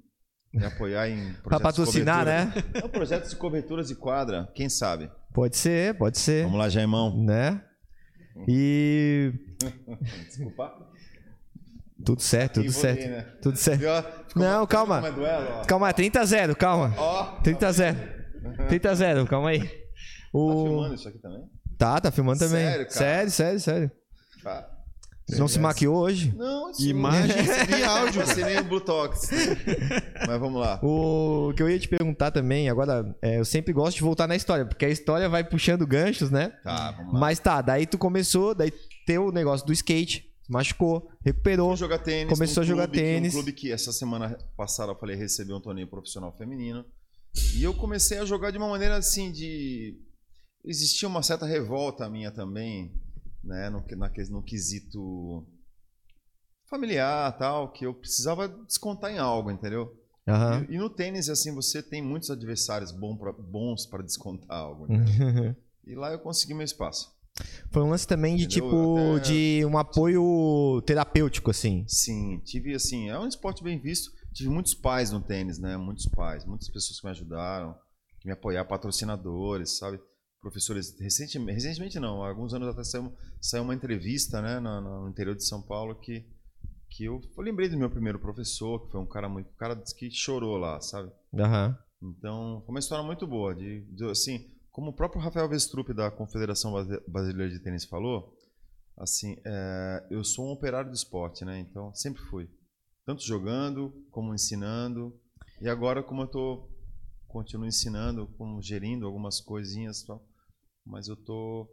me 0.52 0.64
apoiar 0.64 1.08
em 1.08 1.16
projetos 1.16 1.42
Pra 1.42 1.60
patrocinar, 1.60 2.20
de 2.20 2.30
né? 2.30 2.46
cobertura. 2.46 2.80
Não, 2.82 2.88
projetos 2.90 3.30
de 3.30 3.36
coberturas 3.36 3.88
de 3.88 3.94
quadra, 3.94 4.48
quem 4.54 4.68
sabe? 4.68 5.10
Pode 5.32 5.56
ser, 5.56 5.94
pode 5.96 6.18
ser. 6.18 6.44
Vamos 6.44 6.58
lá, 6.58 6.68
Jaimão. 6.68 7.16
Né? 7.24 7.62
E 8.48 9.32
Desculpa. 10.26 10.72
tudo 12.04 12.20
certo, 12.22 12.54
tudo 12.60 12.72
vou 12.72 12.80
certo. 12.80 13.08
né? 13.08 13.22
Tudo 13.42 13.56
certo. 13.56 13.80
Viu? 13.80 13.90
Ficou 14.28 14.42
Não, 14.42 14.66
calma. 14.66 14.96
Como 14.96 15.06
é 15.06 15.12
duelo, 15.12 15.46
ó. 15.58 15.64
Calma, 15.64 15.92
30 15.92 16.20
a 16.20 16.24
0, 16.24 16.56
calma. 16.56 16.94
Ó, 16.96 17.24
30 17.42 17.66
a 17.66 17.72
0. 17.72 17.98
30 18.68 18.90
a 18.90 18.94
0, 18.94 19.26
calma 19.26 19.50
aí. 19.50 19.60
tá 19.68 19.74
O... 20.32 20.64
filmando 20.64 20.94
isso 20.94 21.08
aqui 21.08 21.18
também? 21.18 21.42
Tá, 21.76 22.00
tá 22.00 22.10
filmando 22.10 22.38
também. 22.38 22.64
Sério, 22.64 22.86
cara? 22.86 22.90
Sério, 22.90 23.30
sério, 23.30 23.60
sério. 23.60 23.90
Tá. 24.42 24.68
Você 25.30 25.38
não 25.38 25.48
se 25.48 25.58
maquiou 25.58 25.96
hoje? 25.96 26.34
Não, 26.36 26.70
isso 26.70 26.82
Imagens 26.88 27.46
e 27.78 27.82
áudio. 27.84 28.26
Você 28.26 28.44
nem 28.44 28.58
o 28.58 28.64
Bluetox. 28.64 29.30
Mas 30.26 30.40
vamos 30.40 30.60
lá. 30.60 30.78
O 30.82 31.52
que 31.56 31.62
eu 31.62 31.68
ia 31.70 31.78
te 31.78 31.88
perguntar 31.88 32.30
também, 32.30 32.68
agora, 32.68 33.16
é, 33.22 33.38
eu 33.38 33.44
sempre 33.44 33.72
gosto 33.72 33.96
de 33.96 34.02
voltar 34.02 34.26
na 34.26 34.36
história, 34.36 34.64
porque 34.66 34.84
a 34.84 34.88
história 34.90 35.28
vai 35.28 35.42
puxando 35.44 35.86
ganchos, 35.86 36.30
né? 36.30 36.48
Tá, 36.62 36.92
vamos 36.92 37.14
lá. 37.14 37.20
Mas 37.20 37.38
tá, 37.38 37.60
daí 37.62 37.86
tu 37.86 37.96
começou, 37.98 38.54
daí 38.54 38.72
teu 39.06 39.26
o 39.26 39.32
negócio 39.32 39.66
do 39.66 39.72
skate, 39.72 40.24
machucou, 40.48 41.08
recuperou. 41.24 41.74
Jogar 41.76 41.98
tênis. 41.98 42.32
Começou 42.32 42.62
a 42.62 42.66
jogar 42.66 42.84
clube 42.84 42.98
que- 42.98 43.04
tênis. 43.04 43.32
Um 43.34 43.36
clube 43.36 43.52
que 43.52 43.72
essa 43.72 43.92
semana 43.92 44.36
passada 44.56 44.92
eu 44.92 44.96
falei 44.96 45.16
recebeu 45.16 45.56
um 45.56 45.60
torneio 45.60 45.86
profissional 45.88 46.34
feminino. 46.36 46.84
E 47.56 47.62
eu 47.62 47.72
comecei 47.72 48.18
a 48.18 48.24
jogar 48.24 48.50
de 48.50 48.58
uma 48.58 48.68
maneira 48.68 48.96
assim 48.96 49.30
de. 49.30 49.96
Existia 50.64 51.08
uma 51.08 51.22
certa 51.22 51.46
revolta 51.46 52.08
minha 52.10 52.30
também, 52.30 52.92
né? 53.42 53.70
No, 53.70 53.84
na, 53.96 54.10
no 54.30 54.42
quesito 54.42 55.46
familiar 56.68 57.36
tal, 57.36 57.72
que 57.72 57.84
eu 57.84 57.94
precisava 57.94 58.48
descontar 58.48 59.10
em 59.10 59.18
algo, 59.18 59.50
entendeu? 59.50 59.92
Aham. 60.28 60.66
E, 60.68 60.74
e 60.74 60.78
no 60.78 60.88
tênis, 60.88 61.28
assim, 61.28 61.52
você 61.54 61.82
tem 61.82 62.00
muitos 62.02 62.30
adversários 62.30 62.92
pra- 62.92 63.32
bons 63.32 63.86
para 63.86 64.02
descontar 64.02 64.56
algo. 64.56 64.86
né? 64.92 65.56
E 65.84 65.94
lá 65.94 66.12
eu 66.12 66.18
consegui 66.20 66.54
meu 66.54 66.64
espaço. 66.64 67.10
Foi 67.70 67.82
um 67.82 67.88
lance 67.90 68.06
também 68.06 68.36
de 68.36 68.44
Entendeu? 68.44 68.64
tipo, 68.70 69.16
Até- 69.16 69.20
de 69.30 69.64
um 69.64 69.78
apoio 69.78 70.82
terapêutico, 70.86 71.50
assim. 71.50 71.84
Sim, 71.88 72.38
tive 72.44 72.74
assim, 72.74 73.08
é 73.08 73.18
um 73.18 73.26
esporte 73.26 73.64
bem 73.64 73.78
visto. 73.80 74.10
Tive 74.32 74.48
muitos 74.50 74.74
pais 74.74 75.10
no 75.10 75.20
tênis, 75.20 75.58
né? 75.58 75.76
Muitos 75.76 76.06
pais, 76.06 76.44
muitas 76.44 76.68
pessoas 76.68 77.00
que 77.00 77.04
me 77.06 77.10
ajudaram, 77.10 77.74
que 78.20 78.28
me 78.28 78.32
apoiaram, 78.32 78.68
patrocinadores, 78.68 79.78
sabe? 79.78 79.98
Professores. 80.40 80.98
Recentemente, 80.98 81.54
recentemente 81.54 82.00
não, 82.00 82.22
alguns 82.24 82.54
anos 82.54 82.68
atrás 82.68 82.90
saiu, 82.90 83.12
saiu 83.40 83.62
uma 83.62 83.74
entrevista, 83.74 84.40
né, 84.40 84.58
no, 84.58 85.02
no 85.02 85.08
interior 85.08 85.34
de 85.36 85.44
São 85.44 85.62
Paulo 85.62 85.94
que 85.94 86.24
que 86.92 87.04
eu, 87.04 87.20
eu 87.36 87.42
lembrei 87.44 87.68
do 87.68 87.78
meu 87.78 87.88
primeiro 87.88 88.18
professor, 88.18 88.84
que 88.84 88.90
foi 88.90 89.00
um 89.00 89.06
cara 89.06 89.28
muito, 89.28 89.48
cara 89.54 89.76
que 89.96 90.10
chorou 90.10 90.56
lá, 90.56 90.80
sabe? 90.80 91.08
Aham. 91.32 91.78
Então, 92.02 92.62
foi 92.66 92.74
uma 92.74 92.80
história 92.80 93.04
muito 93.04 93.28
boa. 93.28 93.54
De, 93.54 93.82
de- 93.94 94.10
assim, 94.10 94.50
como 94.72 94.90
o 94.90 94.92
próprio 94.92 95.20
Rafael 95.22 95.48
Vestrup 95.48 95.90
da 95.94 96.10
Confederação 96.10 96.72
Brasi- 96.72 97.00
Brasileira 97.06 97.52
de 97.52 97.60
Tênis 97.60 97.84
falou, 97.84 98.36
assim, 98.98 99.36
é, 99.46 100.06
eu 100.10 100.24
sou 100.24 100.48
um 100.48 100.50
operário 100.50 100.90
do 100.90 100.96
esporte, 100.96 101.44
né? 101.44 101.60
Então, 101.60 101.94
sempre 101.94 102.20
fui. 102.24 102.50
Tanto 103.06 103.22
jogando, 103.24 103.92
como 104.10 104.34
ensinando. 104.34 105.16
E 105.60 105.68
agora, 105.68 106.02
como 106.02 106.22
eu 106.22 106.26
tô, 106.26 106.68
continuo 107.28 107.66
ensinando, 107.68 108.26
como 108.36 108.60
gerindo 108.60 109.06
algumas 109.06 109.40
coisinhas 109.40 110.02
tal. 110.02 110.26
Mas 110.84 111.08
eu 111.08 111.16
tô... 111.16 111.68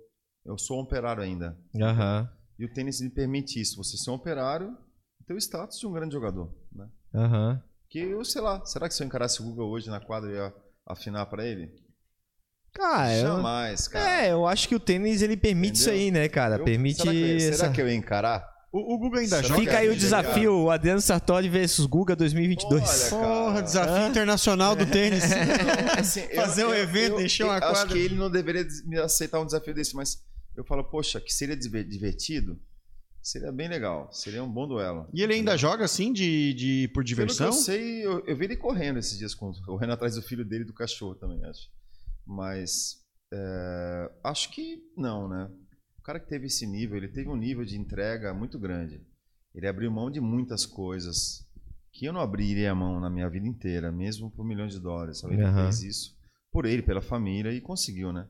Eu 0.46 0.58
sou 0.58 0.78
um 0.78 0.82
operário 0.84 1.22
ainda. 1.24 1.58
Aham. 1.82 2.30
E 2.58 2.66
o 2.66 2.74
tênis 2.74 3.02
me 3.02 3.10
permite 3.10 3.60
isso. 3.60 3.78
Você 3.78 3.98
ser 3.98 4.10
um 4.12 4.16
operário 4.16 4.78
ter 5.26 5.34
o 5.34 5.38
status 5.38 5.78
de 5.80 5.86
um 5.86 5.92
grande 5.92 6.14
jogador, 6.14 6.54
né? 6.72 6.90
Aham. 7.14 7.62
Que 7.90 8.00
eu, 8.00 8.24
sei 8.24 8.42
lá, 8.42 8.66
será 8.66 8.88
que 8.88 8.94
se 8.96 9.04
eu 9.04 9.08
encarasse 9.08 9.42
o 9.42 9.46
Guga 9.46 9.64
hoje 9.64 9.90
na 9.90 10.00
quadra 10.00 10.30
eu 10.30 10.36
ia 10.36 10.54
afinar 10.86 11.26
pra 11.26 11.46
ele? 11.46 11.70
Eu... 12.80 13.22
Jamais, 13.22 13.88
cara. 13.88 14.22
É, 14.26 14.32
eu 14.32 14.46
acho 14.48 14.70
que 14.70 14.76
o 14.76 14.80
tênis 14.80 15.22
ele 15.22 15.36
permite 15.36 15.76
isso 15.76 15.90
Entendeu? 15.90 16.06
aí, 16.06 16.12
né, 16.12 16.30
cara? 16.30 16.58
Eu- 16.58 16.64
permite 16.64 16.98
será, 17.02 17.12
que, 17.12 17.22
eu- 17.22 17.38
essa... 17.38 17.58
será 17.58 17.74
que 17.74 17.82
eu 17.82 17.90
ia 17.90 17.96
encarar? 17.96 18.48
O, 18.78 18.94
o 18.96 18.98
Guga 18.98 19.20
ainda 19.20 19.36
Será 19.38 19.48
joga. 19.48 19.60
Fica 19.62 19.78
aí 19.78 19.90
o 19.90 19.96
desafio, 19.96 20.54
o 20.64 20.70
Adriano 20.72 21.02
Sartori 21.02 21.50
versus 21.50 21.86
Guga 21.86 22.16
2022. 22.16 23.12
Olha, 23.14 23.24
Porra, 23.24 23.62
desafio 23.64 23.94
Hã? 24.06 24.10
internacional 24.10 24.76
do 24.76 24.86
tênis. 24.86 25.24
Assim, 25.98 26.22
eu- 26.30 26.36
Fazer 26.36 26.66
um 26.66 26.74
eu- 26.74 26.84
evento, 26.84 27.14
eu- 27.20 27.26
encher 27.26 27.44
uma 27.44 27.56
eu 27.56 27.60
quadra. 27.62 27.78
Acho 27.84 27.88
que 27.88 27.98
ele 27.98 28.16
não 28.16 28.30
deveria 28.30 28.66
me 28.86 28.98
aceitar 29.00 29.40
um 29.42 29.46
desafio 29.46 29.74
desse, 29.74 29.96
mas 29.96 30.24
eu 30.56 30.64
falo, 30.64 30.84
poxa, 30.84 31.20
que 31.22 31.34
seria 31.34 31.56
diver- 31.56 31.88
divertido, 31.88 32.60
seria 33.22 33.52
bem 33.52 33.68
legal, 33.68 34.10
seria 34.12 34.44
um 34.44 34.52
bom 34.52 34.68
duelo. 34.68 35.08
E 35.14 35.22
ele 35.22 35.34
ainda 35.34 35.58
joga 35.58 35.86
assim 35.86 36.14
de, 36.14 36.54
de 36.54 36.88
por 36.90 37.04
Pelo 37.04 37.04
que 37.04 37.08
diversão? 37.10 37.48
eu 37.48 37.54
sei, 37.54 38.06
eu, 38.06 38.24
eu 38.26 38.36
vi 38.38 38.46
ele 38.46 38.56
correndo 38.58 39.00
esses 39.00 39.18
dias, 39.18 39.36
correndo 39.36 39.92
atrás 39.94 40.16
do 40.16 40.22
filho 40.22 40.46
dele 40.46 40.64
e 40.64 40.68
do 40.68 40.74
cachorro 40.74 41.16
também, 41.16 41.44
acho. 41.46 41.68
Mas 42.26 42.98
é, 43.34 44.12
acho 44.24 44.50
que 44.52 44.80
não, 44.96 45.28
né? 45.30 45.50
O 46.08 46.12
cara 46.16 46.22
que 46.22 46.30
teve 46.30 46.46
esse 46.48 46.66
nível, 46.66 46.96
ele 46.96 47.10
teve 47.10 47.28
um 47.28 47.36
nível 47.36 47.66
de 47.66 47.78
entrega 47.78 48.34
muito 48.34 48.58
grande. 48.58 49.02
Ele 49.54 49.68
abriu 49.68 49.92
mão 49.92 50.10
de 50.10 50.22
muitas 50.22 50.66
coisas 50.66 51.46
que 51.92 52.06
eu 52.06 52.14
não 52.14 52.22
abriria 52.22 52.72
a 52.72 52.76
mão 52.76 52.98
na 53.02 53.10
minha 53.10 53.30
vida 53.30 53.46
inteira, 53.46 53.92
mesmo 53.92 54.32
por 54.32 54.46
milhões 54.46 54.72
de 54.72 54.80
dólares. 54.80 55.20
Sabe? 55.20 55.34
Ele 55.34 55.44
Aham. 55.44 55.64
fez 55.66 55.84
isso 55.84 56.16
por 56.50 56.66
ele, 56.66 56.82
pela 56.82 57.02
família 57.02 57.52
e 57.52 57.60
conseguiu, 57.60 58.14
né? 58.14 58.26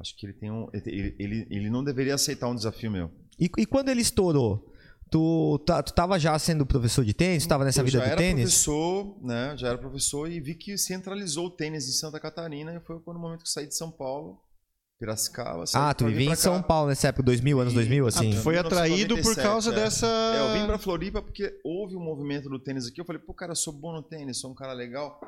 Acho 0.00 0.16
que 0.16 0.26
ele 0.26 0.32
tem 0.32 0.50
um. 0.50 0.68
Ele, 0.72 1.14
ele, 1.16 1.46
ele 1.48 1.70
não 1.70 1.84
deveria 1.84 2.12
aceitar 2.16 2.48
um 2.48 2.56
desafio 2.56 2.90
meu. 2.90 3.08
E, 3.38 3.48
e 3.56 3.64
quando 3.64 3.88
ele 3.88 4.00
estourou? 4.00 4.72
Tu, 5.08 5.62
tá- 5.64 5.84
tu 5.84 5.94
tava 5.94 6.18
já 6.18 6.36
sendo 6.40 6.66
professor 6.66 7.04
de 7.04 7.14
tênis? 7.14 7.44
Tu 7.44 7.48
tava 7.48 7.64
nessa 7.64 7.82
eu 7.82 7.84
vida 7.84 7.98
já 7.98 8.04
do 8.04 8.10
era 8.10 8.16
tênis? 8.16 8.42
professor, 8.42 9.16
né? 9.24 9.56
Já 9.56 9.68
era 9.68 9.78
professor 9.78 10.28
e 10.28 10.40
vi 10.40 10.56
que 10.56 10.76
centralizou 10.76 11.46
o 11.46 11.50
tênis 11.50 11.88
em 11.88 11.92
Santa 11.92 12.18
Catarina 12.18 12.74
e 12.74 12.80
foi 12.80 13.00
no 13.14 13.20
momento 13.20 13.42
que 13.44 13.48
eu 13.48 13.52
saí 13.52 13.68
de 13.68 13.76
São 13.76 13.92
Paulo, 13.92 14.40
Piracicaba. 14.98 15.64
Ah, 15.74 15.92
tu 15.92 16.06
vivia 16.06 16.30
em. 16.30 16.34
São 16.34 16.62
Paulo 16.62 16.88
nessa 16.88 17.08
época, 17.08 17.22
2000, 17.24 17.60
anos 17.60 17.74
2000, 17.74 18.06
assim? 18.06 18.30
Ah, 18.32 18.36
tu 18.36 18.42
foi 18.42 18.54
1997, 18.54 18.66
atraído 18.66 19.22
por 19.22 19.42
causa 19.42 19.70
é. 19.70 19.74
dessa. 19.74 20.06
É, 20.06 20.40
eu 20.40 20.58
vim 20.58 20.66
pra 20.66 20.78
Floripa 20.78 21.20
porque 21.20 21.60
houve 21.62 21.94
um 21.94 22.00
movimento 22.00 22.48
do 22.48 22.58
tênis 22.58 22.86
aqui. 22.86 23.00
Eu 23.00 23.04
falei, 23.04 23.20
pô, 23.20 23.34
cara, 23.34 23.52
eu 23.52 23.56
sou 23.56 23.74
bom 23.74 23.92
no 23.92 24.02
tênis, 24.02 24.40
sou 24.40 24.50
um 24.50 24.54
cara 24.54 24.72
legal. 24.72 25.20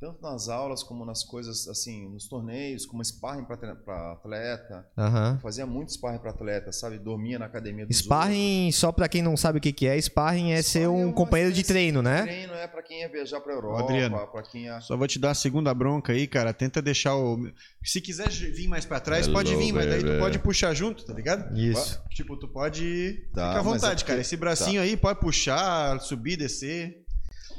Tanto 0.00 0.20
nas 0.20 0.48
aulas 0.48 0.82
como 0.82 1.04
nas 1.04 1.24
coisas, 1.24 1.66
assim, 1.68 2.08
nos 2.10 2.28
torneios, 2.28 2.84
como 2.84 3.02
sparring 3.02 3.44
pra 3.44 4.12
atleta. 4.12 4.86
Eu 4.96 5.40
fazia 5.40 5.64
muito 5.64 5.92
sparring 5.92 6.18
pra 6.18 6.30
atleta, 6.30 6.72
sabe? 6.72 6.98
Dormia 6.98 7.38
na 7.38 7.46
academia 7.46 7.86
dos 7.86 7.98
Sparring, 7.98 8.70
só 8.72 8.92
pra 8.92 9.08
quem 9.08 9.22
não 9.22 9.36
sabe 9.36 9.58
o 9.58 9.60
que 9.60 9.72
que 9.72 9.86
é, 9.86 9.98
sparring 9.98 10.52
é 10.52 10.56
ser 10.62 10.80
Sparring 10.80 10.84
é 10.84 10.88
um 10.88 11.06
uma 11.06 11.12
companheiro 11.14 11.52
de 11.52 11.62
treino, 11.64 12.02
né? 12.02 12.22
Treino 12.22 12.52
é 12.52 12.66
pra 12.66 12.82
quem 12.82 13.00
ia 13.00 13.08
viajar 13.08 13.40
pra 13.40 13.54
Europa, 13.54 13.82
Adriano. 13.84 14.26
pra 14.28 14.42
quem 14.42 14.64
ia... 14.64 14.80
Só 14.80 14.96
vou 14.96 15.06
te 15.06 15.18
dar 15.18 15.30
a 15.30 15.34
segunda 15.34 15.72
bronca 15.72 16.12
aí, 16.12 16.26
cara. 16.26 16.52
Tenta 16.52 16.82
deixar 16.82 17.16
o. 17.16 17.38
Se 17.82 18.00
quiser 18.00 18.28
vir 18.28 18.68
mais 18.68 18.84
pra 18.84 19.00
trás, 19.00 19.26
pode 19.28 19.54
vir, 19.56 19.72
mas 19.72 19.86
daí 19.86 20.02
tu 20.02 20.18
pode 20.18 20.38
puxar 20.38 20.74
junto, 20.74 21.04
tá 21.04 21.14
ligado? 21.14 21.56
Isso. 21.56 22.02
Tipo, 22.10 22.36
tu 22.36 22.48
pode. 22.48 23.28
Tá, 23.32 23.48
Fica 23.48 23.60
à 23.60 23.62
mas 23.62 23.64
vontade, 23.64 23.86
é 23.86 23.94
porque- 23.96 24.04
cara. 24.12 24.20
Esse 24.20 24.36
bracinho 24.36 24.82
aí 24.82 24.96
pode 24.96 25.20
puxar, 25.20 25.98
subir, 26.00 26.36
descer. 26.36 27.03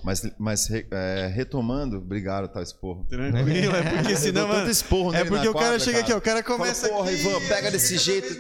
Mas, 0.06 0.22
mas 0.38 0.70
é, 0.70 1.26
retomando, 1.34 1.98
obrigado, 1.98 2.48
tá, 2.48 2.62
esporro. 2.62 3.04
Tranquilo, 3.10 3.76
é 3.76 3.82
porque 3.82 4.14
senão, 4.16 4.44
tanto 4.44 4.56
mano. 4.56 4.70
esporro 4.70 5.16
É 5.16 5.26
porque 5.26 5.48
o 5.48 5.54
cara 5.54 5.66
quadra, 5.66 5.80
chega 5.80 6.00
aqui, 6.02 6.14
ó, 6.14 6.18
o 6.18 6.22
cara 6.22 6.44
começa 6.44 6.88
Fala, 6.88 7.00
porra, 7.00 7.12
aqui, 7.12 7.22
Ivan, 7.22 7.48
pega 7.48 7.72
desse 7.72 7.98
jeito. 7.98 8.28
vez. 8.28 8.38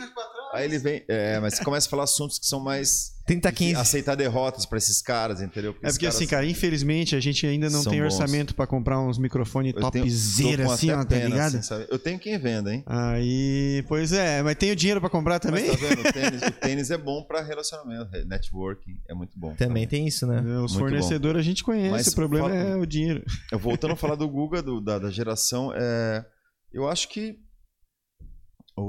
Aí 0.55 0.65
ele 0.65 0.79
vem, 0.79 1.03
é, 1.07 1.39
mas 1.39 1.55
você 1.55 1.63
começa 1.63 1.87
a 1.87 1.89
falar 1.89 2.03
assuntos 2.03 2.39
que 2.39 2.45
são 2.45 2.59
mais 2.59 3.13
30, 3.27 3.51
15. 3.51 3.75
aceitar 3.75 4.15
derrotas 4.15 4.65
pra 4.65 4.77
esses 4.77 5.01
caras, 5.01 5.41
entendeu? 5.41 5.75
É 5.81 5.89
porque 5.89 6.05
assim, 6.05 6.27
cara, 6.27 6.45
infelizmente 6.45 7.15
a 7.15 7.19
gente 7.19 7.45
ainda 7.45 7.69
não 7.69 7.83
tem 7.83 7.99
bons. 8.01 8.13
orçamento 8.19 8.53
pra 8.55 8.67
comprar 8.67 8.99
uns 9.01 9.17
microfones 9.17 9.73
tenho- 9.73 9.91
topzera 9.91 10.71
assim, 10.71 10.89
até 10.91 11.17
ó, 11.17 11.19
tá 11.21 11.25
ligado? 11.27 11.47
assim, 11.55 11.61
sabe? 11.63 11.87
Eu 11.89 11.97
tenho 11.99 12.19
quem 12.19 12.37
venda, 12.37 12.71
hein? 12.73 12.83
Aí, 12.85 13.83
pois 13.87 14.11
é, 14.13 14.41
mas 14.43 14.55
tem 14.55 14.71
o 14.71 14.75
dinheiro 14.75 14.99
pra 15.01 15.09
comprar 15.09 15.39
também? 15.39 15.67
Mas 15.67 15.79
tá 15.79 15.87
vendo? 15.87 15.99
O 16.01 16.03
tênis, 16.13 16.41
o 16.43 16.51
tênis 16.51 16.91
é 16.91 16.97
bom 16.97 17.23
pra 17.23 17.41
relacionamento, 17.41 18.09
networking 18.27 18.97
é 19.09 19.13
muito 19.13 19.37
bom. 19.39 19.55
Também 19.55 19.87
tem 19.87 20.07
isso, 20.07 20.27
né? 20.27 20.39
Os 20.41 20.73
Muito 20.73 20.77
fornecedores 20.77 21.39
a 21.39 21.43
gente 21.43 21.63
conhece, 21.63 21.89
Mas 21.91 22.07
o 22.07 22.15
problema 22.15 22.47
fala- 22.49 22.61
é 22.61 22.75
o 22.75 22.85
dinheiro. 22.85 23.23
Eu 23.51 23.57
voltando 23.59 23.91
a 23.93 23.95
falar 23.95 24.15
do 24.15 24.29
Guga, 24.29 24.61
do- 24.61 24.79
da, 24.79 24.99
da 24.99 25.09
geração, 25.09 25.71
é, 25.75 26.23
eu 26.71 26.87
acho 26.87 27.09
que 27.09 27.39
o, 28.77 28.81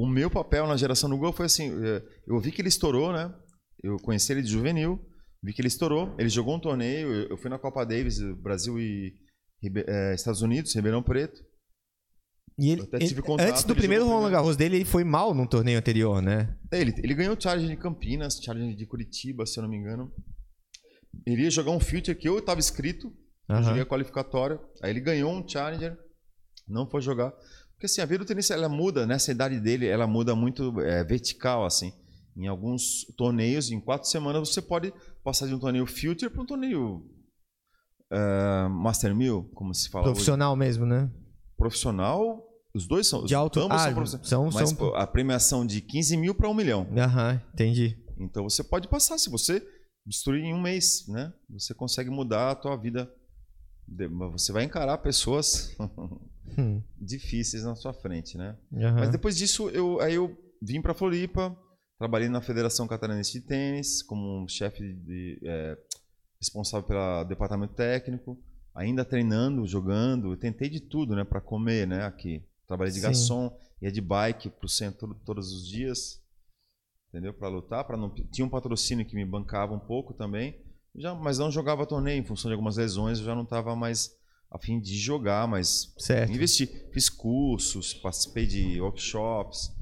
o- 0.00 0.04
o 0.04 0.08
meu 0.08 0.30
papel 0.30 0.66
na 0.66 0.76
geração 0.76 1.08
do 1.10 1.16
Guga 1.16 1.32
foi 1.36 1.46
assim: 1.46 1.70
é, 1.84 2.02
eu 2.26 2.40
vi 2.40 2.50
que 2.52 2.60
ele 2.60 2.68
estourou, 2.68 3.12
né? 3.12 3.34
Eu 3.82 3.96
conheci 3.98 4.32
ele 4.32 4.42
de 4.42 4.48
juvenil, 4.50 4.98
vi 5.42 5.52
que 5.52 5.60
ele 5.60 5.68
estourou. 5.68 6.14
Ele 6.18 6.28
jogou 6.28 6.56
um 6.56 6.60
torneio, 6.60 7.12
eu, 7.12 7.28
eu 7.30 7.36
fui 7.36 7.50
na 7.50 7.58
Copa 7.58 7.84
Davis, 7.84 8.18
Brasil 8.42 8.78
e 8.80 9.14
é, 9.86 10.14
Estados 10.14 10.40
Unidos, 10.42 10.74
Ribeirão 10.74 11.02
Preto. 11.02 11.42
E 12.56 12.70
ele, 12.70 12.82
Eu 12.82 13.22
contato, 13.24 13.48
antes 13.50 13.64
do 13.64 13.72
ele 13.72 13.80
primeiro 13.80 14.06
Roland. 14.06 14.30
Garros 14.30 14.56
dele, 14.56 14.76
ele 14.76 14.84
foi 14.84 15.02
mal 15.02 15.34
no 15.34 15.44
torneio 15.46 15.76
anterior, 15.78 16.22
né? 16.22 16.56
É, 16.72 16.80
Ele, 16.80 16.94
ele 17.02 17.12
ganhou 17.14 17.36
o 17.36 17.40
Challenge 17.40 17.66
de 17.68 17.76
Campinas, 17.76 18.36
Challenge 18.40 18.76
de 18.76 18.86
Curitiba, 18.86 19.44
se 19.44 19.58
eu 19.58 19.62
não 19.62 19.68
me 19.68 19.76
engano. 19.76 20.12
Ele 21.26 21.42
ia 21.42 21.50
jogar 21.50 21.72
um 21.72 21.80
Future 21.80 22.14
que 22.16 22.28
eu 22.28 22.38
estava 22.38 22.60
inscrito, 22.60 23.08
eu 23.48 23.56
Aham. 23.56 23.64
joguei 23.64 23.82
a 23.82 23.86
qualificatória. 23.86 24.60
Aí 24.82 24.90
ele 24.90 25.00
ganhou 25.00 25.32
um 25.32 25.46
Challenger, 25.46 25.98
não 26.68 26.88
foi 26.88 27.00
jogar. 27.00 27.32
Porque 27.84 27.92
assim, 27.92 28.00
a 28.00 28.06
vida 28.06 28.24
do 28.24 28.26
tenista 28.26 28.54
ela 28.54 28.66
muda, 28.66 29.06
nessa 29.06 29.30
idade 29.30 29.60
dele, 29.60 29.86
ela 29.86 30.06
muda 30.06 30.34
muito 30.34 30.80
é, 30.80 31.04
vertical, 31.04 31.66
assim. 31.66 31.92
Em 32.34 32.46
alguns 32.46 33.04
torneios, 33.14 33.70
em 33.70 33.78
quatro 33.78 34.08
semanas, 34.08 34.48
você 34.48 34.62
pode 34.62 34.90
passar 35.22 35.46
de 35.46 35.54
um 35.54 35.58
torneio 35.58 35.86
Future 35.86 36.30
para 36.30 36.40
um 36.40 36.46
torneio 36.46 37.04
é, 38.10 38.68
Master 38.70 39.14
Mil, 39.14 39.50
como 39.54 39.74
se 39.74 39.90
fala 39.90 40.04
hoje. 40.04 40.14
Profissional 40.14 40.56
mesmo, 40.56 40.86
né? 40.86 41.12
Profissional, 41.58 42.42
os 42.74 42.86
dois 42.86 43.06
são. 43.06 43.22
De 43.22 43.34
alto... 43.34 43.60
ambos 43.60 43.76
Ah, 43.76 43.84
são 43.84 43.94
profissionais. 43.94 44.28
são... 44.28 44.50
Mas 44.50 44.70
são... 44.70 44.94
a 44.94 45.06
premiação 45.06 45.66
de 45.66 45.82
15 45.82 46.16
mil 46.16 46.34
para 46.34 46.48
um 46.48 46.54
milhão. 46.54 46.88
Aham, 46.96 47.38
entendi. 47.52 48.02
Então 48.18 48.44
você 48.44 48.64
pode 48.64 48.88
passar, 48.88 49.18
se 49.18 49.28
você 49.28 49.62
destruir 50.06 50.42
em 50.42 50.54
um 50.54 50.62
mês, 50.62 51.04
né? 51.06 51.30
Você 51.50 51.74
consegue 51.74 52.08
mudar 52.08 52.52
a 52.52 52.54
tua 52.54 52.76
vida. 52.78 53.12
Você 54.32 54.52
vai 54.52 54.64
encarar 54.64 54.96
pessoas 54.96 55.76
Hum, 56.58 56.82
difíceis 56.96 57.64
na 57.64 57.74
sua 57.74 57.92
frente, 57.92 58.36
né? 58.36 58.56
aham. 58.72 59.00
Mas 59.00 59.10
depois 59.10 59.36
disso, 59.36 59.68
eu, 59.70 60.00
aí 60.00 60.14
eu 60.14 60.36
vim 60.60 60.80
para 60.80 60.94
Floripa, 60.94 61.56
trabalhei 61.98 62.28
na 62.28 62.40
Federação 62.40 62.86
Catarinense 62.86 63.32
de 63.32 63.40
Tênis 63.40 64.02
como 64.02 64.48
chefe 64.48 64.92
de, 64.94 65.40
é, 65.42 65.78
responsável 66.40 66.86
pelo 66.86 67.24
departamento 67.24 67.74
técnico, 67.74 68.38
ainda 68.74 69.04
treinando, 69.04 69.66
jogando, 69.66 70.32
eu 70.32 70.36
tentei 70.36 70.68
de 70.68 70.80
tudo, 70.80 71.14
né, 71.14 71.24
para 71.24 71.40
comer, 71.40 71.86
né, 71.86 72.04
aqui. 72.04 72.44
Trabalhei 72.66 72.92
de 72.92 72.98
Sim. 72.98 73.04
garçom, 73.04 73.58
ia 73.80 73.92
de 73.92 74.00
bike 74.00 74.50
pro 74.50 74.68
centro 74.68 75.14
todos 75.24 75.52
os 75.52 75.68
dias, 75.68 76.20
entendeu? 77.08 77.32
Para 77.32 77.48
lutar, 77.48 77.84
para 77.84 77.96
não 77.96 78.10
tinha 78.10 78.44
um 78.44 78.50
patrocínio 78.50 79.04
que 79.06 79.14
me 79.14 79.24
bancava 79.24 79.74
um 79.74 79.78
pouco 79.78 80.14
também, 80.14 80.60
já, 80.96 81.14
mas 81.14 81.38
não 81.38 81.50
jogava 81.50 81.86
torneio 81.86 82.18
em 82.18 82.24
função 82.24 82.48
de 82.48 82.54
algumas 82.54 82.76
lesões, 82.76 83.18
eu 83.18 83.24
já 83.24 83.34
não 83.34 83.42
estava 83.42 83.76
mais 83.76 84.16
a 84.54 84.58
fim 84.58 84.78
de 84.78 84.96
jogar, 84.96 85.48
mas 85.48 85.92
Certo. 85.98 86.32
Investi. 86.32 86.66
Fiz 86.92 87.08
cursos, 87.10 87.92
participei 87.92 88.46
de 88.46 88.80
workshops, 88.80 89.72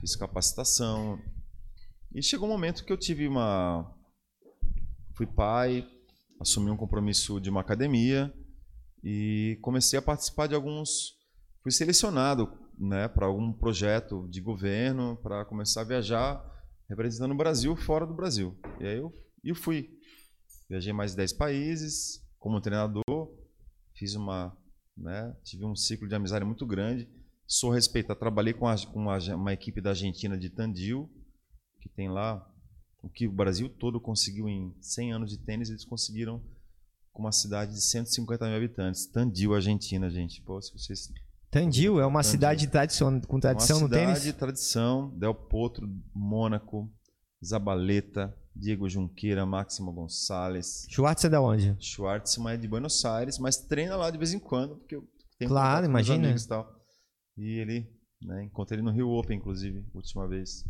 fiz 0.00 0.14
capacitação. 0.14 1.18
E 2.14 2.22
chegou 2.22 2.48
um 2.48 2.52
momento 2.52 2.84
que 2.84 2.92
eu 2.92 2.96
tive 2.96 3.26
uma. 3.26 3.92
Fui 5.16 5.26
pai, 5.26 5.84
assumi 6.40 6.70
um 6.70 6.76
compromisso 6.76 7.40
de 7.40 7.50
uma 7.50 7.62
academia 7.62 8.32
e 9.02 9.58
comecei 9.60 9.98
a 9.98 10.02
participar 10.02 10.46
de 10.46 10.54
alguns. 10.54 11.16
Fui 11.60 11.72
selecionado 11.72 12.48
né, 12.78 13.08
para 13.08 13.26
algum 13.26 13.52
projeto 13.52 14.28
de 14.28 14.40
governo 14.40 15.16
para 15.20 15.44
começar 15.44 15.80
a 15.80 15.84
viajar 15.84 16.44
representando 16.88 17.32
o 17.32 17.36
Brasil 17.36 17.74
fora 17.74 18.06
do 18.06 18.14
Brasil. 18.14 18.56
E 18.80 18.86
aí 18.86 18.98
eu, 18.98 19.12
eu 19.42 19.54
fui. 19.56 19.90
Viajei 20.68 20.92
mais 20.92 21.10
de 21.10 21.16
10 21.18 21.32
países 21.32 22.22
como 22.38 22.60
treinador, 22.60 23.21
fiz 24.02 24.16
uma, 24.16 24.52
né, 24.96 25.32
tive 25.44 25.64
um 25.64 25.76
ciclo 25.76 26.08
de 26.08 26.14
amizade 26.16 26.44
muito 26.44 26.66
grande. 26.66 27.08
Sou 27.46 27.70
respeitado, 27.70 28.18
trabalhei 28.18 28.52
com, 28.52 28.66
a, 28.66 28.74
com 28.86 28.98
uma, 28.98 29.16
uma 29.36 29.52
equipe 29.52 29.80
da 29.80 29.90
Argentina 29.90 30.36
de 30.36 30.50
Tandil, 30.50 31.08
que 31.80 31.88
tem 31.88 32.10
lá 32.10 32.44
o 33.00 33.08
que 33.08 33.28
o 33.28 33.32
Brasil 33.32 33.68
todo 33.68 34.00
conseguiu 34.00 34.48
em 34.48 34.74
100 34.80 35.12
anos 35.12 35.30
de 35.30 35.38
tênis, 35.38 35.70
eles 35.70 35.84
conseguiram 35.84 36.42
com 37.12 37.22
uma 37.22 37.30
cidade 37.30 37.74
de 37.74 37.80
150 37.80 38.44
mil 38.46 38.56
habitantes. 38.56 39.06
Tandil, 39.06 39.54
Argentina, 39.54 40.10
gente. 40.10 40.42
Pô, 40.42 40.60
se 40.60 40.72
vocês... 40.72 41.12
Tandil 41.48 42.00
é 42.00 42.06
uma 42.06 42.20
Tandil. 42.20 42.30
cidade 42.32 42.66
tradicion... 42.66 43.20
com 43.20 43.38
tradição 43.38 43.78
uma 43.78 43.84
no 43.84 43.90
tênis? 43.90 44.08
Uma 44.08 44.16
cidade 44.16 44.32
de 44.32 44.38
tradição. 44.38 45.16
Del 45.16 45.34
Potro, 45.34 45.88
Mônaco, 46.12 46.90
Zabaleta, 47.44 48.36
Diego 48.54 48.88
Junqueira, 48.88 49.46
Máximo 49.46 49.92
Gonçalves. 49.92 50.86
Schwartz 50.90 51.24
é 51.24 51.28
da 51.28 51.40
onde? 51.40 51.76
Schwartz 51.80 52.36
é 52.38 52.56
de 52.56 52.68
Buenos 52.68 53.04
Aires, 53.04 53.38
mas 53.38 53.56
treina 53.56 53.96
lá 53.96 54.10
de 54.10 54.18
vez 54.18 54.32
em 54.32 54.38
quando, 54.38 54.76
porque 54.76 54.96
eu 54.96 55.08
tenho 55.38 55.48
Claro, 55.48 55.86
imagina. 55.86 56.30
E, 56.30 56.46
tal. 56.46 56.70
e 57.36 57.58
ele, 57.58 57.88
né, 58.20 58.44
encontrei 58.44 58.78
ele 58.78 58.84
no 58.84 58.92
Rio 58.92 59.08
Open, 59.08 59.38
inclusive, 59.38 59.84
última 59.94 60.28
vez. 60.28 60.64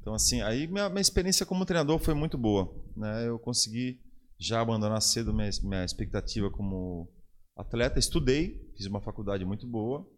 Então, 0.00 0.14
assim, 0.14 0.40
aí 0.42 0.66
minha, 0.66 0.88
minha 0.88 1.00
experiência 1.00 1.44
como 1.44 1.66
treinador 1.66 1.98
foi 1.98 2.14
muito 2.14 2.38
boa. 2.38 2.72
Né? 2.96 3.28
Eu 3.28 3.38
consegui 3.38 4.00
já 4.38 4.60
abandonar 4.60 5.02
cedo 5.02 5.34
minha, 5.34 5.50
minha 5.62 5.84
expectativa 5.84 6.50
como 6.50 7.10
atleta. 7.56 7.98
Estudei, 7.98 8.72
fiz 8.76 8.86
uma 8.86 9.00
faculdade 9.00 9.44
muito 9.44 9.66
boa 9.66 10.08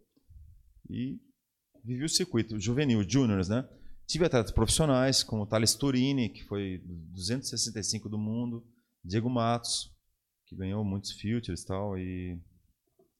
e 0.89 1.19
vivi 1.83 2.03
o 2.03 2.09
circuito 2.09 2.59
juvenil, 2.59 3.03
juniors, 3.07 3.49
né? 3.49 3.67
Tive 4.11 4.25
atletas 4.25 4.51
profissionais, 4.51 5.23
como 5.23 5.45
Thales 5.45 5.73
Turini, 5.73 6.27
que 6.27 6.43
foi 6.43 6.81
265 6.85 8.09
do 8.09 8.17
mundo, 8.17 8.61
Diego 9.01 9.29
Matos, 9.29 9.89
que 10.45 10.53
ganhou 10.53 10.83
muitos 10.83 11.13
futures 11.13 11.61
e 11.61 11.65
tal, 11.65 11.97
e 11.97 12.37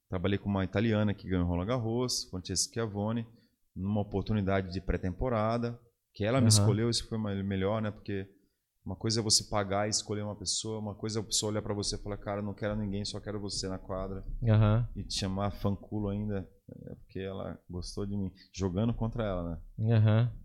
trabalhei 0.10 0.38
com 0.38 0.50
uma 0.50 0.66
italiana 0.66 1.14
que 1.14 1.30
ganhou 1.30 1.48
Roland 1.48 1.68
Garros, 1.68 2.26
Francesca 2.26 2.74
Chiavone, 2.74 3.26
numa 3.74 4.02
oportunidade 4.02 4.74
de 4.74 4.82
pré-temporada, 4.82 5.80
que 6.14 6.26
ela 6.26 6.42
me 6.42 6.50
escolheu, 6.50 6.90
isso 6.90 7.08
foi 7.08 7.18
melhor, 7.42 7.82
né? 7.82 7.90
Porque 7.90 8.30
uma 8.86 8.98
coisa 8.98 9.22
é 9.22 9.24
você 9.24 9.46
pagar 9.46 9.88
e 9.88 9.92
escolher 9.92 10.24
uma 10.24 10.36
pessoa, 10.36 10.78
uma 10.78 10.94
coisa 10.94 11.20
é 11.20 11.22
a 11.22 11.26
pessoa 11.26 11.54
olhar 11.54 11.62
para 11.62 11.74
você 11.74 11.96
e 11.96 12.00
falar, 12.00 12.18
cara, 12.18 12.42
não 12.42 12.54
quero 12.54 12.76
ninguém, 12.76 13.06
só 13.06 13.18
quero 13.22 13.40
você 13.40 13.70
na 13.70 13.80
quadra. 13.80 14.26
Uhum. 14.42 14.86
E 14.94 15.06
te 15.06 15.20
chamar 15.20 15.52
fanculo 15.52 16.10
ainda, 16.10 16.46
é 16.70 16.96
porque 16.96 17.20
ela 17.20 17.58
gostou 17.70 18.06
de 18.06 18.18
mim, 18.18 18.30
jogando 18.54 18.94
contra 18.94 19.24
ela, 19.24 19.52
né? 19.52 19.58
Uhum. 19.78 20.41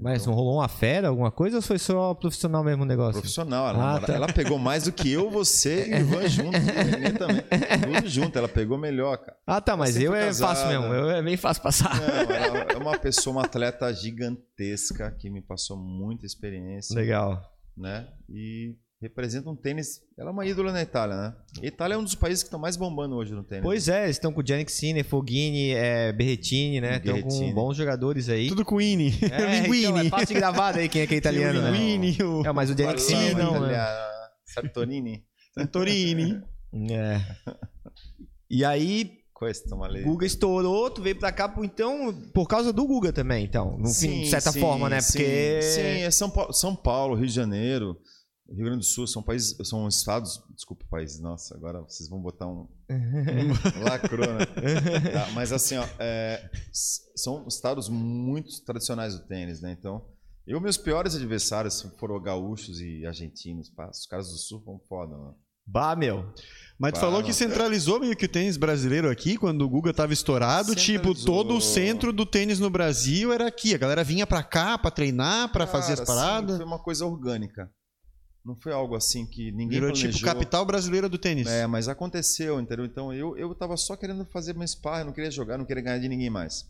Mas 0.00 0.26
não 0.26 0.34
rolou 0.34 0.56
uma 0.56 0.68
fera, 0.68 1.08
alguma 1.08 1.30
coisa, 1.30 1.56
ou 1.56 1.62
foi 1.62 1.78
só 1.78 2.14
profissional 2.14 2.64
mesmo 2.64 2.82
o 2.82 2.86
negócio? 2.86 3.20
Profissional. 3.20 3.68
Ela, 3.68 3.96
ah, 3.96 4.00
tá. 4.00 4.12
ela 4.12 4.26
pegou 4.26 4.58
mais 4.58 4.84
do 4.84 4.92
que 4.92 5.10
eu, 5.10 5.30
você 5.30 5.88
e 5.88 5.94
o 5.94 5.96
Ivan 6.00 6.28
juntos. 6.28 6.60
E 7.04 7.12
também. 7.12 7.44
Tudo 7.94 8.08
junto. 8.08 8.38
Ela 8.38 8.48
pegou 8.48 8.76
melhor, 8.76 9.18
cara. 9.18 9.36
Ah, 9.46 9.60
tá. 9.60 9.76
Mas 9.76 9.96
eu 9.96 10.14
é 10.14 10.26
casada. 10.26 10.54
fácil 10.54 10.68
mesmo. 10.68 10.94
Eu 10.94 11.10
é 11.10 11.22
bem 11.22 11.36
fácil 11.36 11.62
passar. 11.62 11.94
Não, 11.96 12.34
ela 12.34 12.58
é 12.72 12.76
uma 12.76 12.98
pessoa, 12.98 13.36
uma 13.36 13.44
atleta 13.44 13.92
gigantesca 13.92 15.10
que 15.12 15.30
me 15.30 15.40
passou 15.40 15.76
muita 15.76 16.26
experiência. 16.26 16.94
Legal. 16.94 17.42
Né? 17.76 18.06
E 18.28 18.76
representa 19.04 19.48
um 19.50 19.56
tênis. 19.56 20.00
Ela 20.18 20.30
é 20.30 20.32
uma 20.32 20.46
ídola 20.46 20.72
na 20.72 20.82
Itália, 20.82 21.16
né? 21.16 21.34
A 21.62 21.66
Itália 21.66 21.94
é 21.94 21.98
um 21.98 22.02
dos 22.02 22.14
países 22.14 22.42
que 22.42 22.48
estão 22.48 22.58
mais 22.58 22.76
bombando 22.76 23.14
hoje 23.14 23.32
no 23.32 23.44
tênis. 23.44 23.62
Pois 23.62 23.88
é, 23.88 24.04
eles 24.04 24.16
estão 24.16 24.32
com 24.32 24.44
Giannick 24.44 24.72
Sinner, 24.72 25.04
Foghini, 25.04 25.70
é, 25.70 26.12
Berrettini, 26.12 26.80
né? 26.80 26.96
Estão 26.96 27.22
com 27.22 27.52
bons 27.52 27.76
jogadores 27.76 28.28
aí. 28.28 28.48
Tudo 28.48 28.64
com 28.64 28.80
Ini. 28.80 29.14
É, 29.30 29.60
Linguini. 29.60 29.84
Então, 29.84 29.98
é 29.98 30.08
fácil 30.08 30.26
de 30.28 30.34
gravar 30.34 30.76
aí 30.76 30.88
quem 30.88 31.02
é 31.02 31.06
que 31.06 31.14
é 31.14 31.18
italiano, 31.18 31.60
né? 31.60 31.70
Linguini. 31.70 32.16
O... 32.22 32.46
É, 32.46 32.52
mas 32.52 32.70
o 32.70 32.76
Giannick 32.76 33.00
Sinner 33.00 33.36
não, 33.36 33.60
né? 33.60 33.74
Sartorini. 34.46 35.24
Sartorini. 35.54 36.42
É. 36.90 37.20
E 38.50 38.64
aí, 38.64 39.24
Questo, 39.36 39.76
Guga 40.04 40.24
estourou, 40.24 40.88
tu 40.90 41.02
veio 41.02 41.18
pra 41.18 41.32
cá, 41.32 41.52
então, 41.58 42.14
por 42.32 42.46
causa 42.46 42.72
do 42.72 42.86
Guga 42.86 43.12
também, 43.12 43.44
então, 43.44 43.76
no 43.76 43.88
sim, 43.88 44.08
fim, 44.08 44.20
de 44.22 44.28
certa 44.28 44.52
sim, 44.52 44.60
forma, 44.60 44.88
né? 44.88 44.98
Porque... 45.02 45.60
Sim, 45.60 45.74
sim, 45.74 46.02
é 46.02 46.10
São 46.10 46.30
Paulo, 46.30 46.52
São 46.52 46.76
Paulo, 46.76 47.16
Rio 47.16 47.26
de 47.26 47.32
Janeiro, 47.32 47.98
Rio 48.50 48.66
Grande 48.66 48.80
do 48.80 48.84
Sul 48.84 49.06
são 49.06 49.22
países, 49.22 49.56
são 49.66 49.88
estados, 49.88 50.42
desculpa 50.54 50.84
países, 50.90 51.18
nossa, 51.18 51.54
agora 51.54 51.80
vocês 51.80 52.08
vão 52.08 52.20
botar 52.20 52.46
um, 52.46 52.68
um 52.90 53.84
lacrona. 53.84 54.38
Né? 54.38 55.10
Tá, 55.12 55.30
mas 55.32 55.50
assim, 55.50 55.76
ó, 55.76 55.86
é, 55.98 56.50
são 57.16 57.46
estados 57.48 57.88
muito 57.88 58.62
tradicionais 58.64 59.14
do 59.14 59.26
tênis, 59.26 59.60
né? 59.60 59.72
Então, 59.72 60.04
eu 60.46 60.60
meus 60.60 60.76
piores 60.76 61.14
adversários 61.14 61.80
foram 61.98 62.20
gaúchos 62.20 62.80
e 62.80 63.06
argentinos, 63.06 63.70
pá, 63.70 63.88
os 63.88 64.06
caras 64.06 64.28
do 64.28 64.36
sul 64.36 64.62
foram 64.62 64.80
foda, 64.88 65.16
mano. 65.16 65.36
Bah, 65.66 65.96
meu. 65.96 66.30
Mas 66.78 66.92
tu 66.92 67.00
falou 67.00 67.22
que 67.22 67.32
centralizou 67.32 67.98
meio 67.98 68.14
que 68.14 68.26
o 68.26 68.28
tênis 68.28 68.58
brasileiro 68.58 69.10
aqui, 69.10 69.38
quando 69.38 69.62
o 69.62 69.68
Guga 69.68 69.94
tava 69.94 70.12
estourado, 70.12 70.74
tipo, 70.74 71.14
todo 71.14 71.56
o 71.56 71.60
centro 71.60 72.12
do 72.12 72.26
tênis 72.26 72.58
no 72.58 72.68
Brasil 72.68 73.32
era 73.32 73.46
aqui. 73.46 73.74
A 73.74 73.78
galera 73.78 74.04
vinha 74.04 74.26
pra 74.26 74.42
cá 74.42 74.76
pra 74.76 74.90
treinar, 74.90 75.50
pra 75.50 75.66
Cara, 75.66 75.78
fazer 75.78 75.94
as 75.94 76.06
paradas. 76.06 76.52
Sim, 76.52 76.56
foi 76.58 76.66
uma 76.66 76.78
coisa 76.78 77.06
orgânica. 77.06 77.70
Não 78.44 78.54
foi 78.54 78.72
algo 78.72 78.94
assim 78.94 79.24
que 79.24 79.50
ninguém 79.50 79.80
Virou 79.80 79.90
planejou. 79.90 80.12
tipo 80.12 80.24
capital 80.24 80.66
brasileira 80.66 81.08
do 81.08 81.16
tênis. 81.16 81.46
É, 81.46 81.66
mas 81.66 81.88
aconteceu, 81.88 82.60
entendeu? 82.60 82.84
Então 82.84 83.12
eu, 83.12 83.36
eu 83.38 83.54
tava 83.54 83.74
só 83.76 83.96
querendo 83.96 84.24
fazer 84.26 84.54
meu 84.54 84.68
sparring, 84.68 85.06
não 85.06 85.12
queria 85.14 85.30
jogar, 85.30 85.56
não 85.56 85.64
queria 85.64 85.82
ganhar 85.82 85.98
de 85.98 86.08
ninguém 86.08 86.28
mais. 86.28 86.68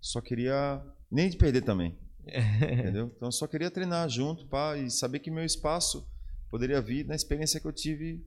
Só 0.00 0.20
queria. 0.20 0.84
Nem 1.10 1.30
de 1.30 1.38
perder 1.38 1.62
também. 1.62 1.96
entendeu? 2.26 3.10
Então 3.16 3.28
eu 3.28 3.32
só 3.32 3.46
queria 3.46 3.70
treinar 3.70 4.08
junto 4.10 4.46
pá, 4.46 4.76
e 4.76 4.90
saber 4.90 5.20
que 5.20 5.30
meu 5.30 5.44
espaço 5.44 6.06
poderia 6.50 6.82
vir 6.82 7.06
na 7.06 7.14
experiência 7.14 7.60
que 7.60 7.66
eu 7.66 7.72
tive 7.72 8.22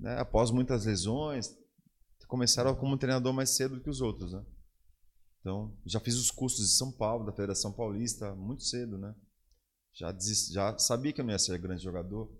né, 0.00 0.18
após 0.18 0.50
muitas 0.50 0.86
lesões. 0.86 1.54
Começaram 2.26 2.74
como 2.74 2.96
treinador 2.96 3.34
mais 3.34 3.50
cedo 3.50 3.76
do 3.76 3.80
que 3.82 3.90
os 3.90 4.00
outros, 4.00 4.32
né? 4.32 4.42
Então, 5.40 5.76
já 5.84 6.00
fiz 6.00 6.16
os 6.16 6.30
cursos 6.30 6.66
de 6.66 6.74
São 6.74 6.90
Paulo, 6.90 7.26
da 7.26 7.32
Federação 7.32 7.70
Paulista, 7.70 8.34
muito 8.34 8.64
cedo, 8.64 8.96
né? 8.96 9.14
Já, 9.94 10.10
desist, 10.10 10.52
já 10.52 10.76
sabia 10.76 11.12
que 11.12 11.20
eu 11.20 11.24
não 11.24 11.32
ia 11.32 11.38
ser 11.38 11.56
grande 11.58 11.82
jogador. 11.82 12.30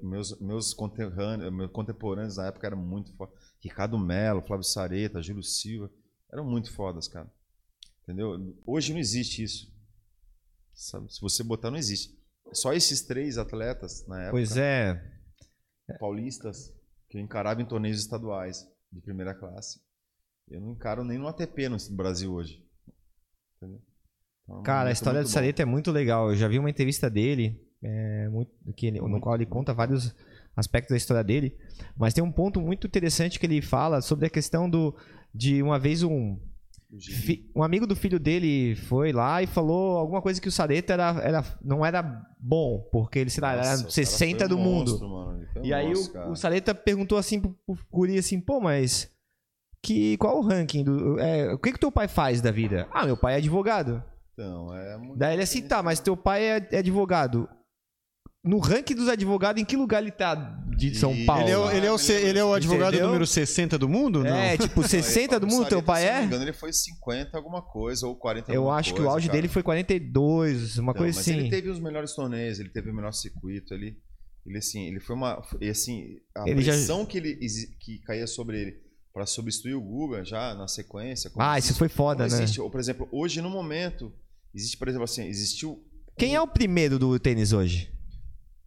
Meus, 0.00 0.40
meus, 0.40 0.72
contemporâneos, 0.72 1.52
meus 1.52 1.70
contemporâneos 1.72 2.36
na 2.36 2.46
época 2.46 2.66
eram 2.66 2.78
muito 2.78 3.12
fodas. 3.16 3.34
Ricardo 3.60 3.98
Melo, 3.98 4.40
Flávio 4.40 4.64
Sareta, 4.64 5.20
Júlio 5.20 5.42
Silva. 5.42 5.90
Eram 6.32 6.44
muito 6.44 6.72
fodas, 6.72 7.08
cara. 7.08 7.30
Entendeu? 8.02 8.56
Hoje 8.64 8.92
não 8.92 9.00
existe 9.00 9.42
isso. 9.42 9.74
Sabe? 10.72 11.12
Se 11.12 11.20
você 11.20 11.42
botar, 11.42 11.70
não 11.70 11.78
existe. 11.78 12.16
Só 12.52 12.72
esses 12.72 13.02
três 13.02 13.36
atletas 13.36 14.06
na 14.06 14.22
época. 14.22 14.32
Pois 14.32 14.56
é. 14.56 15.12
Paulistas, 15.98 16.72
que 17.08 17.18
eu 17.18 17.20
encarava 17.20 17.60
em 17.60 17.66
torneios 17.66 17.98
estaduais 17.98 18.66
de 18.92 19.00
primeira 19.00 19.34
classe. 19.34 19.80
Eu 20.48 20.60
não 20.60 20.72
encaro 20.72 21.04
nem 21.04 21.18
no 21.18 21.26
ATP 21.26 21.68
no 21.68 21.76
Brasil 21.90 22.32
hoje. 22.32 22.64
Entendeu? 23.56 23.82
Então, 24.44 24.62
Cara, 24.62 24.90
a 24.90 24.92
história 24.92 25.22
do 25.22 25.28
Sareta 25.28 25.62
é 25.62 25.64
muito 25.64 25.90
legal. 25.90 26.30
Eu 26.30 26.36
já 26.36 26.48
vi 26.48 26.58
uma 26.58 26.70
entrevista 26.70 27.08
dele, 27.08 27.60
é, 27.82 28.28
muito, 28.28 28.50
que 28.76 28.86
ele, 28.86 29.00
no 29.00 29.20
qual 29.20 29.34
ele 29.34 29.46
conta 29.46 29.72
vários 29.72 30.14
aspectos 30.56 30.90
da 30.90 30.96
história 30.96 31.24
dele. 31.24 31.56
Mas 31.96 32.14
tem 32.14 32.22
um 32.22 32.30
ponto 32.30 32.60
muito 32.60 32.86
interessante 32.86 33.38
que 33.38 33.46
ele 33.46 33.62
fala 33.62 34.00
sobre 34.00 34.26
a 34.26 34.30
questão 34.30 34.68
do 34.68 34.94
de 35.34 35.62
uma 35.62 35.78
vez 35.78 36.02
um 36.02 36.38
um 37.56 37.62
amigo 37.62 37.86
do 37.86 37.96
filho 37.96 38.20
dele 38.20 38.76
foi 38.76 39.12
lá 39.12 39.42
e 39.42 39.46
falou 39.46 39.96
alguma 39.96 40.22
coisa 40.22 40.40
que 40.40 40.46
o 40.46 40.52
Sareta 40.52 40.92
era, 40.92 41.20
era, 41.22 41.44
não 41.60 41.84
era 41.84 42.02
bom, 42.38 42.88
porque 42.92 43.18
ele, 43.18 43.30
sei 43.30 43.42
lá, 43.42 43.56
Nossa, 43.56 43.68
era 43.68 43.90
60 43.90 44.48
do 44.48 44.56
monstro, 44.56 45.08
mundo. 45.08 45.44
e 45.62 45.72
aí 45.74 45.92
o, 45.92 46.30
o 46.30 46.36
Sareta 46.36 46.72
perguntou 46.72 47.18
assim 47.18 47.40
pro, 47.40 47.56
pro 47.66 47.76
Guri 47.90 48.16
assim, 48.18 48.40
pô, 48.40 48.60
mas 48.60 49.10
que, 49.82 50.16
qual 50.18 50.38
o 50.38 50.42
ranking 50.42 50.84
do. 50.84 51.18
É, 51.18 51.52
o 51.52 51.58
que 51.58 51.72
que 51.72 51.80
teu 51.80 51.90
pai 51.90 52.08
faz 52.08 52.40
da 52.40 52.50
vida? 52.50 52.88
Ah, 52.92 53.04
meu 53.04 53.16
pai 53.16 53.34
é 53.34 53.36
advogado. 53.38 54.02
Então, 54.34 54.76
é 54.76 54.98
muito 54.98 55.16
Daí 55.16 55.34
ele 55.34 55.42
assim, 55.42 55.62
tá, 55.62 55.82
mas 55.82 56.00
teu 56.00 56.16
pai 56.16 56.44
é, 56.44 56.68
é 56.72 56.78
advogado. 56.78 57.48
No 58.44 58.58
ranking 58.58 58.94
dos 58.94 59.08
advogados, 59.08 59.62
em 59.62 59.64
que 59.64 59.74
lugar 59.74 60.02
ele 60.02 60.10
tá 60.10 60.34
de 60.76 60.94
São 60.94 61.14
Paulo? 61.24 61.44
Ele 61.44 61.50
é, 61.50 61.56
o, 61.56 61.70
ele 61.70 61.86
é 61.86 61.92
o, 61.92 61.96
ele 62.10 62.38
é 62.38 62.44
o 62.44 62.52
advogado 62.52 62.92
Entendeu? 62.92 63.06
número 63.06 63.26
60 63.26 63.78
do 63.78 63.88
mundo? 63.88 64.22
Não? 64.22 64.36
É, 64.36 64.58
tipo, 64.58 64.86
60 64.86 65.40
do 65.40 65.46
mundo, 65.46 65.66
teu 65.66 65.82
pai 65.82 66.04
é? 66.04 66.08
Se 66.08 66.12
não 66.12 66.20
me 66.20 66.26
engano, 66.26 66.44
ele 66.44 66.52
foi 66.52 66.70
50 66.70 67.34
alguma 67.38 67.62
coisa, 67.62 68.06
ou 68.06 68.14
40 68.14 68.52
Eu 68.52 68.70
acho 68.70 68.90
coisa, 68.90 69.02
que 69.02 69.08
o 69.08 69.10
auge 69.10 69.28
cara. 69.28 69.38
dele 69.38 69.48
foi 69.48 69.62
42, 69.62 70.76
uma 70.76 70.92
coisa 70.92 71.16
mas 71.16 71.26
assim. 71.26 71.38
ele 71.38 71.48
teve 71.48 71.70
os 71.70 71.80
melhores 71.80 72.12
torneios, 72.12 72.58
ele 72.58 72.68
teve 72.68 72.90
o 72.90 72.94
melhor 72.94 73.12
circuito, 73.12 73.72
ele... 73.72 73.96
Ele, 74.44 74.58
assim, 74.58 74.88
ele 74.88 75.00
foi 75.00 75.16
uma... 75.16 75.42
assim, 75.70 76.18
a 76.36 76.46
ele 76.46 76.62
pressão 76.62 77.00
já... 77.00 77.06
que, 77.06 77.16
ele, 77.16 77.38
que 77.80 77.98
caía 78.00 78.26
sobre 78.26 78.60
ele 78.60 78.74
para 79.10 79.24
substituir 79.24 79.72
o 79.72 79.80
Guga 79.80 80.22
já 80.22 80.54
na 80.54 80.68
sequência... 80.68 81.30
Ah, 81.38 81.58
isso 81.58 81.74
foi 81.74 81.88
foda, 81.88 82.26
né? 82.28 82.42
Existe, 82.42 82.60
ou, 82.60 82.70
por 82.70 82.78
exemplo, 82.78 83.08
hoje 83.10 83.40
no 83.40 83.48
momento 83.48 84.12
Existe, 84.54 84.76
por 84.76 84.88
exemplo, 84.88 85.04
assim, 85.04 85.24
existiu. 85.26 85.82
Quem 86.16 86.34
é 86.34 86.40
o 86.40 86.46
primeiro 86.46 86.98
do 86.98 87.18
tênis 87.18 87.52
hoje? 87.52 87.92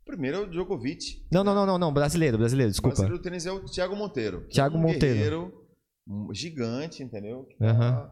Primeiro 0.06 0.38
é 0.38 0.40
o 0.42 0.50
Djokovic. 0.50 1.26
Não, 1.32 1.44
não, 1.44 1.54
não, 1.56 1.66
não, 1.66 1.78
não. 1.78 1.94
Brasileiro, 1.94 2.38
brasileiro, 2.38 2.70
O 2.70 2.72
desculpa. 2.72 2.96
brasileiro 2.96 3.18
do 3.20 3.24
tênis 3.24 3.46
é 3.46 3.52
o 3.52 3.64
Thiago 3.66 3.96
Monteiro. 3.96 4.42
que 4.48 4.54
Thiago 4.56 4.76
é 4.76 4.80
um 4.80 4.82
Monteiro. 4.82 5.16
guerreiro 5.16 5.68
um 6.08 6.34
gigante, 6.34 7.04
entendeu? 7.04 7.48
Aham. 7.62 8.12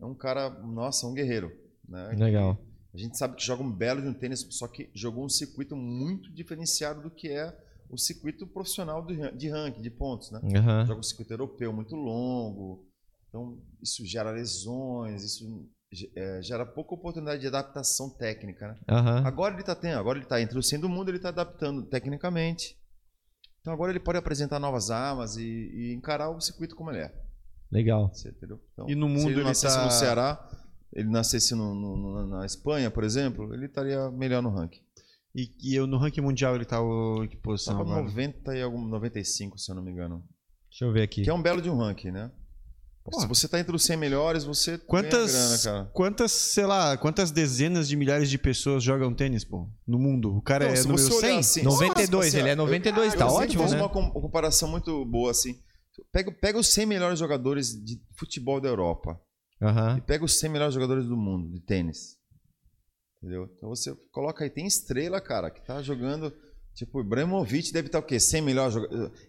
É 0.00 0.04
um 0.04 0.14
cara, 0.14 0.50
nossa, 0.50 1.06
um 1.06 1.14
guerreiro. 1.14 1.50
Né? 1.88 2.08
Legal. 2.16 2.58
A 2.92 2.98
gente 2.98 3.16
sabe 3.16 3.36
que 3.36 3.44
joga 3.44 3.62
um 3.62 3.72
belo 3.72 4.02
de 4.02 4.08
um 4.08 4.14
tênis, 4.14 4.46
só 4.50 4.66
que 4.68 4.90
jogou 4.94 5.24
um 5.24 5.28
circuito 5.28 5.74
muito 5.76 6.30
diferenciado 6.32 7.02
do 7.02 7.10
que 7.10 7.28
é 7.28 7.56
o 7.88 7.96
circuito 7.98 8.46
profissional 8.46 9.04
de, 9.04 9.14
ran- 9.14 9.36
de 9.36 9.48
ranking, 9.48 9.80
de 9.82 9.90
pontos, 9.90 10.30
né? 10.30 10.40
Aham. 10.56 10.86
Joga 10.86 11.00
um 11.00 11.02
circuito 11.02 11.32
europeu 11.32 11.72
muito 11.72 11.94
longo, 11.96 12.86
então 13.28 13.58
isso 13.82 14.04
gera 14.06 14.30
lesões, 14.30 15.22
isso 15.24 15.44
é, 15.46 15.48
gera 16.42 16.64
pouca 16.64 16.94
oportunidade 16.94 17.40
de 17.40 17.46
adaptação 17.48 18.08
técnica, 18.10 18.68
né? 18.68 18.78
Aham. 18.88 19.22
Agora 19.26 19.54
ele 19.54 19.62
está 19.62 19.74
tendo, 19.74 19.98
agora 19.98 20.18
ele 20.18 20.24
está 20.24 20.40
entre 20.40 20.58
o 20.58 20.62
100 20.62 20.80
do 20.80 20.88
mundo, 20.88 21.08
ele 21.10 21.16
está 21.16 21.30
adaptando 21.30 21.82
tecnicamente. 21.84 22.76
Então 23.60 23.72
agora 23.72 23.90
ele 23.92 24.00
pode 24.00 24.16
apresentar 24.18 24.58
novas 24.58 24.90
armas 24.90 25.36
e, 25.36 25.42
e 25.44 25.94
encarar 25.94 26.30
o 26.30 26.40
circuito 26.40 26.74
como 26.76 26.90
ele 26.90 27.00
é. 27.00 27.14
Legal. 27.70 28.12
Você 28.12 28.30
entendeu? 28.30 28.60
Então, 28.72 28.88
E 28.88 28.94
no 28.94 29.08
se 29.08 29.14
mundo 29.14 29.30
ele 29.30 29.40
ele 29.40 29.44
nascesse 29.48 29.76
tá- 29.76 29.84
no 29.84 29.90
Ceará, 29.90 30.50
ele 30.92 31.08
nascesse 31.08 31.54
no- 31.54 31.74
no- 31.74 31.96
no- 31.96 32.26
na 32.38 32.46
Espanha, 32.46 32.90
por 32.90 33.04
exemplo, 33.04 33.52
ele 33.54 33.66
estaria 33.66 34.10
melhor 34.10 34.42
no 34.42 34.50
ranking. 34.50 34.80
E, 35.34 35.50
e 35.62 35.74
eu, 35.76 35.86
no 35.86 35.96
ranking 35.98 36.20
mundial 36.20 36.56
ele 36.56 36.64
tá 36.64 36.80
o, 36.82 37.22
em 37.24 37.28
que 37.28 37.36
posição 37.36 37.74
Estava 37.74 37.90
agora? 37.90 38.04
90 38.04 38.56
e 38.56 38.62
algum 38.62 38.84
95, 38.84 39.58
se 39.58 39.70
eu 39.70 39.76
não 39.76 39.82
me 39.82 39.92
engano. 39.92 40.24
Deixa 40.68 40.84
eu 40.84 40.92
ver 40.92 41.02
aqui. 41.02 41.22
Que 41.22 41.30
é 41.30 41.34
um 41.34 41.42
belo 41.42 41.60
de 41.62 41.70
um 41.70 41.76
ranking, 41.76 42.10
né? 42.10 42.30
Se 43.18 43.26
você 43.26 43.48
tá 43.48 43.58
entre 43.58 43.74
os 43.74 43.82
100 43.82 43.96
melhores, 43.96 44.44
você 44.44 44.78
Quantas, 44.78 45.32
ganha 45.32 45.46
grana, 45.48 45.58
cara. 45.62 45.90
quantas, 45.94 46.32
sei 46.32 46.66
lá, 46.66 46.96
quantas 46.96 47.30
dezenas 47.30 47.88
de 47.88 47.96
milhares 47.96 48.30
de 48.30 48.38
pessoas 48.38 48.84
jogam 48.84 49.12
tênis, 49.14 49.42
pô, 49.42 49.68
no 49.86 49.98
mundo? 49.98 50.36
O 50.36 50.42
cara 50.42 50.66
Não, 50.66 50.74
é 50.74 50.82
número 50.82 50.98
você 50.98 51.12
olhar 51.14 51.28
100? 51.30 51.38
assim- 51.38 51.62
92, 51.62 52.10
Nossa, 52.10 52.38
ele 52.38 52.48
é 52.50 52.52
eu- 52.52 52.56
92, 52.56 53.12
eu 53.14 53.18
tá 53.18 53.28
sempre 53.28 53.44
ótimo, 53.46 53.62
fiz 53.64 53.72
né? 53.72 53.78
uma 53.80 53.88
com- 53.88 54.10
comparação 54.12 54.68
muito 54.68 55.04
boa, 55.06 55.30
assim. 55.30 55.58
Pega, 56.12 56.30
pega 56.30 56.58
os 56.58 56.68
100 56.68 56.86
melhores 56.86 57.18
jogadores 57.18 57.72
de 57.82 58.00
futebol 58.16 58.60
da 58.60 58.68
Europa 58.68 59.20
e 59.60 59.64
Aham. 59.64 60.00
pega 60.06 60.24
os 60.24 60.38
100 60.38 60.50
melhores 60.50 60.74
jogadores 60.74 61.06
do 61.06 61.16
mundo 61.16 61.50
de 61.50 61.60
tênis. 61.60 62.16
Entendeu? 63.22 63.48
Então 63.56 63.70
você 63.70 63.94
coloca 64.12 64.44
aí, 64.44 64.50
tem 64.50 64.66
estrela, 64.66 65.20
cara, 65.20 65.50
que 65.50 65.60
tá 65.66 65.82
jogando. 65.82 66.32
Tipo, 66.74 66.98
o 66.98 67.00
Ibrahimovic 67.02 67.72
deve 67.72 67.88
estar 67.88 67.98
o 67.98 68.02
quê? 68.02 68.20
100 68.20 68.40
melhores, 68.40 68.74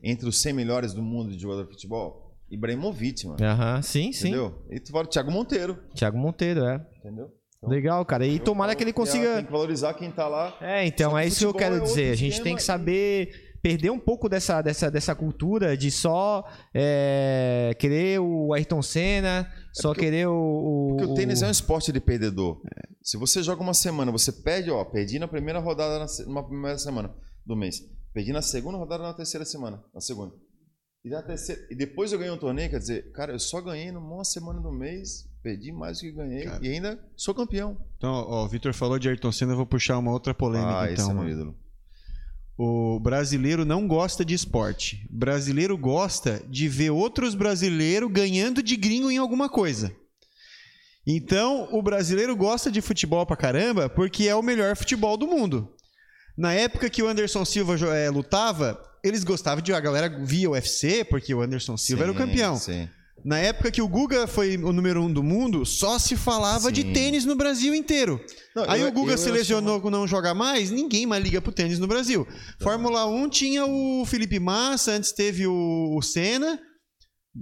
entre 0.03 0.29
os 0.29 0.39
100 0.41 0.53
melhores 0.53 0.93
do 0.93 1.01
mundo 1.01 1.31
de 1.31 1.39
jogador 1.41 1.63
de 1.63 1.71
futebol? 1.71 2.30
Ibrahimovic, 2.51 3.25
mano. 3.27 3.37
Aham. 3.43 3.81
Sim, 3.81 4.11
sim. 4.11 4.27
Entendeu? 4.29 4.61
E 4.69 4.79
tu 4.79 4.91
fala 4.91 5.05
o 5.05 5.07
Thiago 5.07 5.31
Monteiro, 5.31 5.77
Thiago 5.95 6.17
Monteiro, 6.17 6.63
é. 6.65 6.85
entendeu? 6.99 7.29
Legal, 7.63 8.03
cara. 8.05 8.25
E 8.25 8.39
tomara 8.39 8.73
que 8.75 8.83
ele 8.83 8.91
Tem 8.91 9.03
consiga. 9.05 9.43
que 9.43 9.51
valorizar 9.51 9.93
quem 9.93 10.11
tá 10.11 10.27
lá. 10.27 10.57
É, 10.59 10.83
então, 10.85 11.11
Só 11.11 11.17
que 11.17 11.23
é 11.23 11.27
isso 11.27 11.37
que 11.39 11.45
eu 11.45 11.49
futebol 11.51 11.69
quero 11.71 11.83
é 11.83 11.87
dizer. 11.87 12.11
A 12.11 12.15
gente 12.15 12.31
esquema 12.31 12.43
tem 12.43 12.55
que 12.55 12.61
e- 12.61 12.65
saber 12.65 13.51
perder 13.61 13.91
um 13.91 13.99
pouco 13.99 14.27
dessa, 14.27 14.59
dessa, 14.63 14.89
dessa 14.89 15.13
cultura 15.13 15.77
de 15.77 15.91
só 15.91 16.43
é, 16.73 17.75
querer 17.77 18.19
o 18.19 18.51
Ayrton 18.53 18.81
Senna, 18.81 19.47
só 19.71 19.89
porque 19.89 20.01
o- 20.01 20.03
querer 20.03 20.27
o. 20.27 20.33
o- 20.33 20.87
Porque 20.97 21.11
o 21.11 21.13
tênis 21.13 21.43
é 21.43 21.47
um 21.47 21.51
esporte 21.51 21.91
de 21.91 21.99
perdedor. 21.99 22.59
Se 23.03 23.15
você 23.17 23.43
joga 23.43 23.61
uma 23.61 23.75
semana, 23.75 24.11
você 24.11 24.31
perde, 24.31 24.71
ó, 24.71 24.83
perdi 24.83 25.19
na 25.19 25.27
primeira 25.27 25.59
rodada, 25.59 25.99
na, 25.99 26.07
se- 26.07 26.25
numa 26.25 26.43
primeira 26.43 26.77
semana 26.79 27.13
do 27.45 27.55
mês. 27.55 27.75
Perdi 28.11 28.33
na 28.33 28.41
segunda 28.41 28.77
rodada, 28.79 29.03
na 29.03 29.13
terceira 29.13 29.45
semana, 29.45 29.81
na 29.93 30.01
segunda. 30.01 30.33
E, 31.03 31.09
na 31.09 31.21
terceira, 31.21 31.65
e 31.69 31.75
depois 31.75 32.11
eu 32.11 32.19
ganhei 32.19 32.33
um 32.33 32.37
torneio, 32.37 32.69
quer 32.69 32.79
dizer, 32.79 33.11
cara, 33.11 33.33
eu 33.33 33.39
só 33.39 33.59
ganhei 33.59 33.91
numa 33.91 34.23
semana 34.23 34.61
do 34.61 34.71
mês, 34.71 35.27
perdi 35.41 35.71
mais 35.71 35.97
do 35.97 36.01
que 36.01 36.11
ganhei 36.11 36.43
Cara. 36.43 36.59
e 36.61 36.69
ainda 36.69 37.03
sou 37.17 37.33
campeão. 37.33 37.75
Então, 37.97 38.11
ó, 38.11 38.45
o 38.45 38.47
Vitor 38.47 38.73
falou 38.73 38.99
de 38.99 39.09
Ayrton 39.09 39.31
Senna, 39.31 39.53
eu 39.53 39.57
vou 39.57 39.65
puxar 39.65 39.97
uma 39.97 40.11
outra 40.11 40.33
polêmica 40.33 40.81
ah, 40.81 40.91
esse 40.91 41.01
então. 41.01 41.09
é 41.09 41.13
meu 41.13 41.23
mano. 41.23 41.33
ídolo. 41.33 41.55
O 42.55 42.99
brasileiro 42.99 43.65
não 43.65 43.87
gosta 43.87 44.23
de 44.23 44.35
esporte. 44.35 45.07
O 45.09 45.17
brasileiro 45.17 45.75
gosta 45.75 46.43
de 46.47 46.67
ver 46.67 46.91
outros 46.91 47.33
brasileiros 47.33 48.11
ganhando 48.11 48.61
de 48.61 48.75
gringo 48.75 49.09
em 49.09 49.17
alguma 49.17 49.49
coisa. 49.49 49.91
Então, 51.07 51.67
o 51.71 51.81
brasileiro 51.81 52.35
gosta 52.35 52.69
de 52.69 52.79
futebol 52.79 53.25
pra 53.25 53.35
caramba 53.35 53.89
porque 53.89 54.27
é 54.27 54.35
o 54.35 54.43
melhor 54.43 54.77
futebol 54.77 55.17
do 55.17 55.25
mundo. 55.25 55.73
Na 56.37 56.53
época 56.53 56.89
que 56.91 57.01
o 57.01 57.07
Anderson 57.07 57.43
Silva 57.43 57.75
eh, 57.95 58.11
lutava, 58.11 58.79
eles 59.03 59.23
gostavam 59.23 59.61
de. 59.61 59.73
A 59.73 59.79
galera 59.79 60.09
via 60.23 60.49
o 60.49 60.53
UFC 60.53 61.03
porque 61.03 61.33
o 61.33 61.41
Anderson 61.41 61.77
Silva 61.77 62.03
era 62.03 62.11
o 62.11 62.15
Sim, 62.15 62.19
campeão. 62.21 62.55
Sim. 62.57 62.89
Na 63.23 63.37
época 63.37 63.69
que 63.69 63.81
o 63.83 63.87
Guga 63.87 64.25
foi 64.25 64.57
o 64.57 64.73
número 64.73 64.99
um 65.03 65.13
do 65.13 65.21
mundo, 65.21 65.63
só 65.63 65.99
se 65.99 66.15
falava 66.15 66.71
de 66.71 66.81
Sim. 66.81 66.91
tênis 66.93 67.23
no 67.23 67.35
Brasil 67.35 67.75
inteiro. 67.75 68.19
Não, 68.55 68.65
Aí 68.67 68.81
eu- 68.81 68.87
o 68.87 68.91
Guga 68.91 69.13
eu 69.13 69.17
se 69.17 69.29
lesionou, 69.29 69.79
não 69.91 70.07
joga 70.07 70.33
mais, 70.33 70.71
ninguém 70.71 71.05
mais 71.05 71.23
liga 71.23 71.39
pro 71.39 71.51
tênis 71.51 71.77
no 71.77 71.85
Brasil. 71.85 72.27
Fórmula 72.59 73.05
1 73.05 73.29
tinha 73.29 73.63
o 73.65 74.03
Felipe 74.07 74.39
Massa, 74.39 74.93
antes 74.93 75.11
teve 75.11 75.45
o, 75.45 75.95
o 75.95 76.01
Senna. 76.01 76.59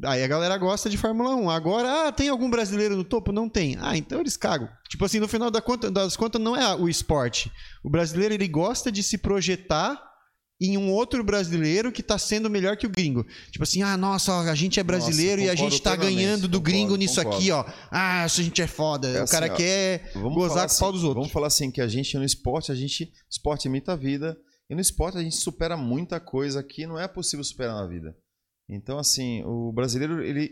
Aí 0.03 0.21
a 0.21 0.27
galera 0.27 0.57
gosta 0.57 0.89
de 0.89 0.97
Fórmula 0.97 1.33
1. 1.35 1.49
Agora, 1.49 2.07
ah, 2.07 2.11
tem 2.11 2.27
algum 2.29 2.49
brasileiro 2.49 2.95
no 2.97 3.03
topo? 3.05 3.31
Não 3.31 3.47
tem. 3.49 3.77
Ah, 3.79 3.95
então 3.97 4.19
eles 4.19 4.35
cagam. 4.37 4.67
Tipo 4.89 5.05
assim, 5.05 5.19
no 5.19 5.27
final 5.29 5.49
da 5.49 5.61
conta- 5.61 5.89
das 5.89 6.15
contas, 6.17 6.41
não 6.41 6.55
é 6.55 6.75
o 6.75 6.89
esporte. 6.89 7.49
O 7.83 7.89
brasileiro, 7.89 8.33
ele 8.33 8.47
gosta 8.49 8.91
de 8.91 9.01
se 9.01 9.17
projetar 9.17 9.97
em 10.61 10.77
um 10.77 10.91
outro 10.91 11.23
brasileiro 11.23 11.91
que 11.91 12.03
tá 12.03 12.17
sendo 12.17 12.49
melhor 12.49 12.75
que 12.75 12.85
o 12.85 12.89
gringo. 12.89 13.25
Tipo 13.49 13.63
assim, 13.63 13.81
ah, 13.81 13.95
nossa, 13.95 14.37
a 14.39 14.55
gente 14.55 14.79
é 14.79 14.83
brasileiro 14.83 15.41
e 15.41 15.49
a 15.49 15.55
gente 15.55 15.81
tá 15.81 15.91
plenamente, 15.91 16.15
ganhando 16.17 16.41
do 16.47 16.57
concordo, 16.57 16.63
gringo 16.63 16.95
nisso 16.97 17.15
concordo. 17.15 17.37
aqui, 17.37 17.51
ó. 17.51 17.65
Ah, 17.89 18.25
isso 18.25 18.41
a 18.41 18.43
gente 18.43 18.61
é 18.61 18.67
foda. 18.67 19.07
É 19.07 19.23
o 19.23 19.27
cara 19.27 19.45
assim, 19.45 19.53
ó, 19.53 19.57
quer 19.57 20.11
Vamos 20.13 20.33
gozar 20.35 20.67
com 20.67 20.75
o 20.75 20.79
pau 20.79 20.91
dos 20.91 21.03
outros. 21.03 21.21
Vamos 21.21 21.31
falar 21.31 21.47
assim, 21.47 21.71
que 21.71 21.79
a 21.81 21.87
gente 21.87 22.17
no 22.17 22.25
esporte, 22.25 22.71
a 22.71 22.75
gente. 22.75 23.11
Esporte 23.29 23.65
imita 23.67 23.93
a 23.93 23.95
vida. 23.95 24.37
E 24.69 24.75
no 24.75 24.81
esporte 24.81 25.17
a 25.17 25.21
gente 25.23 25.37
supera 25.37 25.77
muita 25.77 26.19
coisa 26.19 26.61
que 26.61 26.85
não 26.85 26.99
é 26.99 27.07
possível 27.07 27.43
superar 27.43 27.73
na 27.75 27.87
vida. 27.87 28.15
Então, 28.69 28.99
assim, 28.99 29.41
o 29.45 29.71
brasileiro, 29.71 30.21
ele 30.21 30.51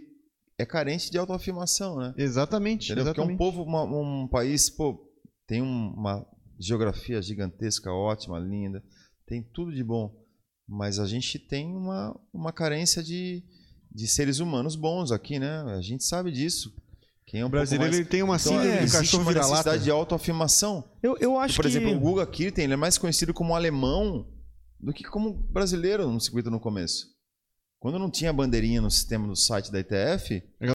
é 0.57 0.65
carente 0.65 1.11
de 1.11 1.17
autoafirmação, 1.19 1.97
né? 1.97 2.13
Exatamente, 2.17 2.85
Entendeu? 2.91 3.05
Porque 3.05 3.19
é 3.19 3.23
um 3.23 3.27
exatamente. 3.27 3.37
povo, 3.37 3.61
uma- 3.63 3.83
um 3.83 4.27
país, 4.27 4.69
pô, 4.71 4.97
tem 5.45 5.61
um- 5.61 5.93
uma 5.95 6.25
geografia 6.59 7.21
gigantesca, 7.21 7.91
ótima, 7.91 8.39
linda, 8.39 8.81
tem 9.27 9.43
tudo 9.43 9.71
de 9.73 9.83
bom. 9.83 10.11
Mas 10.67 10.99
a 10.99 11.05
gente 11.05 11.37
tem 11.37 11.75
uma, 11.75 12.19
uma 12.33 12.51
carência 12.51 13.03
de, 13.03 13.43
de 13.91 14.07
seres 14.07 14.39
humanos 14.39 14.75
bons 14.75 15.11
aqui, 15.11 15.37
né? 15.39 15.61
A 15.77 15.81
gente 15.81 16.03
sabe 16.03 16.31
disso. 16.31 16.73
Quem 17.25 17.41
é 17.41 17.43
um 17.43 17.47
O 17.47 17.51
brasileiro 17.51 17.91
mais... 17.91 17.99
ele 17.99 18.09
tem 18.09 18.23
uma 18.23 18.37
Então, 18.37 18.53
síndrome 18.53 18.69
é, 18.69 18.85
do 18.85 18.91
cachorro 18.91 19.23
uma 19.23 19.31
vira-lata. 19.31 19.51
necessidade 19.53 19.83
de 19.83 19.91
autoafirmação. 19.91 20.83
Eu, 21.03 21.17
eu 21.19 21.37
acho 21.37 21.55
Por 21.55 21.63
que. 21.63 21.67
exemplo, 21.67 21.93
o 21.93 21.99
Guga 21.99 22.25
Kirten 22.25 22.63
ele 22.63 22.73
é 22.73 22.77
mais 22.77 22.97
conhecido 22.97 23.33
como 23.33 23.53
alemão 23.53 24.27
do 24.79 24.93
que 24.93 25.03
como 25.03 25.33
brasileiro 25.33 26.09
no 26.09 26.19
circuito 26.21 26.49
no 26.49 26.59
começo. 26.59 27.07
Quando 27.79 27.99
não 27.99 28.09
tinha 28.09 28.31
bandeirinha 28.33 28.81
no 28.81 28.89
sistema 28.89 29.27
do 29.27 29.35
site 29.35 29.71
da 29.71 29.79
ITF, 29.79 30.41